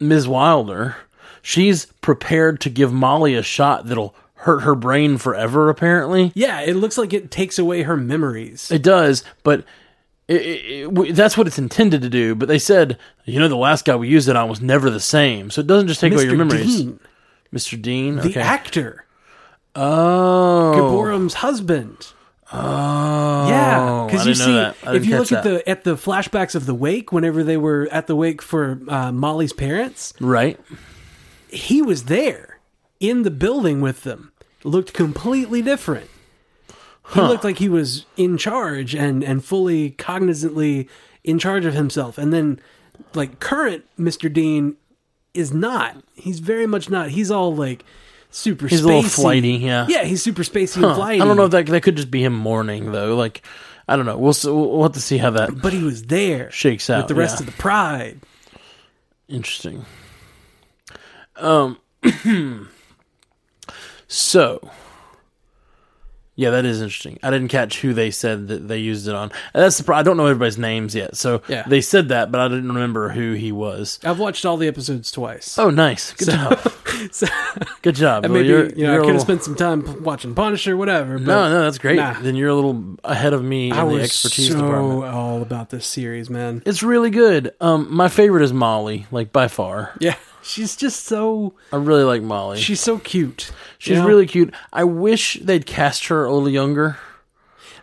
Ms. 0.01 0.27
Wilder. 0.27 0.97
She's 1.43 1.87
prepared 2.01 2.61
to 2.63 2.71
give 2.71 2.93
Molly 2.93 3.35
a 3.35 3.43
shot 3.43 3.87
that'll 3.87 4.15
hurt 4.35 4.61
her 4.61 4.75
brain 4.75 5.19
forever. 5.19 5.69
Apparently, 5.69 6.33
Yeah, 6.35 6.61
it 6.61 6.75
looks 6.75 6.97
like 6.97 7.13
it 7.13 7.31
takes 7.31 7.59
away 7.59 7.83
her 7.83 7.97
memories. 7.97 8.71
It 8.71 8.83
does, 8.83 9.23
but 9.43 9.65
it, 10.29 10.43
it, 10.43 10.99
it, 10.99 11.15
that's 11.15 11.37
what 11.37 11.47
it's 11.47 11.59
intended 11.59 12.03
to 12.03 12.09
do. 12.09 12.35
But 12.35 12.49
they 12.49 12.59
said, 12.59 12.99
you 13.25 13.41
know, 13.41 13.49
the 13.49 13.57
last 13.57 13.85
guy 13.85 13.97
we 13.97 14.09
used 14.09 14.29
it 14.29 14.37
on 14.37 14.49
was 14.49 14.61
never 14.61 14.89
the 14.89 15.01
same. 15.01 15.51
So 15.51 15.61
it 15.61 15.67
doesn't 15.67 15.89
just 15.89 16.01
take 16.01 16.13
away 16.13 16.25
your 16.25 16.37
memories. 16.37 16.77
Dean, 16.77 17.01
Mr. 17.53 17.81
Dean, 17.81 18.17
the 18.17 18.29
okay. 18.29 18.41
actor, 18.41 19.05
oh, 19.75 20.73
Gibborim's 20.77 21.35
husband. 21.35 22.13
oh, 22.53 23.49
Yeah, 23.49 24.07
because 24.07 24.27
you 24.27 24.35
see, 24.35 24.57
if 24.85 25.05
you 25.05 25.19
look 25.19 25.33
at 25.33 25.43
that. 25.43 25.51
the 25.65 25.69
at 25.69 25.85
the 25.85 25.97
flashbacks 25.97 26.55
of 26.55 26.67
the 26.67 26.75
wake, 26.75 27.13
whenever 27.13 27.43
they 27.43 27.57
were 27.57 27.89
at 27.91 28.07
the 28.07 28.15
wake 28.15 28.41
for 28.41 28.81
uh, 28.89 29.11
Molly's 29.13 29.53
parents, 29.53 30.15
right, 30.21 30.59
he 31.53 31.83
was 31.83 32.05
there 32.05 32.59
in 32.99 33.23
the 33.23 33.31
building 33.31 33.81
with 33.81 34.03
them. 34.03 34.33
Looked 34.63 34.93
completely 34.93 35.63
different. 35.63 36.11
He 37.15 37.21
looked 37.21 37.43
like 37.43 37.59
he 37.59 37.69
was 37.69 38.07
in 38.17 38.37
charge 38.37 38.95
and 38.95 39.25
and 39.25 39.45
fully 39.45 39.93
cognizantly 39.93 40.89
in 41.25 41.39
charge 41.39 41.65
of 41.65 41.75
himself. 41.75 42.19
And 42.19 42.33
then 42.33 42.61
like 43.15 43.41
current 43.41 43.85
Mr. 43.99 44.33
Dean 44.33 44.77
is 45.35 45.53
not. 45.53 45.97
He's 46.15 46.39
very 46.39 46.67
much 46.67 46.89
not. 46.89 47.11
He's 47.11 47.31
all 47.31 47.55
like 47.55 47.85
super 48.31 48.69
he's 48.69 48.81
spacey. 48.81 48.85
a 48.85 48.87
little 48.87 49.03
flighty. 49.03 49.53
Yeah, 49.53 49.87
Yeah, 49.89 50.05
he's 50.05 50.23
super 50.23 50.43
spacey 50.43 50.85
and 50.87 50.95
flighty. 50.95 51.21
I 51.21 51.25
don't 51.25 51.37
know 51.37 51.47
if 51.47 51.51
that 51.51 51.67
that 51.67 51.83
could 51.83 51.97
just 51.97 52.11
be 52.11 52.25
him 52.25 52.35
mourning 52.35 52.93
though. 52.93 53.17
Like, 53.17 53.43
I 53.89 53.97
don't 53.97 54.07
know. 54.07 54.19
We'll 54.19 54.35
we'll 54.45 54.83
have 54.85 54.93
to 54.93 55.01
see 55.01 55.19
how 55.19 55.31
that 55.31 55.61
but 55.61 55.73
he 55.73 55.83
was 55.83 56.05
there 56.05 56.51
shakes 56.51 56.89
out. 56.91 56.99
with 56.99 57.09
the 57.09 57.15
rest 57.15 57.37
yeah. 57.37 57.47
of 57.47 57.47
the 57.47 57.61
pride. 57.61 58.21
Interesting. 59.29 59.85
Um, 61.41 61.79
So, 64.13 64.69
yeah, 66.35 66.51
that 66.51 66.65
is 66.65 66.81
interesting. 66.83 67.19
I 67.23 67.31
didn't 67.31 67.47
catch 67.49 67.81
who 67.81 67.95
they 67.95 68.11
said 68.11 68.49
that 68.49 68.67
they 68.67 68.79
used 68.79 69.07
it 69.07 69.15
on. 69.15 69.31
And 69.55 69.63
that's 69.63 69.79
the 69.79 69.85
pro- 69.85 69.97
I 69.99 70.03
don't 70.03 70.17
know 70.17 70.27
everybody's 70.27 70.59
names 70.59 70.97
yet. 70.97 71.17
So 71.17 71.43
Yeah. 71.47 71.63
they 71.69 71.81
said 71.81 72.09
that, 72.09 72.33
but 72.33 72.41
I 72.41 72.49
didn't 72.49 72.67
remember 72.69 73.11
who 73.11 73.35
he 73.35 73.53
was. 73.53 74.01
I've 74.03 74.19
watched 74.19 74.45
all 74.45 74.57
the 74.57 74.67
episodes 74.67 75.13
twice. 75.13 75.57
Oh, 75.59 75.71
nice. 75.71 76.13
Good 76.13 76.31
job. 76.31 76.59
so, 77.13 77.29
Good 77.83 77.95
job. 77.95 78.25
Well, 78.25 78.33
maybe 78.33 78.49
you're- 78.49 78.73
you 78.75 78.85
know 78.85 78.91
I 78.91 78.95
you're 78.95 79.03
a 79.03 79.05
could 79.07 79.15
have 79.15 79.29
little- 79.29 79.39
spent 79.39 79.45
some 79.45 79.55
time 79.55 80.03
watching 80.03 80.35
Punisher, 80.35 80.77
whatever. 80.77 81.19
But 81.19 81.27
No, 81.27 81.49
no, 81.51 81.63
that's 81.63 81.79
great. 81.79 81.97
Nah. 81.97 82.15
Then 82.21 82.35
you're 82.35 82.49
a 82.49 82.55
little 82.55 82.97
ahead 83.05 83.33
of 83.33 83.45
me 83.45 83.69
in 83.69 83.75
I 83.75 83.85
the 83.85 83.93
was 83.93 84.03
expertise 84.05 84.49
so 84.51 84.55
department. 84.57 85.05
all 85.15 85.41
about 85.41 85.71
this 85.71 85.87
series, 85.87 86.29
man. 86.31 86.65
It's 86.67 86.83
really 86.83 87.11
good. 87.11 87.55
Um, 87.61 87.87
my 87.95 88.09
favorite 88.09 88.43
is 88.43 88.53
Molly, 88.53 89.07
like 89.13 89.31
by 89.33 89.47
far. 89.47 89.93
Yeah, 90.01 90.17
she's 90.51 90.77
just 90.77 91.07
so 91.07 91.55
I 91.73 91.77
really 91.77 92.05
like 92.05 92.23
Molly. 92.23 92.59
she's 92.59 92.81
so 92.81 92.99
cute. 92.99 93.53
She's 93.79 93.97
you 93.97 94.03
know? 94.03 94.07
really 94.07 94.27
cute. 94.27 94.53
I 94.73 94.85
wish 94.85 95.39
they'd 95.43 95.67
cast 95.67 96.07
her 96.09 96.25
a 96.25 96.33
little 96.33 96.49
younger. 96.49 96.99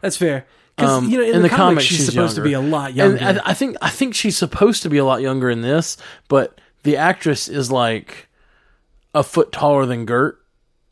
that's 0.01 0.17
fair. 0.17 0.45
Because 0.75 0.91
Um, 0.91 1.09
you 1.09 1.17
know, 1.17 1.23
in, 1.23 1.35
in 1.37 1.41
the, 1.41 1.49
the 1.49 1.49
comics, 1.49 1.57
comics, 1.57 1.83
she's, 1.85 1.97
she's 1.97 2.05
supposed 2.05 2.35
to 2.35 2.43
be 2.43 2.53
a 2.53 2.61
lot 2.61 2.93
younger. 2.93 3.17
And 3.17 3.39
I, 3.39 3.49
I 3.49 3.53
think 3.53 3.77
I 3.81 3.89
think 3.89 4.13
she's 4.13 4.37
supposed 4.37 4.83
to 4.83 4.89
be 4.89 4.97
a 4.97 5.05
lot 5.05 5.21
younger 5.21 5.49
in 5.49 5.61
this, 5.61 5.97
but 6.27 6.61
the 6.83 6.97
actress 6.97 7.47
is 7.47 7.71
like 7.71 8.27
a 9.15 9.23
foot 9.23 9.51
taller 9.51 9.87
than 9.87 10.05
Gert, 10.05 10.39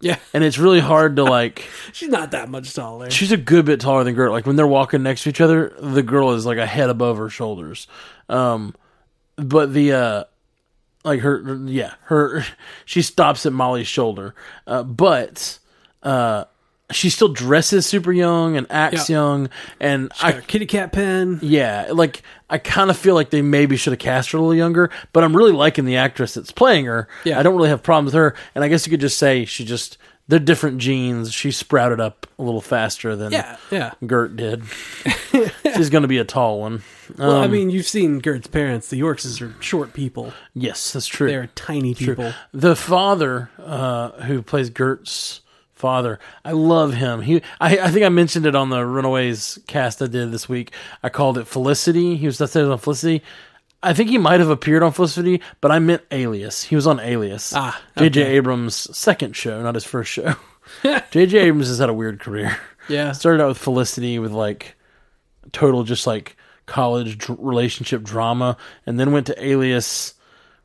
yeah, 0.01 0.17
and 0.33 0.43
it's 0.43 0.57
really 0.57 0.79
hard 0.79 1.15
to 1.17 1.23
like. 1.23 1.67
she's 1.93 2.09
not 2.09 2.31
that 2.31 2.49
much 2.49 2.73
taller. 2.73 3.11
She's 3.11 3.31
a 3.31 3.37
good 3.37 3.65
bit 3.65 3.79
taller 3.79 4.03
than 4.03 4.15
Gert. 4.15 4.31
Like 4.31 4.45
when 4.47 4.55
they're 4.55 4.67
walking 4.67 5.03
next 5.03 5.23
to 5.23 5.29
each 5.29 5.41
other, 5.41 5.75
the 5.79 6.03
girl 6.03 6.31
is 6.31 6.45
like 6.45 6.57
a 6.57 6.65
head 6.65 6.89
above 6.89 7.17
her 7.17 7.29
shoulders. 7.29 7.87
Um, 8.27 8.75
but 9.35 9.73
the 9.73 9.93
uh, 9.93 10.23
like 11.05 11.21
her, 11.21 11.57
yeah, 11.65 11.93
her, 12.05 12.43
she 12.85 13.01
stops 13.01 13.45
at 13.45 13.53
Molly's 13.53 13.87
shoulder. 13.87 14.35
Uh, 14.67 14.83
but 14.83 15.59
uh, 16.03 16.45
she 16.91 17.09
still 17.09 17.29
dresses 17.29 17.85
super 17.85 18.11
young 18.11 18.57
and 18.57 18.67
acts 18.69 19.09
Yeah. 19.09 19.15
young, 19.17 19.49
and 19.79 20.11
I 20.21 20.27
I 20.27 20.31
got 20.33 20.43
a 20.43 20.45
kitty 20.45 20.65
cat 20.65 20.91
pen. 20.91 21.39
yeah, 21.41 21.89
like 21.93 22.21
I 22.49 22.57
kind 22.57 22.89
of 22.89 22.97
feel 22.97 23.15
like 23.15 23.29
they 23.29 23.41
maybe 23.41 23.75
should 23.77 23.93
have 23.93 23.99
cast 23.99 24.31
her 24.31 24.37
a 24.37 24.41
little 24.41 24.53
younger, 24.55 24.89
but 25.13 25.23
I'm 25.23 25.35
really 25.35 25.51
liking 25.53 25.85
the 25.85 25.95
actress 25.97 26.33
that's 26.33 26.51
playing 26.51 26.85
her. 26.85 27.07
Yeah. 27.23 27.39
I 27.39 27.43
don't 27.43 27.55
really 27.55 27.69
have 27.69 27.81
problems 27.81 28.07
with 28.13 28.15
her, 28.15 28.35
and 28.53 28.63
I 28.63 28.67
guess 28.67 28.85
you 28.85 28.91
could 28.91 28.99
just 29.01 29.17
say 29.17 29.45
she 29.45 29.63
just 29.65 29.97
they're 30.27 30.39
different 30.39 30.79
genes. 30.79 31.31
She 31.33 31.51
sprouted 31.51 31.99
up 31.99 32.25
a 32.39 32.43
little 32.43 32.61
faster 32.61 33.15
than 33.15 33.31
Yeah, 33.31 33.57
yeah. 33.71 33.93
Gert 34.05 34.35
did. 34.35 34.63
She's 35.75 35.89
going 35.89 36.01
to 36.03 36.07
be 36.07 36.17
a 36.17 36.23
tall 36.25 36.61
one. 36.61 36.81
Well, 37.17 37.37
I 37.41 37.45
Um, 37.45 37.51
mean, 37.51 37.69
you've 37.69 37.85
seen 37.85 38.19
Gert's 38.19 38.47
parents. 38.47 38.89
The 38.89 38.99
Yorkses 38.99 39.41
are 39.41 39.53
short 39.61 39.93
people. 39.93 40.33
yes, 40.53 40.93
that's 40.93 41.07
true. 41.07 41.27
They're 41.27 41.47
tiny 41.55 41.93
people. 41.93 42.33
The 42.53 42.75
father 42.75 43.49
uh, 43.59 44.11
who 44.23 44.41
plays 44.41 44.69
Gert's 44.69 45.41
father, 45.73 46.19
I 46.43 46.51
love 46.53 46.93
him. 46.93 47.21
He, 47.21 47.41
I, 47.61 47.77
I 47.79 47.89
think 47.91 48.05
I 48.05 48.09
mentioned 48.09 48.45
it 48.45 48.55
on 48.55 48.69
the 48.69 48.85
Runaways 48.85 49.59
cast 49.67 50.01
I 50.01 50.07
did 50.07 50.31
this 50.31 50.49
week. 50.49 50.71
I 51.03 51.09
called 51.09 51.37
it 51.37 51.45
Felicity. 51.47 52.15
He 52.15 52.25
was 52.25 52.37
that's 52.37 52.55
on 52.55 52.77
Felicity. 52.79 53.21
I 53.85 53.93
think 53.93 54.09
he 54.09 54.17
might 54.17 54.39
have 54.39 54.49
appeared 54.49 54.83
on 54.83 54.91
Felicity, 54.91 55.41
but 55.61 55.71
I 55.71 55.79
meant 55.79 56.01
Alias. 56.11 56.63
He 56.63 56.75
was 56.75 56.87
on 56.87 56.99
Alias. 56.99 57.53
Ah, 57.55 57.79
J.J. 57.97 58.21
okay. 58.23 58.35
Abrams' 58.37 58.97
second 58.97 59.35
show, 59.35 59.61
not 59.61 59.75
his 59.75 59.83
first 59.85 60.11
show. 60.11 60.35
J.J. 60.83 61.37
Abrams 61.37 61.67
has 61.67 61.79
had 61.79 61.89
a 61.89 61.93
weird 61.93 62.19
career. 62.19 62.57
Yeah. 62.89 63.11
Started 63.13 63.43
out 63.43 63.47
with 63.49 63.57
Felicity 63.57 64.19
with 64.19 64.31
like 64.31 64.75
total 65.51 65.83
just 65.83 66.05
like 66.07 66.35
college 66.65 67.17
dr- 67.17 67.39
relationship 67.39 68.01
drama, 68.03 68.57
and 68.85 68.99
then 68.99 69.11
went 69.11 69.27
to 69.27 69.43
Alias, 69.45 70.13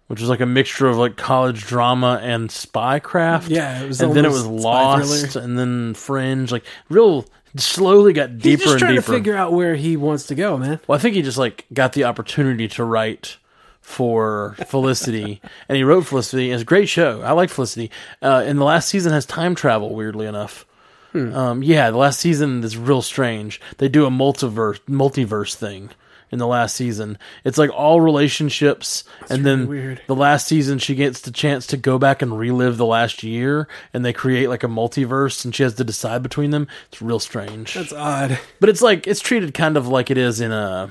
which 0.07 0.21
was 0.21 0.29
like 0.31 0.41
a 0.41 0.47
mixture 0.47 0.87
of 0.89 0.97
like 0.97 1.17
college 1.17 1.65
drama 1.67 2.19
and 2.23 2.49
spycraft. 2.51 3.49
Yeah, 3.51 3.83
it 3.83 3.89
was 3.89 4.01
and 4.01 4.15
then 4.15 4.25
it 4.25 4.31
was 4.31 4.47
Lost, 4.47 5.33
thriller. 5.33 5.45
and 5.47 5.59
then 5.59 5.95
Fringe. 5.95 6.51
Like 6.51 6.65
real, 6.89 7.27
slowly 7.57 8.13
got 8.13 8.39
deeper 8.39 8.49
He's 8.49 8.59
deeper 8.59 8.71
just 8.71 8.79
trying 8.79 8.95
to 8.97 9.03
figure 9.03 9.37
out 9.37 9.53
where 9.53 9.75
he 9.75 9.97
wants 9.97 10.27
to 10.27 10.35
go, 10.35 10.57
man. 10.57 10.81
Well, 10.87 10.99
I 10.99 11.01
think 11.01 11.15
he 11.15 11.23
just 11.23 11.39
like 11.39 11.67
got 11.73 11.93
the 11.93 12.05
opportunity 12.05 12.69
to 12.69 12.85
write 12.85 13.37
for 13.81 14.57
Felicity, 14.67 15.41
and 15.69 15.77
he 15.77 15.83
wrote 15.83 16.07
Felicity. 16.07 16.51
It's 16.51 16.63
a 16.63 16.67
great 16.67 16.89
show. 16.89 17.23
I 17.23 17.33
like 17.33 17.51
Felicity. 17.51 17.91
Uh, 18.23 18.43
and 18.45 18.59
the 18.59 18.65
last 18.65 18.89
season 18.89 19.13
has 19.13 19.27
time 19.27 19.55
travel. 19.55 19.95
Weirdly 19.95 20.27
enough, 20.27 20.67
um, 21.15 21.63
yeah, 21.63 21.91
the 21.91 21.97
last 21.97 22.21
season 22.21 22.63
is 22.63 22.77
real 22.77 23.03
strange. 23.03 23.61
They 23.79 23.89
do 23.89 24.07
a 24.07 24.11
multiverse 24.11 24.81
multiverse 24.89 25.55
thing 25.55 25.91
in 26.33 26.38
the 26.38 26.47
last 26.47 26.77
season. 26.77 27.19
It's 27.45 27.59
like 27.59 27.71
all 27.71 28.01
relationships, 28.01 29.05
and 29.29 29.45
then 29.45 29.66
weird. 29.69 30.01
the 30.07 30.14
last 30.14 30.47
season 30.47 30.79
she 30.79 30.95
gets 30.95 31.21
the 31.21 31.31
chance 31.31 31.66
to 31.69 31.77
go 31.77 31.99
back 31.99 32.23
and 32.23 32.38
relive 32.38 32.77
the 32.77 32.87
last 32.87 33.23
year, 33.23 33.66
and 33.93 34.05
they 34.05 34.12
create 34.12 34.49
like 34.49 34.62
a 34.64 34.69
multiverse, 34.69 35.45
and 35.45 35.55
she 35.55 35.62
has 35.62 35.75
to 35.75 35.85
decide 35.85 36.23
between 36.23 36.51
them. 36.51 36.69
It's 36.88 37.03
real 37.03 37.19
strange. 37.19 37.75
That's 37.75 37.93
odd. 37.93 38.38
But 38.61 38.69
it's 38.69 38.83
like 38.83 39.07
it's 39.07 39.21
treated 39.21 39.55
kind 39.55 39.77
of 39.77 39.88
like 39.88 40.11
it 40.11 40.19
is 40.19 40.40
in 40.40 40.53
a 40.53 40.90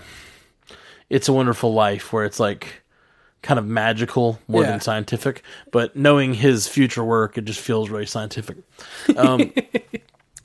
It's 1.09 1.27
a 1.29 1.33
Wonderful 1.33 1.73
Life 1.73 2.11
where 2.13 2.25
it's 2.25 2.39
like 2.39 2.81
kind 3.41 3.57
of 3.57 3.65
magical 3.65 4.37
more 4.49 4.63
Yeah. 4.63 4.71
than 4.71 4.81
scientific. 4.81 5.43
But 5.71 5.95
knowing 5.95 6.33
his 6.33 6.67
future 6.67 7.03
work, 7.05 7.37
it 7.37 7.45
just 7.45 7.61
feels 7.61 7.89
really 7.89 8.05
scientific. 8.05 8.57
Um, 9.15 9.53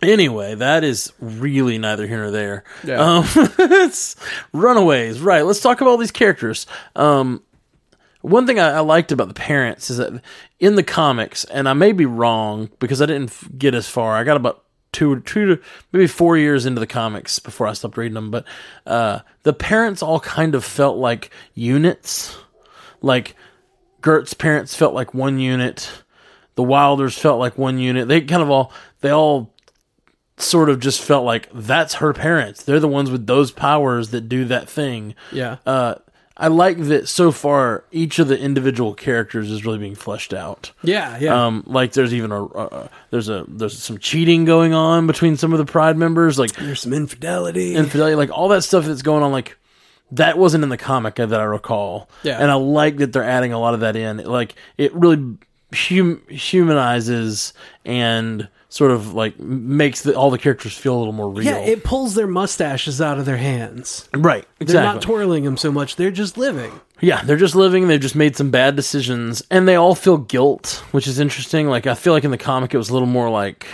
anyway, 0.04 0.54
that 0.54 0.84
is 0.84 1.12
really 1.20 1.78
neither 1.78 2.06
here 2.06 2.18
nor 2.18 2.30
there. 2.30 2.64
Yeah. 2.84 3.00
Um, 3.00 3.24
it's 3.58 4.16
Runaways, 4.52 5.20
right? 5.20 5.42
Let's 5.42 5.60
talk 5.60 5.80
about 5.80 5.90
all 5.90 5.96
these 5.96 6.10
characters. 6.10 6.66
Um, 6.96 7.42
one 8.22 8.46
thing 8.46 8.58
I, 8.58 8.76
I 8.76 8.80
liked 8.80 9.12
about 9.12 9.28
the 9.28 9.34
parents 9.34 9.90
is 9.90 9.98
that 9.98 10.22
in 10.58 10.76
the 10.76 10.82
comics, 10.82 11.44
and 11.44 11.68
I 11.68 11.74
may 11.74 11.92
be 11.92 12.06
wrong 12.06 12.70
because 12.78 13.02
I 13.02 13.06
didn't 13.06 13.58
get 13.58 13.74
as 13.74 13.88
far. 13.88 14.16
I 14.16 14.24
got 14.24 14.36
about 14.36 14.64
two, 14.92 15.20
two 15.20 15.60
maybe 15.92 16.06
four 16.06 16.38
years 16.38 16.64
into 16.64 16.80
the 16.80 16.86
comics 16.86 17.38
before 17.38 17.66
I 17.66 17.74
stopped 17.74 17.98
reading 17.98 18.14
them. 18.14 18.30
But 18.30 18.46
uh, 18.86 19.20
the 19.42 19.52
parents 19.52 20.02
all 20.02 20.20
kind 20.20 20.54
of 20.54 20.64
felt 20.64 20.96
like 20.96 21.30
units. 21.52 22.36
Like 23.02 23.36
Gert's 24.00 24.32
parents 24.32 24.74
felt 24.74 24.94
like 24.94 25.12
one 25.12 25.38
unit. 25.38 25.90
The 26.54 26.62
Wilders 26.62 27.18
felt 27.18 27.38
like 27.38 27.58
one 27.58 27.78
unit. 27.78 28.08
They 28.08 28.22
kind 28.22 28.42
of 28.42 28.48
all 28.48 28.72
they 29.00 29.10
all 29.10 29.53
sort 30.36 30.68
of 30.68 30.80
just 30.80 31.00
felt 31.00 31.24
like 31.24 31.48
that's 31.52 31.94
her 31.94 32.12
parents. 32.12 32.62
They're 32.64 32.80
the 32.80 32.88
ones 32.88 33.10
with 33.10 33.26
those 33.26 33.50
powers 33.52 34.10
that 34.10 34.28
do 34.28 34.44
that 34.46 34.68
thing. 34.68 35.14
Yeah. 35.32 35.58
Uh, 35.66 35.96
I 36.36 36.48
like 36.48 36.78
that 36.88 37.08
so 37.08 37.30
far. 37.30 37.84
Each 37.92 38.18
of 38.18 38.26
the 38.26 38.36
individual 38.36 38.92
characters 38.94 39.48
is 39.52 39.64
really 39.64 39.78
being 39.78 39.94
fleshed 39.94 40.34
out. 40.34 40.72
yeah, 40.82 41.16
yeah. 41.20 41.46
Um, 41.46 41.62
like 41.64 41.92
there's 41.92 42.12
even 42.12 42.32
a 42.32 42.44
uh, 42.46 42.88
there's 43.10 43.28
a 43.28 43.44
there's 43.46 43.80
some 43.80 43.98
cheating 43.98 44.44
going 44.44 44.72
on 44.74 45.06
between 45.06 45.36
some 45.36 45.52
of 45.52 45.58
the 45.58 45.64
Pride 45.64 45.96
members, 45.96 46.36
like 46.36 46.52
There's 46.56 46.80
some 46.80 46.92
infidelity. 46.92 47.76
infidelity, 47.76 48.16
like 48.16 48.30
all 48.30 48.48
that 48.48 48.62
stuff 48.62 48.84
that's 48.84 49.02
going 49.02 49.22
on. 49.22 49.30
Like 49.30 49.56
that 50.10 50.36
wasn't 50.36 50.64
in 50.64 50.70
the 50.70 50.76
comic 50.76 51.14
that 51.14 51.32
I 51.32 51.44
recall. 51.44 52.08
Yeah. 52.24 52.38
and 52.40 52.50
I 52.50 52.54
like 52.54 52.96
that 52.96 53.12
they're 53.12 53.22
adding 53.22 53.52
a 53.52 53.60
lot 53.60 53.74
of 53.74 53.80
that 53.80 53.94
in. 53.94 54.16
Like 54.16 54.56
it 54.76 54.92
really 54.92 55.36
hum- 55.72 56.22
humanizes 56.28 57.52
and 57.84 58.48
sort 58.74 58.90
of 58.90 59.14
like 59.14 59.38
makes 59.38 60.02
the, 60.02 60.16
all 60.16 60.32
the 60.32 60.38
characters 60.38 60.76
feel 60.76 60.96
a 60.96 60.98
little 60.98 61.12
more 61.12 61.30
real. 61.30 61.46
yeah, 61.46 61.58
it 61.58 61.84
pulls 61.84 62.16
their 62.16 62.26
mustaches 62.26 63.00
out 63.00 63.20
of 63.20 63.24
their 63.24 63.36
hands. 63.36 64.08
right, 64.12 64.44
They're 64.58 64.82
not 64.82 65.00
twirling 65.00 65.44
them 65.44 65.56
so 65.56 65.70
much. 65.70 65.94
They're 65.94 66.10
just 66.10 66.36
living. 66.36 66.72
Yeah, 67.00 67.22
they're 67.22 67.36
just 67.36 67.54
living. 67.54 67.86
They've 67.86 68.00
just 68.00 68.16
made 68.16 68.36
some 68.36 68.50
bad 68.50 68.74
decisions, 68.74 69.44
and 69.48 69.68
they 69.68 69.76
all 69.76 69.94
feel 69.94 70.16
guilt, 70.16 70.82
which 70.90 71.06
is 71.06 71.20
interesting. 71.20 71.68
Like 71.68 71.86
I 71.86 71.94
feel 71.94 72.14
like 72.14 72.24
in 72.24 72.32
the 72.32 72.36
comic, 72.38 72.74
it 72.74 72.78
was 72.78 72.90
a 72.90 72.94
little 72.94 73.06
more 73.06 73.30
like 73.30 73.64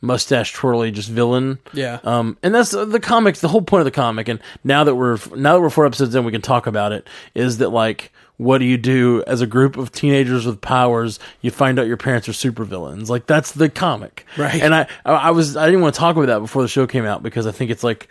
mustache 0.00 0.52
twirly, 0.52 0.90
just 0.90 1.08
villain. 1.08 1.58
Yeah. 1.72 2.00
Um, 2.04 2.38
and 2.42 2.54
that's 2.54 2.74
uh, 2.74 2.84
the 2.84 3.00
comics. 3.00 3.40
The 3.40 3.48
whole 3.48 3.62
point 3.62 3.80
of 3.80 3.84
the 3.86 3.90
comic, 3.90 4.28
and 4.28 4.40
now 4.64 4.84
that 4.84 4.94
we're 4.94 5.18
now 5.36 5.54
that 5.54 5.60
we're 5.60 5.70
four 5.70 5.86
episodes 5.86 6.14
in, 6.14 6.24
we 6.24 6.32
can 6.32 6.42
talk 6.42 6.66
about 6.66 6.92
it. 6.92 7.06
Is 7.34 7.58
that 7.58 7.70
like 7.70 8.12
what 8.40 8.56
do 8.56 8.64
you 8.64 8.78
do 8.78 9.22
as 9.26 9.42
a 9.42 9.46
group 9.46 9.76
of 9.76 9.92
teenagers 9.92 10.46
with 10.46 10.62
powers? 10.62 11.18
You 11.42 11.50
find 11.50 11.78
out 11.78 11.86
your 11.86 11.98
parents 11.98 12.26
are 12.26 12.32
supervillains. 12.32 13.10
Like 13.10 13.26
that's 13.26 13.52
the 13.52 13.68
comic, 13.68 14.24
Right. 14.38 14.62
And 14.62 14.74
I 14.74 14.86
I 15.04 15.30
was 15.30 15.58
I 15.58 15.66
didn't 15.66 15.82
want 15.82 15.94
to 15.94 15.98
talk 16.00 16.16
about 16.16 16.26
that 16.28 16.38
before 16.38 16.62
the 16.62 16.68
show 16.68 16.86
came 16.86 17.04
out 17.04 17.22
because 17.22 17.46
I 17.46 17.52
think 17.52 17.70
it's 17.70 17.84
like 17.84 18.08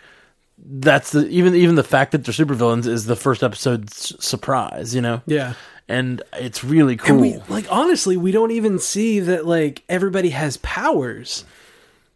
that's 0.64 1.10
the 1.10 1.26
even 1.28 1.56
even 1.56 1.74
the 1.74 1.82
fact 1.82 2.12
that 2.12 2.24
they're 2.24 2.32
supervillains 2.32 2.86
is 2.86 3.06
the 3.06 3.16
first 3.16 3.42
episode's 3.42 4.24
surprise, 4.24 4.94
you 4.94 5.00
know. 5.00 5.20
Yeah. 5.26 5.54
And 5.88 6.22
it's 6.34 6.62
really 6.62 6.96
cool. 6.96 7.14
And 7.14 7.20
we 7.20 7.36
like 7.48 7.66
honestly, 7.68 8.16
we 8.16 8.30
don't 8.30 8.52
even 8.52 8.78
see 8.78 9.18
that 9.18 9.46
like 9.46 9.82
everybody 9.88 10.30
has 10.30 10.58
powers 10.58 11.44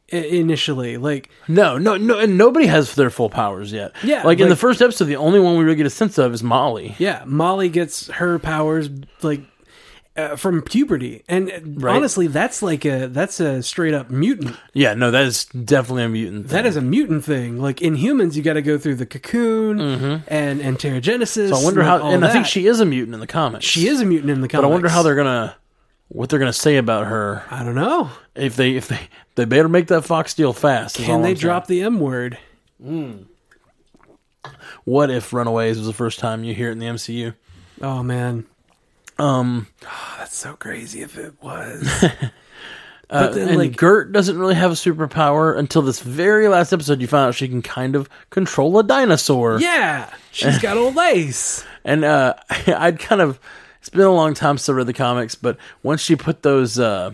initially. 0.09 0.97
Like 0.97 1.31
no, 1.49 1.79
no, 1.79 1.97
no, 1.97 2.19
and 2.19 2.37
nobody 2.39 2.67
has 2.67 2.95
their 2.95 3.11
full 3.11 3.31
powers 3.31 3.73
yet. 3.73 3.93
Yeah, 4.03 4.23
like, 4.23 4.41
in 4.41 4.49
the 4.49 4.57
first 4.57 4.83
episode, 4.83 5.05
the 5.07 5.17
only 5.17 5.41
one 5.41 5.57
we 5.57 5.65
really 5.65 5.77
get 5.77 5.87
a 5.87 5.91
sense 5.91 6.19
of 6.19 6.33
is 6.35 6.43
Molly. 6.43 6.95
yeah, 6.99 7.23
Molly 7.27 7.69
gets 7.69 8.09
her 8.09 8.39
powers 8.39 8.89
like 9.23 9.41
uh, 10.17 10.37
from 10.37 10.63
puberty, 10.63 11.25
and 11.29 11.83
Right. 11.83 11.97
honestly, 11.97 12.29
that's 12.29 12.63
like 12.63 12.85
a 12.85 13.09
that's 13.09 13.41
a 13.41 13.63
straight 13.65 13.95
up 13.95 14.11
mutant. 14.11 14.57
Yeah, 14.73 14.95
no, 14.95 15.11
that 15.11 15.25
is 15.25 15.47
definitely 15.47 16.05
a 16.05 16.09
mutant. 16.09 16.49
That 16.49 16.59
thing. 16.63 16.67
is 16.67 16.77
a 16.77 16.81
mutant 16.83 17.25
thing. 17.25 17.61
Like 17.61 17.83
in 17.83 17.97
humans, 17.97 18.37
you 18.37 18.45
got 18.45 18.53
to 18.53 18.63
go 18.63 18.79
through 18.79 18.95
the 18.97 19.07
cocoon 19.07 19.81
and 20.29 20.61
and 20.61 20.79
Terrigenesis. 20.79 21.49
Mm-hmm. 21.49 21.55
So 21.55 21.61
I 21.61 21.65
wonder 21.65 21.81
like, 21.81 21.89
how, 21.89 21.99
all 22.01 22.13
and 22.15 22.25
I 22.25 22.31
think 22.33 22.47
she 22.47 22.67
is 22.69 22.79
a 22.79 22.85
mutant 22.85 23.15
in 23.15 23.21
the 23.21 23.27
comics. 23.27 23.65
she 23.65 23.89
is 23.89 24.01
a 24.01 24.05
mutant 24.05 24.31
in 24.31 24.41
the 24.41 24.47
comics, 24.49 24.63
but. 24.63 24.69
I 24.69 24.73
wonder 24.73 24.89
how 24.89 25.03
they're 25.03 25.17
gonna 25.17 25.57
what 26.15 26.31
they're 26.31 26.39
gonna 26.39 26.53
say 26.53 26.77
about 26.77 27.07
her. 27.09 27.43
I 27.51 27.63
don't 27.63 27.75
know. 27.75 28.09
If 28.35 28.57
they 28.57 28.77
if 28.77 28.89
they 28.89 29.01
they 29.35 29.45
better 29.45 29.69
make 29.69 29.89
that 29.89 30.05
fox 30.05 30.33
deal 30.35 30.53
fast. 30.53 30.97
Can 30.97 31.07
they 31.07 31.13
I'm 31.13 31.23
saying. 31.23 31.37
drop 31.37 31.67
the 31.67 31.83
M 31.83 32.01
word? 32.01 32.39
What 34.85 35.11
if 35.11 35.33
Runaways 35.33 35.79
was 35.79 35.87
the 35.87 35.93
first 35.93 36.19
time 36.19 36.45
you 36.45 36.55
hear 36.55 36.69
it 36.69 36.73
in 36.73 36.79
the 36.79 36.87
MCU? 36.87 37.35
Oh 37.81 38.03
man, 38.03 38.45
Um, 39.19 39.67
oh, 39.87 40.15
that's 40.19 40.37
so 40.37 40.55
crazy 40.55 41.01
if 41.03 41.17
it 41.19 41.35
was. 41.43 41.89
uh, 43.11 43.29
then, 43.31 43.49
and 43.49 43.59
like, 43.59 43.77
Gert 43.77 44.13
doesn't 44.13 44.39
really 44.39 44.55
have 44.55 44.71
a 44.71 44.75
superpower 44.75 45.57
until 45.59 45.83
this 45.83 46.01
very 46.01 46.47
last 46.49 46.73
episode. 46.73 47.01
You 47.01 47.07
find 47.07 47.29
out 47.29 47.35
she 47.35 47.49
can 47.49 47.63
kind 47.63 47.97
of 47.97 48.09
control 48.31 48.79
a 48.79 48.83
dinosaur. 48.85 49.59
yeah, 49.61 50.13
she's 50.31 50.59
got 50.59 50.77
old 50.77 50.95
lace. 50.97 51.65
And 51.85 52.05
uh, 52.05 52.35
I'd 52.67 52.99
kind 53.01 53.21
of. 53.21 53.41
It's 53.85 53.91
been 53.91 54.01
a 54.07 54.11
long 54.15 54.33
time 54.33 54.57
since 54.57 54.71
I 54.71 54.73
read 54.73 54.87
the 54.87 54.95
comics, 54.95 55.35
but 55.35 55.59
once 55.83 56.01
she 56.01 56.17
put 56.17 56.43
those 56.43 56.79
uh, 56.79 57.13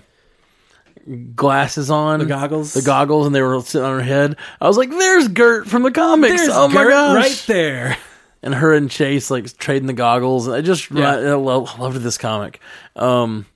glasses 1.34 1.90
on, 1.90 2.20
The 2.20 2.26
goggles? 2.26 2.74
the 2.74 2.82
goggles, 2.82 3.26
and 3.26 3.34
they 3.34 3.42
were 3.42 3.60
sitting 3.62 3.84
on 3.84 3.98
her 3.98 4.04
head, 4.04 4.36
I 4.60 4.68
was 4.68 4.76
like, 4.76 4.88
"There's 4.90 5.26
Gert 5.28 5.66
from 5.66 5.82
the 5.82 5.90
comics." 5.90 6.36
There's 6.36 6.50
oh 6.52 6.68
my 6.68 6.74
Gert 6.84 6.90
gosh! 6.90 7.16
right 7.16 7.44
there. 7.48 7.96
and 8.42 8.54
her 8.54 8.72
and 8.72 8.88
Chase 8.90 9.30
like 9.32 9.56
trading 9.58 9.86
the 9.88 9.92
goggles. 9.92 10.46
And 10.46 10.54
I 10.54 10.60
just 10.60 10.90
Yeah. 10.92 11.10
I 11.16 11.34
love, 11.34 11.78
loved 11.80 11.96
this 12.02 12.16
comic. 12.18 12.60
Um, 12.94 13.46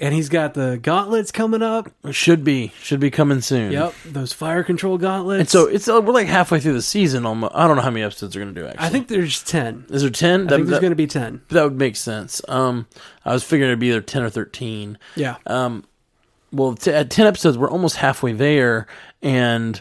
And 0.00 0.14
he's 0.14 0.28
got 0.30 0.54
the 0.54 0.78
gauntlets 0.82 1.30
coming 1.30 1.62
up. 1.62 1.90
should 2.10 2.42
be 2.42 2.72
should 2.82 2.98
be 2.98 3.10
coming 3.10 3.40
soon. 3.42 3.70
Yep, 3.72 3.94
those 4.06 4.32
fire 4.32 4.64
control 4.64 4.96
gauntlets. 4.98 5.40
And 5.40 5.48
so 5.48 5.66
it's 5.68 5.86
uh, 5.86 6.00
we're 6.02 6.14
like 6.14 6.26
halfway 6.26 6.60
through 6.60 6.72
the 6.72 6.82
season. 6.82 7.26
Almost. 7.26 7.54
I 7.54 7.68
don't 7.68 7.76
know 7.76 7.82
how 7.82 7.90
many 7.90 8.02
episodes 8.04 8.34
they're 8.34 8.42
going 8.42 8.54
to 8.54 8.60
do. 8.60 8.66
Actually, 8.66 8.86
I 8.86 8.88
think 8.88 9.08
there's 9.08 9.42
ten. 9.44 9.84
is 9.90 10.00
there 10.02 10.10
ten? 10.10 10.40
I 10.40 10.44
That, 10.44 10.56
think 10.56 10.68
there's 10.68 10.80
going 10.80 10.90
to 10.92 10.96
be 10.96 11.06
ten. 11.06 11.42
that 11.50 11.62
would 11.62 11.78
make 11.78 11.96
sense. 11.96 12.40
Um, 12.48 12.86
I 13.24 13.32
was 13.34 13.44
figuring 13.44 13.68
it'd 13.70 13.78
be 13.80 13.88
either 13.90 14.00
ten 14.00 14.22
or 14.22 14.30
thirteen. 14.30 14.98
Yeah, 15.14 15.36
Um, 15.46 15.84
well, 16.52 16.74
t- 16.74 16.90
at 16.90 17.10
ten 17.10 17.26
episodes, 17.26 17.56
we're 17.58 17.70
almost 17.70 17.96
halfway 17.96 18.32
there, 18.32 18.86
and 19.22 19.80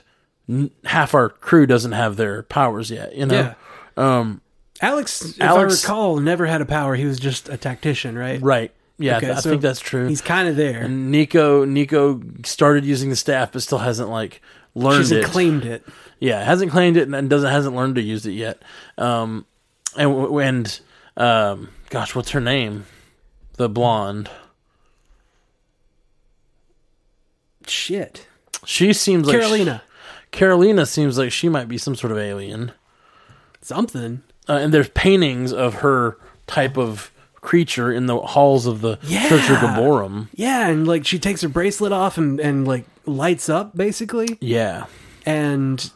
n- 0.50 0.72
half 0.84 1.16
our 1.16 1.30
crew 1.30 1.66
doesn't 1.66 1.94
have 1.94 2.18
their 2.18 2.44
powers 2.44 2.92
yet. 2.92 3.16
You 3.16 3.26
know. 3.28 3.36
yeah. 3.36 3.54
Um, 4.20 4.42
Alex, 4.82 5.22
if 5.22 5.42
Alex- 5.42 5.84
I 5.86 5.88
recall, 5.88 6.18
never 6.18 6.46
had 6.46 6.60
a 6.62 6.66
power. 6.66 6.96
He 6.96 7.06
was 7.06 7.18
just 7.20 7.48
a 7.50 7.56
tactician, 7.58 8.18
right? 8.18 8.42
right. 8.42 8.72
Yeah, 9.02 9.18
Okay, 9.18 9.32
I 9.32 9.36
so 9.36 9.50
think 9.52 9.62
that's 9.62 9.80
true. 9.80 10.08
He's 10.08 10.22
kind 10.22 10.48
of 10.48 10.56
there. 10.56 10.82
And 10.82 11.12
Nico 11.12 11.66
Nico 11.66 12.22
started 12.44 12.86
using 12.86 13.10
the 13.10 13.16
staff, 13.16 13.52
but 13.52 13.62
still 13.62 13.78
hasn't 13.80 14.10
like 14.10 14.42
learned 14.76 15.08
She 15.08 15.16
it. 15.16 15.26
claimed 15.26 15.66
it. 15.66 15.86
yeah, 16.20 16.44
hasn't 16.44 16.72
claimed 16.72 16.98
it 16.98 17.08
and 17.14 17.30
doesn't 17.30 17.50
hasn't 17.52 17.76
learned 17.76 17.96
to 17.96 18.02
use 18.02 18.26
it 18.26 18.32
yet. 18.34 18.62
Um, 18.98 19.46
and 19.98 20.14
and 20.42 20.80
um, 21.18 21.70
gosh, 21.90 22.16
what's 22.16 22.32
her 22.32 22.40
name? 22.42 22.86
The 23.58 23.68
blonde. 23.70 24.30
Shit, 27.68 28.28
She 28.66 28.92
seems 28.92 29.28
like 29.28 29.38
Karolina, 29.38 29.82
Karolina 30.32 30.88
seems 30.88 31.18
like 31.18 31.32
she 31.32 31.48
might 31.48 31.68
be 31.68 31.78
some 31.78 31.96
sort 31.96 32.12
of 32.12 32.18
alien. 32.18 32.72
something. 33.62 34.24
Uh, 34.50 34.54
and 34.54 34.74
there's 34.74 34.90
paintings 34.90 35.54
of 35.54 35.76
her 35.76 36.18
type 36.48 36.76
of 36.78 37.12
creature 37.42 37.92
in 37.92 38.06
the 38.06 38.18
halls 38.20 38.66
of 38.68 38.82
the 38.82 38.96
Church 38.98 39.06
of 39.06 39.10
Yeah. 39.10 39.76
Gibborim. 39.76 40.28
Yeah, 40.34 40.68
and 40.68 40.88
like 40.88 41.06
she 41.06 41.18
takes 41.20 41.42
her 41.42 41.50
bracelet 41.50 41.92
off 41.92 42.18
and 42.18 42.40
and 42.40 42.68
like 42.68 42.86
lights 43.06 43.50
up 43.50 43.76
basically, 43.76 44.38
Yeah. 44.40 44.86
and 45.26 45.90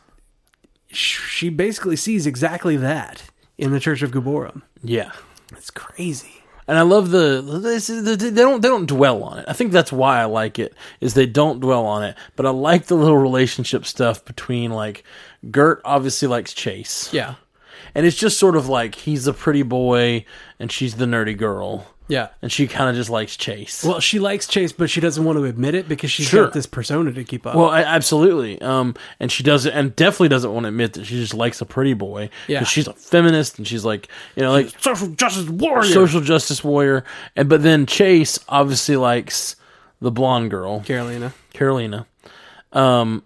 she 0.87 1.49
basically 1.49 1.95
sees 1.95 2.25
exactly 2.25 2.77
that 2.77 3.23
in 3.57 3.71
the 3.71 3.79
Church 3.79 4.01
of 4.01 4.11
Gibborim. 4.11 4.61
Yeah. 4.83 5.11
It's 5.51 5.69
crazy. 5.69 6.41
And 6.67 6.79
I 6.79 6.81
love 6.81 7.11
the 7.11 7.41
this 7.61 7.89
is 7.91 8.03
the, 8.05 8.15
they 8.15 8.41
don't 8.41 8.61
they 8.61 8.67
don't 8.67 8.87
dwell 8.87 9.21
on 9.23 9.37
it. 9.37 9.45
I 9.47 9.53
think 9.53 9.71
that's 9.71 9.91
why 9.91 10.19
I 10.19 10.25
like 10.25 10.57
it 10.57 10.73
is 10.99 11.13
they 11.13 11.27
don't 11.27 11.59
dwell 11.59 11.85
on 11.85 12.03
it. 12.03 12.17
But 12.35 12.47
I 12.47 12.49
like 12.49 12.85
the 12.87 12.95
little 12.95 13.17
relationship 13.19 13.85
stuff 13.85 14.25
between 14.25 14.71
like 14.71 15.03
Gert 15.51 15.79
obviously 15.85 16.27
likes 16.27 16.53
Chase. 16.53 17.13
Yeah, 17.13 17.35
And 17.95 18.05
it's 18.05 18.17
just 18.17 18.37
sort 18.37 18.55
of 18.55 18.67
like 18.69 18.93
he's 18.95 19.25
the 19.25 19.33
pretty 19.33 19.63
boy 19.63 20.25
and 20.59 20.71
she's 20.71 20.95
the 20.95 21.05
nerdy 21.05 21.35
girl. 21.37 21.87
yeah. 22.07 22.27
And 22.41 22.51
she 22.51 22.67
kind 22.67 22.89
of 22.89 22.95
just 22.95 23.09
likes 23.09 23.35
Chase. 23.37 23.83
Well, 23.83 23.99
she 24.01 24.19
likes 24.19 24.45
Chase, 24.47 24.71
but 24.73 24.89
she 24.89 24.99
doesn't 25.01 25.23
want 25.23 25.37
to 25.39 25.45
admit 25.45 25.73
it 25.75 25.87
because 25.87 26.11
she's 26.11 26.27
Sure. 26.27 26.43
got 26.43 26.53
this 26.53 26.65
persona 26.67 27.11
to 27.13 27.23
keep 27.23 27.47
up. 27.47 27.55
Well, 27.55 27.69
I, 27.69 27.81
absolutely. 27.81 28.61
Um, 28.61 28.93
and 29.19 29.31
she 29.31 29.41
doesn't, 29.43 29.71
and 29.73 29.95
definitely 29.95 30.27
doesn't 30.29 30.53
want 30.53 30.65
to 30.65 30.67
admit 30.67 30.93
that 30.93 31.05
she 31.05 31.15
just 31.15 31.33
likes 31.33 31.61
a 31.61 31.65
pretty 31.65 31.93
boy. 31.93 32.29
Yeah. 32.47 32.63
she's 32.63 32.87
a 32.87 32.93
feminist, 32.93 33.57
and 33.57 33.65
she's 33.67 33.85
like, 33.85 34.09
you 34.35 34.43
know, 34.43 34.51
like 34.51 34.69
social 34.81 35.07
justice 35.07 35.49
warrior. 35.49 35.89
social 35.91 36.21
justice 36.21 36.63
warrior. 36.63 37.05
And 37.35 37.47
but 37.49 37.63
then 37.63 37.85
Chase 37.87 38.37
obviously 38.49 38.97
likes 38.97 39.55
the 40.01 40.11
blonde 40.11 40.51
girl, 40.51 40.81
Karolina. 40.81 41.31
Karolina. 41.53 42.05
Um, 42.73 43.23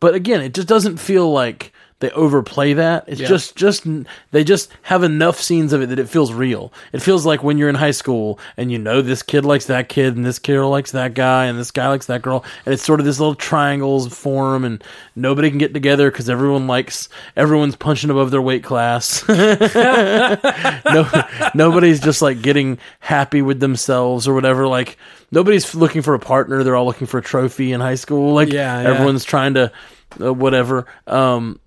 but 0.00 0.14
again, 0.14 0.40
it 0.40 0.54
just 0.54 0.68
doesn't 0.68 0.96
feel 0.98 1.30
like 1.32 1.71
they 2.02 2.10
overplay 2.10 2.74
that. 2.74 3.04
It's 3.06 3.20
Yeah. 3.20 3.28
just 3.28 3.56
just 3.56 3.86
they 4.32 4.44
just 4.44 4.68
have 4.82 5.02
enough 5.02 5.40
scenes 5.40 5.72
of 5.72 5.80
it 5.80 5.88
that 5.88 5.98
it 5.98 6.08
feels 6.10 6.32
real. 6.32 6.70
It 6.92 7.00
feels 7.00 7.24
like 7.24 7.42
when 7.42 7.56
you're 7.56 7.70
in 7.70 7.76
high 7.76 7.92
school 7.92 8.38
and 8.58 8.70
you 8.70 8.78
know 8.78 9.00
this 9.00 9.22
kid 9.22 9.44
likes 9.46 9.64
that 9.66 9.88
kid 9.88 10.16
and 10.16 10.26
this 10.26 10.38
kid 10.38 10.60
likes 10.60 10.90
that 10.92 11.14
guy 11.14 11.46
and 11.46 11.58
this 11.58 11.70
guy 11.70 11.88
likes 11.88 12.06
that 12.06 12.20
girl 12.20 12.44
and 12.66 12.74
it's 12.74 12.82
sort 12.84 13.00
of 13.00 13.06
this 13.06 13.18
little 13.18 13.34
triangles 13.34 14.12
form 14.14 14.64
and 14.64 14.84
nobody 15.16 15.48
can 15.48 15.58
get 15.58 15.72
together 15.72 16.10
because 16.10 16.28
everyone 16.28 16.66
likes 16.66 17.08
everyone's 17.36 17.76
punching 17.76 18.10
above 18.10 18.30
their 18.30 18.42
weight 18.42 18.64
class. 18.64 19.26
no, 19.28 21.08
nobody's 21.54 22.00
just 22.00 22.22
like 22.22 22.42
getting 22.42 22.78
happy 23.00 23.42
with 23.42 23.60
themselves 23.60 24.26
or 24.28 24.34
whatever. 24.34 24.66
Like 24.66 24.98
nobody's 25.30 25.74
looking 25.74 26.02
for 26.02 26.14
a 26.14 26.18
partner. 26.18 26.62
They're 26.64 26.76
all 26.76 26.86
looking 26.86 27.06
for 27.06 27.18
a 27.18 27.22
trophy 27.22 27.72
in 27.72 27.80
high 27.80 27.94
school. 27.94 28.34
Like 28.34 28.52
Yeah, 28.52 28.82
yeah. 28.82 28.88
everyone's 28.90 29.24
trying 29.24 29.54
to 29.54 29.72
uh, 30.20 30.32
whatever. 30.32 30.86
Um, 31.06 31.58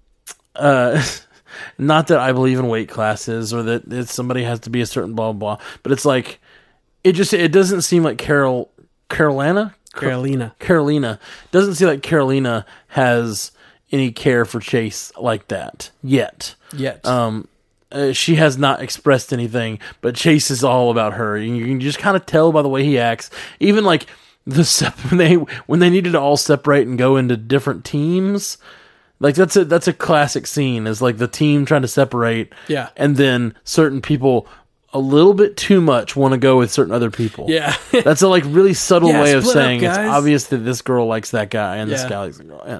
uh, 0.55 1.03
not 1.77 2.07
that 2.07 2.19
I 2.19 2.31
believe 2.31 2.59
in 2.59 2.67
weight 2.67 2.89
classes 2.89 3.53
or 3.53 3.63
that 3.63 4.07
somebody 4.09 4.43
has 4.43 4.59
to 4.61 4.69
be 4.69 4.81
a 4.81 4.85
certain 4.85 5.13
blah 5.13 5.31
blah. 5.33 5.55
blah 5.55 5.65
but 5.83 5.91
it's 5.91 6.05
like 6.05 6.39
it 7.03 7.13
just 7.13 7.33
it 7.33 7.51
doesn't 7.51 7.81
seem 7.81 8.03
like 8.03 8.17
Carol 8.17 8.71
Karolina 9.09 9.73
Karolina. 9.95 10.53
Karolina 10.59 11.19
doesn't 11.51 11.75
seem 11.75 11.87
like 11.87 12.01
Karolina 12.01 12.65
has 12.89 13.51
any 13.91 14.11
care 14.11 14.45
for 14.45 14.59
Chase 14.59 15.11
like 15.17 15.47
that 15.47 15.89
yet. 16.03 16.55
Yet. 16.73 17.05
Um, 17.05 17.47
uh, 17.91 18.11
she 18.11 18.35
has 18.35 18.57
not 18.57 18.81
expressed 18.81 19.31
anything, 19.31 19.79
but 20.01 20.15
Chase 20.15 20.51
is 20.51 20.63
all 20.63 20.91
about 20.91 21.13
her. 21.13 21.37
You, 21.37 21.55
you 21.55 21.65
can 21.65 21.79
just 21.79 21.99
kind 21.99 22.17
of 22.17 22.25
tell 22.25 22.51
by 22.51 22.61
the 22.61 22.69
way 22.69 22.83
he 22.83 22.99
acts. 22.99 23.29
Even 23.59 23.85
like 23.85 24.07
the 24.45 24.65
sep- 24.65 24.97
when 25.09 25.17
they 25.17 25.35
when 25.35 25.79
they 25.79 25.89
needed 25.89 26.11
to 26.11 26.19
all 26.19 26.37
separate 26.37 26.87
and 26.87 26.97
go 26.97 27.15
into 27.15 27.37
different 27.37 27.85
teams. 27.85 28.57
Like 29.19 29.35
that's 29.35 29.55
a 29.55 29.65
that's 29.65 29.87
a 29.87 29.93
classic 29.93 30.45
scene. 30.47 30.87
Is 30.87 31.01
like 31.01 31.17
the 31.17 31.27
team 31.27 31.65
trying 31.65 31.83
to 31.83 31.87
separate, 31.87 32.51
Yeah. 32.67 32.89
and 32.97 33.15
then 33.17 33.55
certain 33.63 34.01
people 34.01 34.47
a 34.93 34.99
little 34.99 35.33
bit 35.33 35.57
too 35.57 35.81
much 35.81 36.15
want 36.15 36.31
to 36.33 36.37
go 36.37 36.57
with 36.57 36.71
certain 36.71 36.93
other 36.93 37.11
people. 37.11 37.47
yeah. 37.49 37.75
That's 37.91 38.21
a 38.21 38.29
like 38.29 38.45
really 38.47 38.73
subtle 38.73 39.09
Yeah, 39.09 39.23
way 39.23 39.33
of 39.33 39.43
split 39.43 39.57
up, 39.57 39.63
saying 39.63 39.83
it's 39.83 39.97
obvious 39.97 40.47
that 40.47 40.59
this 40.59 40.81
girl 40.81 41.05
likes 41.05 41.31
that 41.31 41.49
guy 41.49 41.77
and 41.77 41.91
this 41.91 42.03
Yeah. 42.03 42.09
guy 42.09 42.19
likes 42.21 42.37
the 42.37 42.45
girl. 42.45 42.63
Yeah. 42.65 42.79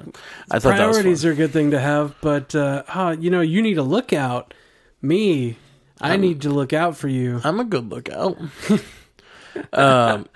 I 0.50 0.58
thought 0.58 0.78
that 0.78 0.86
was 0.86 0.96
Priorities 0.96 1.24
are 1.26 1.32
a 1.32 1.34
good 1.34 1.50
thing 1.52 1.72
to 1.72 1.78
have, 1.78 2.14
but 2.22 2.54
uh, 2.54 2.84
huh, 2.88 3.16
you 3.20 3.28
know, 3.28 3.42
you 3.42 3.60
need 3.60 3.74
to 3.74 3.82
look 3.82 4.14
out. 4.14 4.54
Me, 5.02 5.58
I 6.00 6.16
need 6.16 6.40
to 6.42 6.48
look 6.50 6.72
out 6.72 6.96
for 6.96 7.08
you. 7.08 7.40
I'm 7.44 7.60
a 7.60 7.64
good 7.64 7.90
lookout. 7.90 8.38
um, 9.74 10.26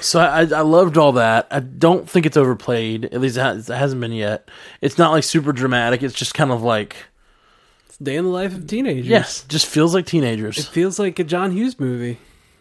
so 0.00 0.20
I, 0.20 0.40
I 0.40 0.60
loved 0.62 0.96
all 0.98 1.12
that. 1.12 1.46
I 1.50 1.60
don't 1.60 2.08
think 2.08 2.26
it's 2.26 2.36
overplayed. 2.36 3.06
At 3.06 3.20
least 3.20 3.36
it, 3.36 3.40
has, 3.40 3.70
it 3.70 3.76
hasn't 3.76 4.00
been 4.00 4.12
yet. 4.12 4.48
It's 4.80 4.98
not 4.98 5.10
like 5.12 5.24
super 5.24 5.52
dramatic. 5.52 6.02
It's 6.02 6.14
just 6.14 6.34
kind 6.34 6.50
of 6.50 6.62
like 6.62 6.96
It's 7.86 7.98
day 7.98 8.16
in 8.16 8.24
the 8.24 8.30
life 8.30 8.54
of 8.54 8.66
teenagers. 8.66 9.06
yes, 9.06 9.44
just 9.48 9.66
feels 9.66 9.94
like 9.94 10.06
teenagers. 10.06 10.58
It 10.58 10.66
feels 10.66 10.98
like 10.98 11.18
a 11.18 11.24
John 11.24 11.52
Hughes 11.52 11.78
movie, 11.80 12.18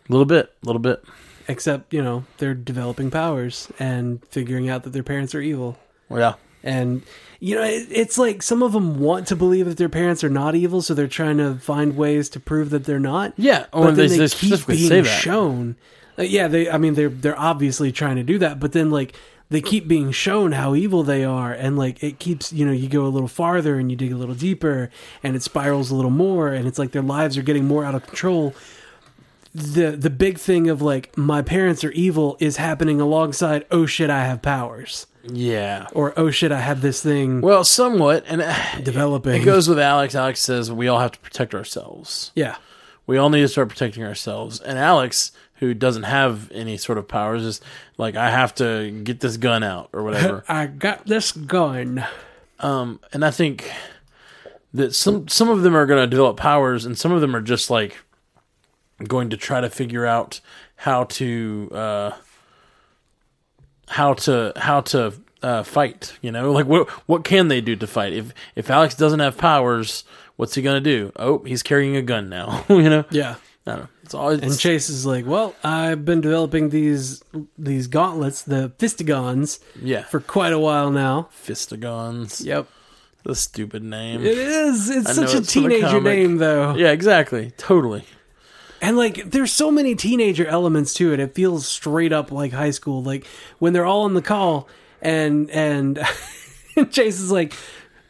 A 0.07 0.11
little 0.11 0.25
bit, 0.25 0.53
a 0.61 0.65
little 0.65 0.79
bit. 0.81 1.03
except, 1.47 1.93
you 1.93 2.01
know, 2.01 2.25
they're 2.37 2.53
developing 2.53 3.11
powers 3.11 3.67
and 3.79 4.23
figuring 4.27 4.69
out 4.69 4.83
that 4.83 4.93
their 4.93 5.03
parents 5.03 5.33
are 5.35 5.41
evil. 5.41 5.77
Yeah, 6.09 6.33
And, 6.63 7.01
you 7.39 7.55
know, 7.55 7.63
it, 7.63 7.87
it's 7.89 8.17
like 8.17 8.43
some 8.43 8.61
of 8.61 8.73
them 8.73 8.99
want 8.99 9.27
to 9.27 9.35
believe 9.35 9.65
that 9.65 9.77
their 9.77 9.89
parents 9.89 10.23
are 10.23 10.29
not 10.29 10.55
evil, 10.55 10.81
so 10.81 10.93
they're 10.93 11.07
trying 11.07 11.37
to 11.37 11.55
find 11.55 11.95
ways 11.97 12.27
to 12.29 12.39
prove 12.39 12.69
that 12.71 12.83
they're 12.83 12.99
not. 12.99 13.33
yeah. 13.37 13.65
but 13.71 13.77
Or 13.79 13.85
then 13.91 13.95
they, 13.95 14.07
they, 14.09 14.17
they 14.17 14.29
keep 14.29 14.67
being 14.67 15.03
shown. 15.05 15.75
Uh, 16.21 16.23
yeah, 16.23 16.47
they. 16.47 16.69
I 16.69 16.77
mean, 16.77 16.93
they're 16.93 17.09
they're 17.09 17.39
obviously 17.39 17.91
trying 17.91 18.15
to 18.17 18.23
do 18.23 18.37
that, 18.39 18.59
but 18.59 18.71
then 18.71 18.89
like 18.91 19.15
they 19.49 19.59
keep 19.61 19.87
being 19.87 20.11
shown 20.11 20.53
how 20.53 20.75
evil 20.75 21.03
they 21.03 21.23
are, 21.25 21.51
and 21.51 21.77
like 21.77 22.01
it 22.03 22.19
keeps 22.19 22.53
you 22.53 22.65
know 22.65 22.71
you 22.71 22.87
go 22.87 23.05
a 23.05 23.09
little 23.09 23.27
farther 23.27 23.77
and 23.77 23.91
you 23.91 23.97
dig 23.97 24.11
a 24.13 24.15
little 24.15 24.35
deeper, 24.35 24.89
and 25.23 25.35
it 25.35 25.43
spirals 25.43 25.91
a 25.91 25.95
little 25.95 26.11
more, 26.11 26.47
and 26.49 26.67
it's 26.67 26.79
like 26.79 26.91
their 26.91 27.01
lives 27.01 27.37
are 27.37 27.41
getting 27.41 27.65
more 27.65 27.83
out 27.83 27.95
of 27.95 28.05
control. 28.07 28.53
The 29.53 29.91
the 29.91 30.09
big 30.09 30.37
thing 30.37 30.69
of 30.69 30.81
like 30.81 31.17
my 31.17 31.41
parents 31.41 31.83
are 31.83 31.91
evil 31.91 32.37
is 32.39 32.55
happening 32.55 33.01
alongside 33.01 33.65
oh 33.69 33.85
shit 33.85 34.09
I 34.09 34.23
have 34.23 34.41
powers 34.41 35.07
Yeah. 35.25 35.87
or 35.91 36.13
oh 36.15 36.31
shit 36.31 36.53
I 36.53 36.61
have 36.61 36.79
this 36.81 37.03
thing 37.03 37.41
Well, 37.41 37.65
somewhat, 37.65 38.23
and 38.29 38.41
uh, 38.41 38.55
developing. 38.81 39.41
it 39.41 39.43
goes 39.43 39.67
with 39.67 39.77
Alex. 39.77 40.15
Alex 40.15 40.39
says 40.39 40.71
we 40.71 40.87
all 40.87 40.99
have 40.99 41.11
to 41.11 41.19
protect 41.19 41.53
ourselves. 41.53 42.31
yeah 42.33 42.55
We 43.05 43.17
all 43.17 43.29
need 43.29 43.41
to 43.41 43.49
start 43.49 43.67
protecting 43.67 44.05
ourselves. 44.05 44.61
And 44.61 44.79
Alex, 44.79 45.33
who 45.61 45.73
doesn't 45.73 46.03
have 46.03 46.51
any 46.51 46.75
sort 46.75 46.97
of 46.97 47.07
powers. 47.07 47.43
is 47.45 47.61
like 47.97 48.17
I 48.17 48.29
have 48.31 48.53
to 48.55 48.91
get 49.03 49.21
this 49.21 49.37
gun 49.37 49.63
out 49.63 49.89
or 49.93 50.03
whatever. 50.03 50.43
I 50.49 50.65
got 50.65 51.05
this 51.05 51.31
gun. 51.31 52.03
um, 52.59 52.99
and 53.13 53.23
I 53.23 53.31
think 53.31 53.71
that 54.73 54.93
some 54.93 55.27
some 55.29 55.49
of 55.49 55.61
them 55.61 55.75
are 55.75 55.85
going 55.85 56.01
to 56.03 56.07
develop 56.07 56.35
powers, 56.37 56.83
and 56.85 56.97
some 56.97 57.11
of 57.13 57.21
them 57.21 57.35
are 57.35 57.41
just 57.41 57.69
like 57.69 57.97
going 59.07 59.29
to 59.29 59.37
try 59.37 59.61
to 59.61 59.69
figure 59.69 60.05
out 60.05 60.41
how 60.77 61.03
to 61.05 61.69
uh, 61.73 62.11
how 63.87 64.13
to 64.13 64.53
how 64.55 64.81
to 64.81 65.13
uh, 65.43 65.63
fight. 65.63 66.17
You 66.21 66.31
know, 66.31 66.51
like 66.51 66.65
what 66.65 66.89
what 67.07 67.23
can 67.23 67.47
they 67.49 67.61
do 67.61 67.75
to 67.75 67.85
fight? 67.87 68.13
If 68.13 68.33
if 68.55 68.69
Alex 68.69 68.95
doesn't 68.95 69.19
have 69.19 69.37
powers, 69.37 70.03
what's 70.37 70.55
he 70.55 70.61
going 70.61 70.81
to 70.83 70.89
do? 70.89 71.11
Oh, 71.17 71.43
he's 71.43 71.61
carrying 71.63 71.95
a 71.95 72.01
gun 72.01 72.29
now. 72.29 72.65
you 72.69 72.89
know, 72.89 73.05
Yeah. 73.11 73.35
I 73.67 73.71
don't 73.71 73.81
know. 73.81 73.87
It's 74.11 74.15
all. 74.15 74.31
It's, 74.31 74.43
And 74.43 74.59
Chase 74.59 74.89
is 74.89 75.05
like, 75.05 75.25
"Well, 75.25 75.55
I've 75.63 76.03
been 76.03 76.19
developing 76.19 76.69
these 76.69 77.23
these 77.57 77.87
gauntlets, 77.87 78.41
the 78.41 78.73
fistigons, 78.77 79.59
yeah, 79.81 80.03
for 80.03 80.19
quite 80.19 80.51
a 80.51 80.59
while 80.59 80.91
now." 80.91 81.29
Fistigons. 81.45 82.43
Yep. 82.43 82.67
The 83.23 83.35
stupid 83.35 83.83
name. 83.83 84.21
It 84.21 84.37
is. 84.37 84.89
It's 84.89 85.07
I 85.07 85.13
such 85.13 85.33
a 85.33 85.37
it's 85.37 85.53
teenager 85.53 86.01
name, 86.01 86.37
though. 86.37 86.75
yeah, 86.75 86.91
exactly. 86.91 87.51
Totally. 87.55 88.03
And 88.81 88.97
like, 88.97 89.31
there's 89.31 89.53
so 89.53 89.71
many 89.71 89.95
teenager 89.95 90.45
elements 90.45 90.93
to 90.95 91.13
it. 91.13 91.19
It 91.21 91.33
feels 91.33 91.65
straight 91.65 92.11
up 92.11 92.31
like 92.33 92.51
high 92.51 92.71
school. 92.71 93.01
Like 93.01 93.25
when 93.59 93.71
they're 93.71 93.85
all 93.85 94.01
on 94.01 94.13
the 94.13 94.21
call, 94.21 94.67
and 95.01 95.49
and 95.51 95.99
Chase 96.91 97.21
is 97.21 97.31
like, 97.31 97.53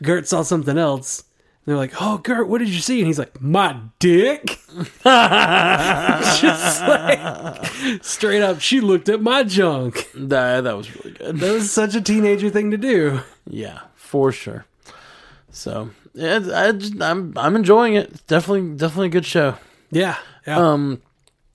Gert 0.02 0.28
saw 0.28 0.42
something 0.42 0.80
else. 0.80 1.26
They're 1.66 1.78
like, 1.78 1.94
"Oh, 2.02 2.18
Gert, 2.18 2.48
what 2.48 2.58
did 2.60 2.70
you 2.70 2.80
see?" 2.80 3.00
And 3.00 3.08
he's 3.08 3.20
like, 3.20 3.40
"My 3.42 3.80
dick." 4.00 4.60
Just 6.42 6.82
like 6.82 8.04
straight 8.04 8.42
up, 8.42 8.60
she 8.62 8.82
looked 8.82 9.10
at 9.10 9.22
my 9.22 9.44
junk. 9.44 10.10
That 10.16 10.62
that 10.62 10.76
was 10.78 10.96
really 10.96 11.12
good. 11.12 11.38
That 11.40 11.54
was 11.54 11.72
such 11.72 11.96
a 11.96 12.02
teenager 12.02 12.50
thing 12.50 12.72
to 12.72 12.78
do. 12.78 13.20
Yeah, 13.48 13.80
for 13.96 14.32
sure. 14.32 14.66
So 15.52 15.92
yeah, 16.14 16.40
I 16.54 16.72
just, 16.72 17.02
I'm 17.02 17.34
I'm 17.38 17.56
enjoying 17.56 17.96
it. 17.96 18.10
It's 18.12 18.22
definitely 18.24 18.76
definitely 18.76 19.08
a 19.08 19.12
good 19.12 19.26
show. 19.26 19.56
Yeah. 19.92 20.18
Yeah. 20.48 20.58
Um, 20.58 21.02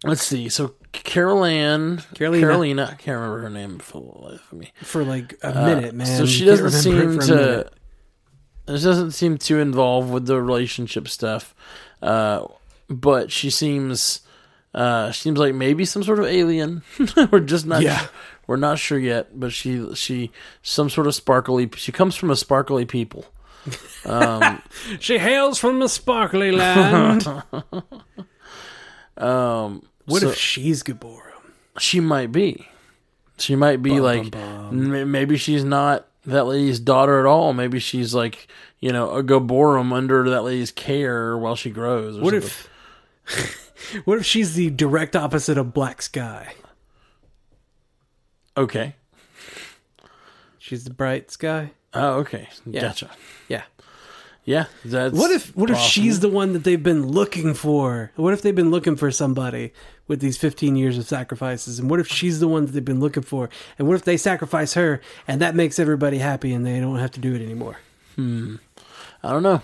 let's 0.04 0.22
see. 0.24 0.48
So 0.48 0.74
Carol 0.92 1.44
Ann, 1.44 1.98
Karolina. 2.14 2.40
Karolina, 2.42 2.84
I 2.90 2.94
can't 2.94 3.16
remember 3.18 3.40
her 3.40 3.50
name 3.50 3.78
for 3.78 4.00
the 4.00 4.18
life 4.28 4.52
of 4.52 4.58
me. 4.58 4.72
for 4.82 5.04
like 5.04 5.36
a 5.42 5.52
minute, 5.52 5.94
man. 5.94 6.06
Uh, 6.06 6.16
So 6.18 6.26
she 6.26 6.44
doesn't 6.44 6.70
seem 6.70 7.18
to. 7.20 7.70
This 8.66 8.82
doesn't 8.82 9.12
seem 9.12 9.38
too 9.38 9.58
involved 9.58 10.10
with 10.10 10.26
the 10.26 10.40
relationship 10.40 11.08
stuff, 11.08 11.54
uh, 12.02 12.46
but 12.88 13.30
she 13.32 13.50
seems. 13.50 14.20
Uh, 14.74 15.10
seems 15.10 15.38
like 15.38 15.54
maybe 15.54 15.86
some 15.86 16.02
sort 16.02 16.18
of 16.18 16.26
alien. 16.26 16.82
we're 17.32 17.40
just 17.40 17.64
not. 17.64 17.80
Yeah. 17.80 18.08
We're 18.46 18.56
not 18.56 18.78
sure 18.78 18.98
yet, 18.98 19.38
but 19.40 19.52
she 19.52 19.94
she 19.94 20.30
some 20.62 20.90
sort 20.90 21.06
of 21.06 21.14
sparkly. 21.14 21.70
She 21.76 21.92
comes 21.92 22.14
from 22.14 22.30
a 22.30 22.36
sparkly 22.36 22.84
people. 22.84 23.24
She 25.00 25.18
hails 25.18 25.58
from 25.58 25.80
a 25.82 25.88
sparkly 25.88 26.52
land. 26.52 27.26
Um, 29.16 29.82
what 30.04 30.20
so- 30.22 30.28
if 30.30 30.36
she's 30.36 30.82
Gibborim? 30.82 31.22
she 31.78 32.00
might 32.00 32.32
be. 32.32 32.68
She 33.38 33.56
might 33.56 33.82
be 33.82 33.90
Bum, 33.90 33.98
like 34.00 34.30
bum, 34.30 34.94
m- 34.94 35.10
maybe 35.10 35.36
she's 35.36 35.64
not 35.64 36.06
that 36.26 36.46
lady's 36.46 36.80
daughter 36.80 37.20
at 37.20 37.26
all. 37.26 37.52
Maybe 37.52 37.78
she's 37.78 38.14
like 38.14 38.48
you 38.80 38.92
know 38.92 39.10
a 39.10 39.22
Gibborim 39.22 39.92
under 39.92 40.28
that 40.30 40.42
lady's 40.42 40.70
care 40.70 41.36
while 41.38 41.56
she 41.56 41.70
grows. 41.70 42.18
Or 42.18 42.22
What 42.22 42.34
something. 42.42 42.50
if? 43.28 44.02
what 44.04 44.18
if 44.18 44.26
she's 44.26 44.54
the 44.54 44.70
direct 44.70 45.14
opposite 45.16 45.58
of 45.58 45.72
Black 45.72 46.02
Sky? 46.02 46.54
Okay. 48.56 48.94
She's 50.58 50.84
the 50.84 50.90
bright 50.92 51.30
sky. 51.30 51.70
Oh, 51.94 52.14
okay. 52.20 52.48
Gotcha. 52.70 53.10
Yeah. 53.48 53.62
Yeah. 54.46 54.66
That's 54.84 55.14
What 55.14 55.32
if? 55.32 55.54
What 55.56 55.70
if 55.70 55.78
she's 55.78 56.20
the 56.20 56.28
one 56.28 56.52
that 56.54 56.62
they've 56.64 56.82
been 56.82 57.08
looking 57.08 57.52
for? 57.52 58.12
What 58.14 58.32
if 58.32 58.42
they've 58.42 58.54
been 58.54 58.70
looking 58.70 58.96
for 58.96 59.10
somebody 59.10 59.72
with 60.06 60.20
these 60.20 60.38
15 60.38 60.76
years 60.76 60.96
of 60.96 61.04
sacrifices? 61.04 61.80
And 61.80 61.90
what 61.90 61.98
if 61.98 62.06
she's 62.06 62.38
the 62.38 62.46
one 62.48 62.64
that 62.64 62.72
they've 62.72 62.84
been 62.84 63.00
looking 63.00 63.24
for? 63.24 63.50
And 63.78 63.88
what 63.88 63.94
if 63.94 64.04
they 64.04 64.16
sacrifice 64.16 64.74
her 64.74 65.00
and 65.26 65.40
that 65.40 65.56
makes 65.56 65.78
everybody 65.80 66.18
happy 66.18 66.54
and 66.54 66.64
they 66.64 66.78
don't 66.78 66.98
have 66.98 67.10
to 67.12 67.20
do 67.20 67.34
it 67.34 67.42
anymore? 67.42 67.76
Hmm. 68.14 68.56
I 69.22 69.32
don't 69.32 69.42
know. 69.42 69.60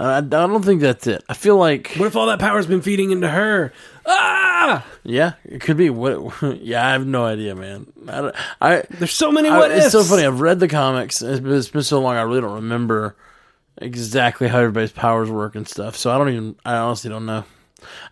I, 0.00 0.18
I 0.18 0.20
don't 0.22 0.62
think 0.64 0.80
that's 0.80 1.06
it. 1.06 1.22
I 1.28 1.34
feel 1.34 1.56
like 1.56 1.92
What 1.96 2.06
if 2.06 2.16
all 2.16 2.26
that 2.26 2.38
power's 2.38 2.66
been 2.66 2.82
feeding 2.82 3.10
into 3.10 3.28
her? 3.28 3.72
Ah! 4.06 4.84
yeah, 5.04 5.32
it 5.44 5.60
could 5.60 5.76
be. 5.76 5.90
What? 5.90 6.32
Yeah, 6.60 6.86
I 6.86 6.92
have 6.92 7.06
no 7.06 7.24
idea, 7.24 7.54
man. 7.54 7.92
I, 8.08 8.20
don't- 8.20 8.34
I 8.60 8.82
There's 8.90 9.12
so 9.12 9.30
many 9.30 9.48
I- 9.48 9.58
what 9.58 9.70
it's 9.70 9.92
so 9.92 10.02
funny. 10.02 10.24
I've 10.24 10.40
read 10.40 10.58
the 10.60 10.68
comics. 10.68 11.20
It's 11.22 11.40
been, 11.40 11.52
it's 11.52 11.68
been 11.68 11.82
so 11.82 12.00
long. 12.00 12.16
I 12.16 12.22
really 12.22 12.40
don't 12.40 12.54
remember 12.54 13.16
exactly 13.78 14.48
how 14.48 14.58
everybody's 14.58 14.92
powers 14.92 15.30
work 15.30 15.54
and 15.54 15.66
stuff. 15.68 15.96
So 15.96 16.10
I 16.10 16.18
don't 16.18 16.28
even. 16.30 16.56
I 16.64 16.76
honestly 16.76 17.10
don't 17.10 17.26
know. 17.26 17.44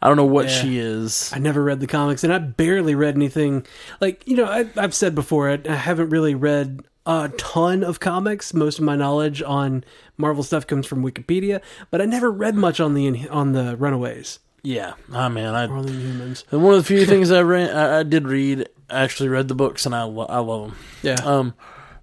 I 0.01 0.09
don't 0.09 0.17
know 0.17 0.25
what 0.25 0.47
Yeah. 0.47 0.53
she 0.63 0.79
is. 0.79 1.31
I 1.35 1.39
never 1.39 1.63
read 1.63 1.81
the 1.81 1.87
comics, 1.87 2.25
and 2.25 2.33
I 2.33 2.39
barely 2.39 2.95
read 2.95 3.15
anything. 3.17 3.67
Like 4.01 4.27
you 4.27 4.37
know, 4.37 4.47
I, 4.47 4.67
I've 4.77 4.95
said 4.95 5.15
before, 5.15 5.51
I, 5.51 5.59
I 5.69 5.75
haven't 5.75 6.09
really 6.11 6.35
read 6.35 6.81
a 7.09 7.31
ton 7.39 7.83
of 7.83 7.99
comics. 7.99 8.55
Most 8.55 8.79
of 8.79 8.85
my 8.85 8.95
knowledge 8.95 9.43
on 9.43 9.83
Marvel 10.17 10.45
stuff 10.45 10.67
comes 10.67 10.87
from 10.87 11.03
Wikipedia, 11.03 11.61
but 11.91 12.01
I 12.01 12.05
never 12.05 12.31
read 12.31 12.55
much 12.55 12.79
on 12.79 12.95
the 12.95 13.29
on 13.31 13.53
the 13.53 13.77
Runaways 13.77 14.39
Yeah. 14.63 14.93
Ah, 15.13 15.29
man. 15.29 15.55
I 15.55 15.67
or 15.67 15.83
the 15.83 15.91
Inhumans. 15.91 16.45
and 16.53 16.63
one 16.63 16.75
of 16.75 16.81
the 16.81 16.87
few 16.87 17.05
things 17.07 17.33
I 17.33 17.43
read, 17.43 17.71
I, 17.75 18.01
I 18.01 18.03
did 18.05 18.29
read. 18.29 18.69
I 18.91 19.01
actually 19.03 19.29
read 19.29 19.49
the 19.49 19.55
books, 19.55 19.85
and 19.87 19.95
I 19.95 20.03
lo- 20.05 20.27
I 20.29 20.39
love 20.39 20.71
them. 20.71 20.79
Yeah. 21.03 21.17
Um. 21.25 21.55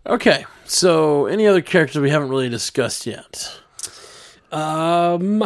Okay. 0.07 0.45
So 0.65 1.27
any 1.27 1.45
other 1.47 1.61
characters 1.61 2.01
we 2.01 2.09
haven't 2.09 2.29
really 2.29 2.49
discussed 2.49 3.05
yet? 3.05 3.59
Um. 4.51 5.43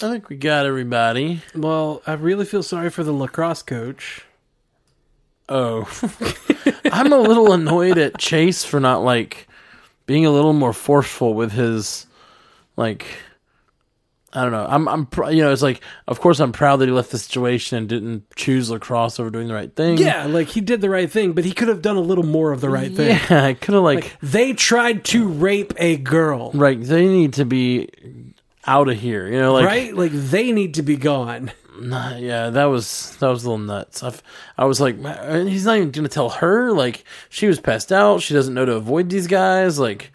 I 0.00 0.10
think 0.12 0.28
we 0.28 0.36
got 0.36 0.64
everybody. 0.66 1.42
Well, 1.56 2.02
I 2.06 2.12
really 2.12 2.44
feel 2.44 2.62
sorry 2.62 2.88
for 2.90 3.02
the 3.02 3.12
lacrosse 3.12 3.62
coach. 3.62 4.24
Oh, 5.48 5.88
I'm 6.92 7.12
a 7.12 7.18
little 7.18 7.52
annoyed 7.52 7.98
at 7.98 8.18
Chase 8.18 8.64
for 8.64 8.80
not 8.80 9.02
like 9.02 9.48
being 10.06 10.26
a 10.26 10.30
little 10.30 10.52
more 10.52 10.72
forceful 10.72 11.34
with 11.34 11.52
his 11.52 12.06
like. 12.76 13.06
I 14.30 14.42
don't 14.42 14.52
know. 14.52 14.66
I'm, 14.68 14.86
I'm, 14.88 15.06
pr- 15.06 15.30
you 15.30 15.42
know, 15.42 15.50
it's 15.52 15.62
like, 15.62 15.80
of 16.06 16.20
course, 16.20 16.38
I'm 16.38 16.52
proud 16.52 16.76
that 16.76 16.86
he 16.86 16.92
left 16.92 17.10
the 17.12 17.18
situation 17.18 17.78
and 17.78 17.88
didn't 17.88 18.24
choose 18.36 18.70
lacrosse 18.70 19.18
over 19.18 19.30
doing 19.30 19.48
the 19.48 19.54
right 19.54 19.74
thing. 19.74 19.96
Yeah, 19.96 20.26
like 20.26 20.48
he 20.48 20.60
did 20.60 20.82
the 20.82 20.90
right 20.90 21.10
thing, 21.10 21.32
but 21.32 21.46
he 21.46 21.52
could 21.52 21.68
have 21.68 21.80
done 21.80 21.96
a 21.96 22.00
little 22.02 22.26
more 22.26 22.52
of 22.52 22.60
the 22.60 22.68
right 22.68 22.94
thing. 22.94 23.18
yeah. 23.30 23.44
I 23.46 23.54
could 23.54 23.72
have 23.72 23.82
like, 23.82 24.14
They 24.20 24.52
tried 24.52 25.04
to 25.06 25.28
rape 25.28 25.72
a 25.78 25.96
girl, 25.96 26.50
right. 26.52 26.78
They 26.80 27.08
need 27.08 27.32
to 27.34 27.46
be 27.46 27.88
out 28.66 28.90
of 28.90 28.98
here. 29.00 29.26
You 29.26 29.38
know, 29.40 29.54
like, 29.54 29.64
right? 29.64 29.94
Like 29.94 30.12
they 30.12 30.52
need 30.52 30.74
to 30.74 30.82
be 30.82 30.96
gone. 30.96 31.50
Yeah, 31.80 32.50
that 32.50 32.64
was 32.66 33.16
that 33.20 33.28
was 33.28 33.44
a 33.44 33.50
little 33.50 33.64
nuts. 33.64 34.02
I've, 34.02 34.22
I 34.56 34.64
was 34.64 34.80
like, 34.80 34.96
he's 35.46 35.64
not 35.64 35.76
even 35.76 35.90
gonna 35.90 36.08
tell 36.08 36.30
her. 36.30 36.72
Like, 36.72 37.04
she 37.28 37.46
was 37.46 37.60
passed 37.60 37.92
out. 37.92 38.22
She 38.22 38.34
doesn't 38.34 38.54
know 38.54 38.64
to 38.64 38.74
avoid 38.74 39.10
these 39.10 39.26
guys. 39.26 39.78
Like, 39.78 40.12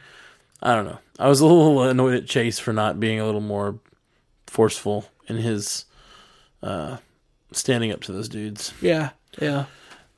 I 0.61 0.75
don't 0.75 0.85
know. 0.85 0.99
I 1.19 1.27
was 1.27 1.39
a 1.39 1.45
little 1.45 1.83
annoyed 1.89 2.15
at 2.15 2.27
Chase 2.27 2.59
for 2.59 2.73
not 2.73 2.99
being 2.99 3.19
a 3.19 3.25
little 3.25 3.41
more 3.41 3.79
forceful 4.47 5.09
in 5.27 5.37
his 5.37 5.85
uh, 6.61 6.97
standing 7.51 7.91
up 7.91 8.01
to 8.03 8.11
those 8.11 8.29
dudes. 8.29 8.73
Yeah, 8.81 9.11
yeah. 9.39 9.65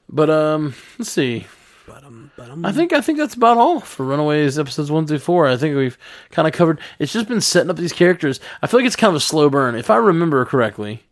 But 0.10 0.30
um, 0.30 0.76
let's 1.00 1.12
see. 1.12 1.48
But 1.88 2.04
um, 2.04 2.32
but 2.36 2.50
um, 2.50 2.66
I 2.66 2.72
think 2.72 2.94
I 2.94 3.02
think 3.02 3.18
that's 3.20 3.36
about 3.36 3.58
all 3.58 3.80
for 3.80 4.06
Runaways 4.06 4.58
episodes 4.58 4.92
one 4.92 5.06
through 5.06 5.20
four. 5.20 5.48
I 5.48 5.58
think 5.58 5.76
we've 5.76 5.98
kind 6.32 6.48
of 6.48 6.54
covered. 6.54 6.80
It's 7.00 7.14
just 7.14 7.28
been 7.28 7.42
setting 7.42 7.70
up 7.70 7.78
these 7.78 7.94
characters. 7.94 8.40
I 8.62 8.68
feel 8.68 8.80
like 8.80 8.88
it's 8.88 8.96
kind 8.96 9.10
of 9.10 9.16
a 9.16 9.20
slow 9.20 9.50
burn. 9.50 9.76
If 9.76 9.90
I 9.90 9.98
remember 9.98 10.44
correctly, 10.46 11.04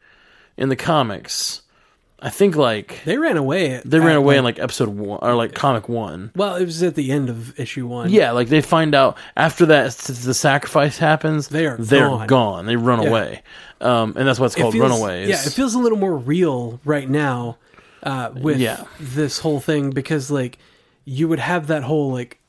in 0.57 0.69
the 0.69 0.75
comics, 0.75 1.61
I 2.19 2.29
think 2.29 2.55
like 2.55 3.01
they 3.05 3.17
ran 3.17 3.37
away. 3.37 3.81
they 3.83 3.99
ran 3.99 4.11
at, 4.11 4.17
away 4.17 4.37
in 4.37 4.43
like 4.43 4.59
episode 4.59 4.89
one 4.89 5.19
or 5.21 5.35
like 5.35 5.53
comic 5.53 5.89
one. 5.89 6.31
Well, 6.35 6.55
it 6.55 6.65
was 6.65 6.81
at 6.83 6.95
the 6.95 7.11
end 7.11 7.29
of 7.29 7.59
issue 7.59 7.85
one. 7.87 8.09
Yeah, 8.11 8.31
like 8.31 8.47
they 8.49 8.61
find 8.61 8.95
out 8.95 9.17
after 9.35 9.65
that 9.67 9.87
s- 9.87 10.07
the 10.23 10.33
sacrifice 10.33 10.97
happens. 10.97 11.49
They 11.49 11.65
are 11.65 11.77
they're 11.77 12.07
gone. 12.07 12.27
gone. 12.27 12.65
They 12.65 12.75
run 12.77 13.01
Yeah. 13.01 13.09
away, 13.09 13.43
um, 13.81 14.13
and 14.15 14.27
that's 14.27 14.39
why 14.39 14.45
it's 14.45 14.55
called 14.55 14.73
feels- 14.73 14.89
Runaways. 14.91 15.27
Yeah, 15.29 15.41
it 15.45 15.51
feels 15.53 15.73
a 15.75 15.79
little 15.79 15.97
more 15.97 16.15
real 16.17 16.79
right 16.85 17.09
now 17.09 17.57
uh, 18.03 18.31
with 18.33 18.57
Yeah. 18.59 18.85
this 18.99 19.39
whole 19.39 19.59
thing 19.59 19.89
because 19.89 20.31
like 20.31 20.57
you 21.05 21.27
would 21.27 21.39
have 21.39 21.67
that 21.67 21.83
whole 21.83 22.11
like 22.13 22.39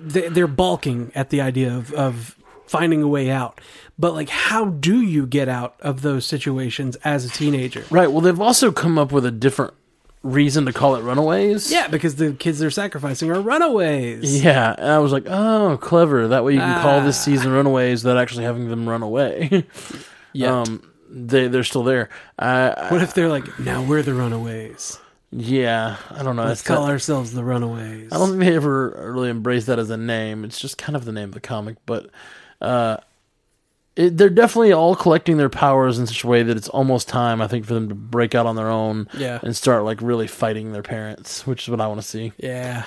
they, 0.00 0.28
they're 0.28 0.46
balking 0.46 1.10
at 1.16 1.30
the 1.30 1.40
idea 1.40 1.74
of, 1.76 1.92
of 1.92 2.36
finding 2.68 3.02
a 3.02 3.08
way 3.08 3.30
out, 3.30 3.60
but 3.98 4.14
like 4.14 4.28
how 4.28 4.66
do 4.66 5.00
you 5.00 5.26
get 5.26 5.48
out 5.48 5.74
of 5.80 6.02
those 6.02 6.24
situations 6.26 6.96
as 7.04 7.24
a 7.24 7.28
teenager? 7.30 7.84
right. 7.90 8.10
Well, 8.10 8.20
they've 8.20 8.40
also 8.40 8.70
come 8.72 8.98
up 8.98 9.10
with 9.12 9.24
a 9.26 9.30
different 9.30 9.74
reason 10.22 10.66
to 10.66 10.72
call 10.72 10.96
it 10.96 11.02
Runaways. 11.02 11.70
Yeah, 11.70 11.86
because 11.88 12.16
the 12.16 12.32
kids 12.32 12.58
they're 12.58 12.70
sacrificing 12.70 13.30
are 13.30 13.40
runaways. 13.40 14.42
Yeah, 14.44 14.74
and 14.76 14.90
I 14.90 14.98
was 14.98 15.12
like, 15.12 15.24
oh, 15.28 15.78
clever. 15.80 16.28
That 16.28 16.44
way 16.44 16.54
you 16.54 16.58
can 16.60 16.82
call 16.82 17.00
this 17.02 17.16
Ah. 17.18 17.22
season 17.24 17.52
Runaways 17.52 18.02
without 18.04 18.18
actually 18.20 18.44
having 18.44 18.68
them 18.68 18.88
run 18.88 19.02
away. 19.02 19.64
Yet. 20.32 20.50
Um, 20.50 20.82
they 21.10 21.48
they're 21.48 21.64
still 21.64 21.84
there. 21.84 22.10
I, 22.38 22.88
What 22.90 23.00
if 23.02 23.14
they're 23.14 23.28
like, 23.30 23.58
now 23.58 23.82
we're 23.82 24.02
the 24.02 24.12
Runaways? 24.14 24.98
yeah, 25.30 25.96
I 26.10 26.22
don't 26.22 26.36
know. 26.36 26.44
Let's 26.44 26.60
It's 26.60 26.68
call 26.68 26.82
not- 26.82 26.90
ourselves 26.90 27.32
the 27.32 27.44
Runaways. 27.44 28.12
I 28.12 28.16
don't 28.18 28.30
think 28.30 28.40
they 28.40 28.56
ever 28.56 29.10
really 29.14 29.30
embraced 29.30 29.66
that 29.68 29.78
as 29.78 29.88
a 29.90 29.96
name. 29.96 30.44
It's 30.44 30.58
just 30.60 30.76
kind 30.78 30.96
of 30.96 31.04
the 31.04 31.12
name 31.12 31.28
of 31.28 31.34
the 31.34 31.40
comic, 31.40 31.76
but 31.86 32.10
uh, 32.60 32.96
it, 33.96 34.16
they're 34.16 34.30
definitely 34.30 34.72
all 34.72 34.94
collecting 34.94 35.36
their 35.38 35.48
powers 35.48 35.98
in 35.98 36.06
such 36.06 36.22
a 36.22 36.26
way 36.28 36.42
that 36.44 36.56
it's 36.56 36.68
almost 36.68 37.08
time, 37.08 37.42
I 37.42 37.48
think, 37.48 37.66
for 37.66 37.74
them 37.74 37.88
to 37.88 37.94
break 37.94 38.34
out 38.34 38.46
on 38.46 38.54
their 38.56 38.68
own 38.68 39.08
Yeah. 39.16 39.40
and 39.42 39.56
start 39.56 39.84
like 39.84 40.00
really 40.00 40.26
fighting 40.28 40.72
their 40.72 40.82
parents, 40.84 41.46
which 41.46 41.64
is 41.64 41.68
what 41.68 41.80
I 41.80 41.86
want 41.88 42.00
to 42.00 42.06
see. 42.06 42.32
Yeah. 42.38 42.84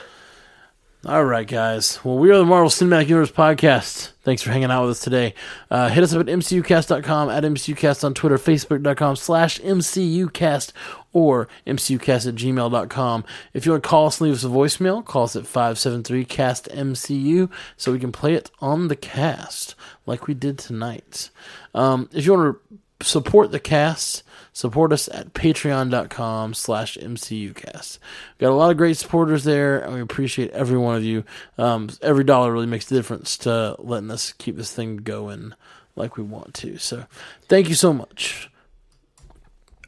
All 1.03 1.25
right, 1.25 1.47
guys. 1.47 1.99
Well, 2.03 2.19
we 2.19 2.29
are 2.29 2.37
the 2.37 2.45
Marvel 2.45 2.69
Cinematic 2.69 3.07
Universe 3.07 3.31
podcast. 3.31 4.11
Thanks 4.21 4.43
for 4.43 4.51
hanging 4.51 4.69
out 4.69 4.83
with 4.83 4.91
us 4.91 4.99
today. 4.99 5.33
Uh, 5.71 5.89
hit 5.89 6.03
us 6.03 6.13
up 6.13 6.19
at 6.19 6.27
mcucast.com, 6.27 7.27
at 7.27 7.43
mcucast 7.43 8.03
on 8.03 8.13
Twitter, 8.13 8.37
facebook.com 8.37 9.15
slash 9.15 9.59
mcucast, 9.61 10.73
or 11.11 11.47
mcucast 11.65 12.27
at 12.27 12.35
gmail.com. 12.35 13.25
If 13.51 13.65
you 13.65 13.71
want 13.71 13.83
to 13.83 13.89
call 13.89 14.05
us 14.05 14.21
and 14.21 14.29
leave 14.29 14.37
us 14.37 14.43
a 14.43 14.47
voicemail, 14.47 15.03
call 15.03 15.23
us 15.23 15.35
at 15.35 15.45
573-CAST-MCU 15.45 17.49
so 17.77 17.91
we 17.91 17.97
can 17.97 18.11
play 18.11 18.35
it 18.35 18.51
on 18.59 18.87
the 18.87 18.95
cast 18.95 19.73
like 20.05 20.27
we 20.27 20.35
did 20.35 20.59
tonight. 20.59 21.31
Um, 21.73 22.09
if 22.13 22.27
you 22.27 22.33
want 22.33 22.59
to 22.99 23.03
support 23.03 23.51
the 23.51 23.59
cast, 23.59 24.21
support 24.53 24.93
us 24.93 25.07
at 25.09 25.33
patreon.com 25.33 26.53
slash 26.53 26.97
mcucast. 26.97 27.99
We've 27.99 28.47
got 28.47 28.51
a 28.51 28.55
lot 28.55 28.71
of 28.71 28.77
great 28.77 28.97
supporters 28.97 29.43
there, 29.43 29.79
and 29.79 29.93
we 29.93 30.01
appreciate 30.01 30.51
every 30.51 30.77
one 30.77 30.95
of 30.95 31.03
you. 31.03 31.23
Um, 31.57 31.89
every 32.01 32.23
dollar 32.23 32.51
really 32.51 32.67
makes 32.67 32.91
a 32.91 32.95
difference 32.95 33.37
to 33.39 33.75
letting 33.79 34.11
us 34.11 34.33
keep 34.33 34.57
this 34.57 34.73
thing 34.73 34.97
going 34.97 35.53
like 35.95 36.17
we 36.17 36.23
want 36.23 36.53
to. 36.55 36.77
So 36.77 37.05
thank 37.47 37.69
you 37.69 37.75
so 37.75 37.93
much. 37.93 38.49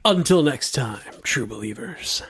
Until 0.05 0.43
next 0.43 0.73
time, 0.73 0.99
true 1.23 1.47
believers. 1.47 2.23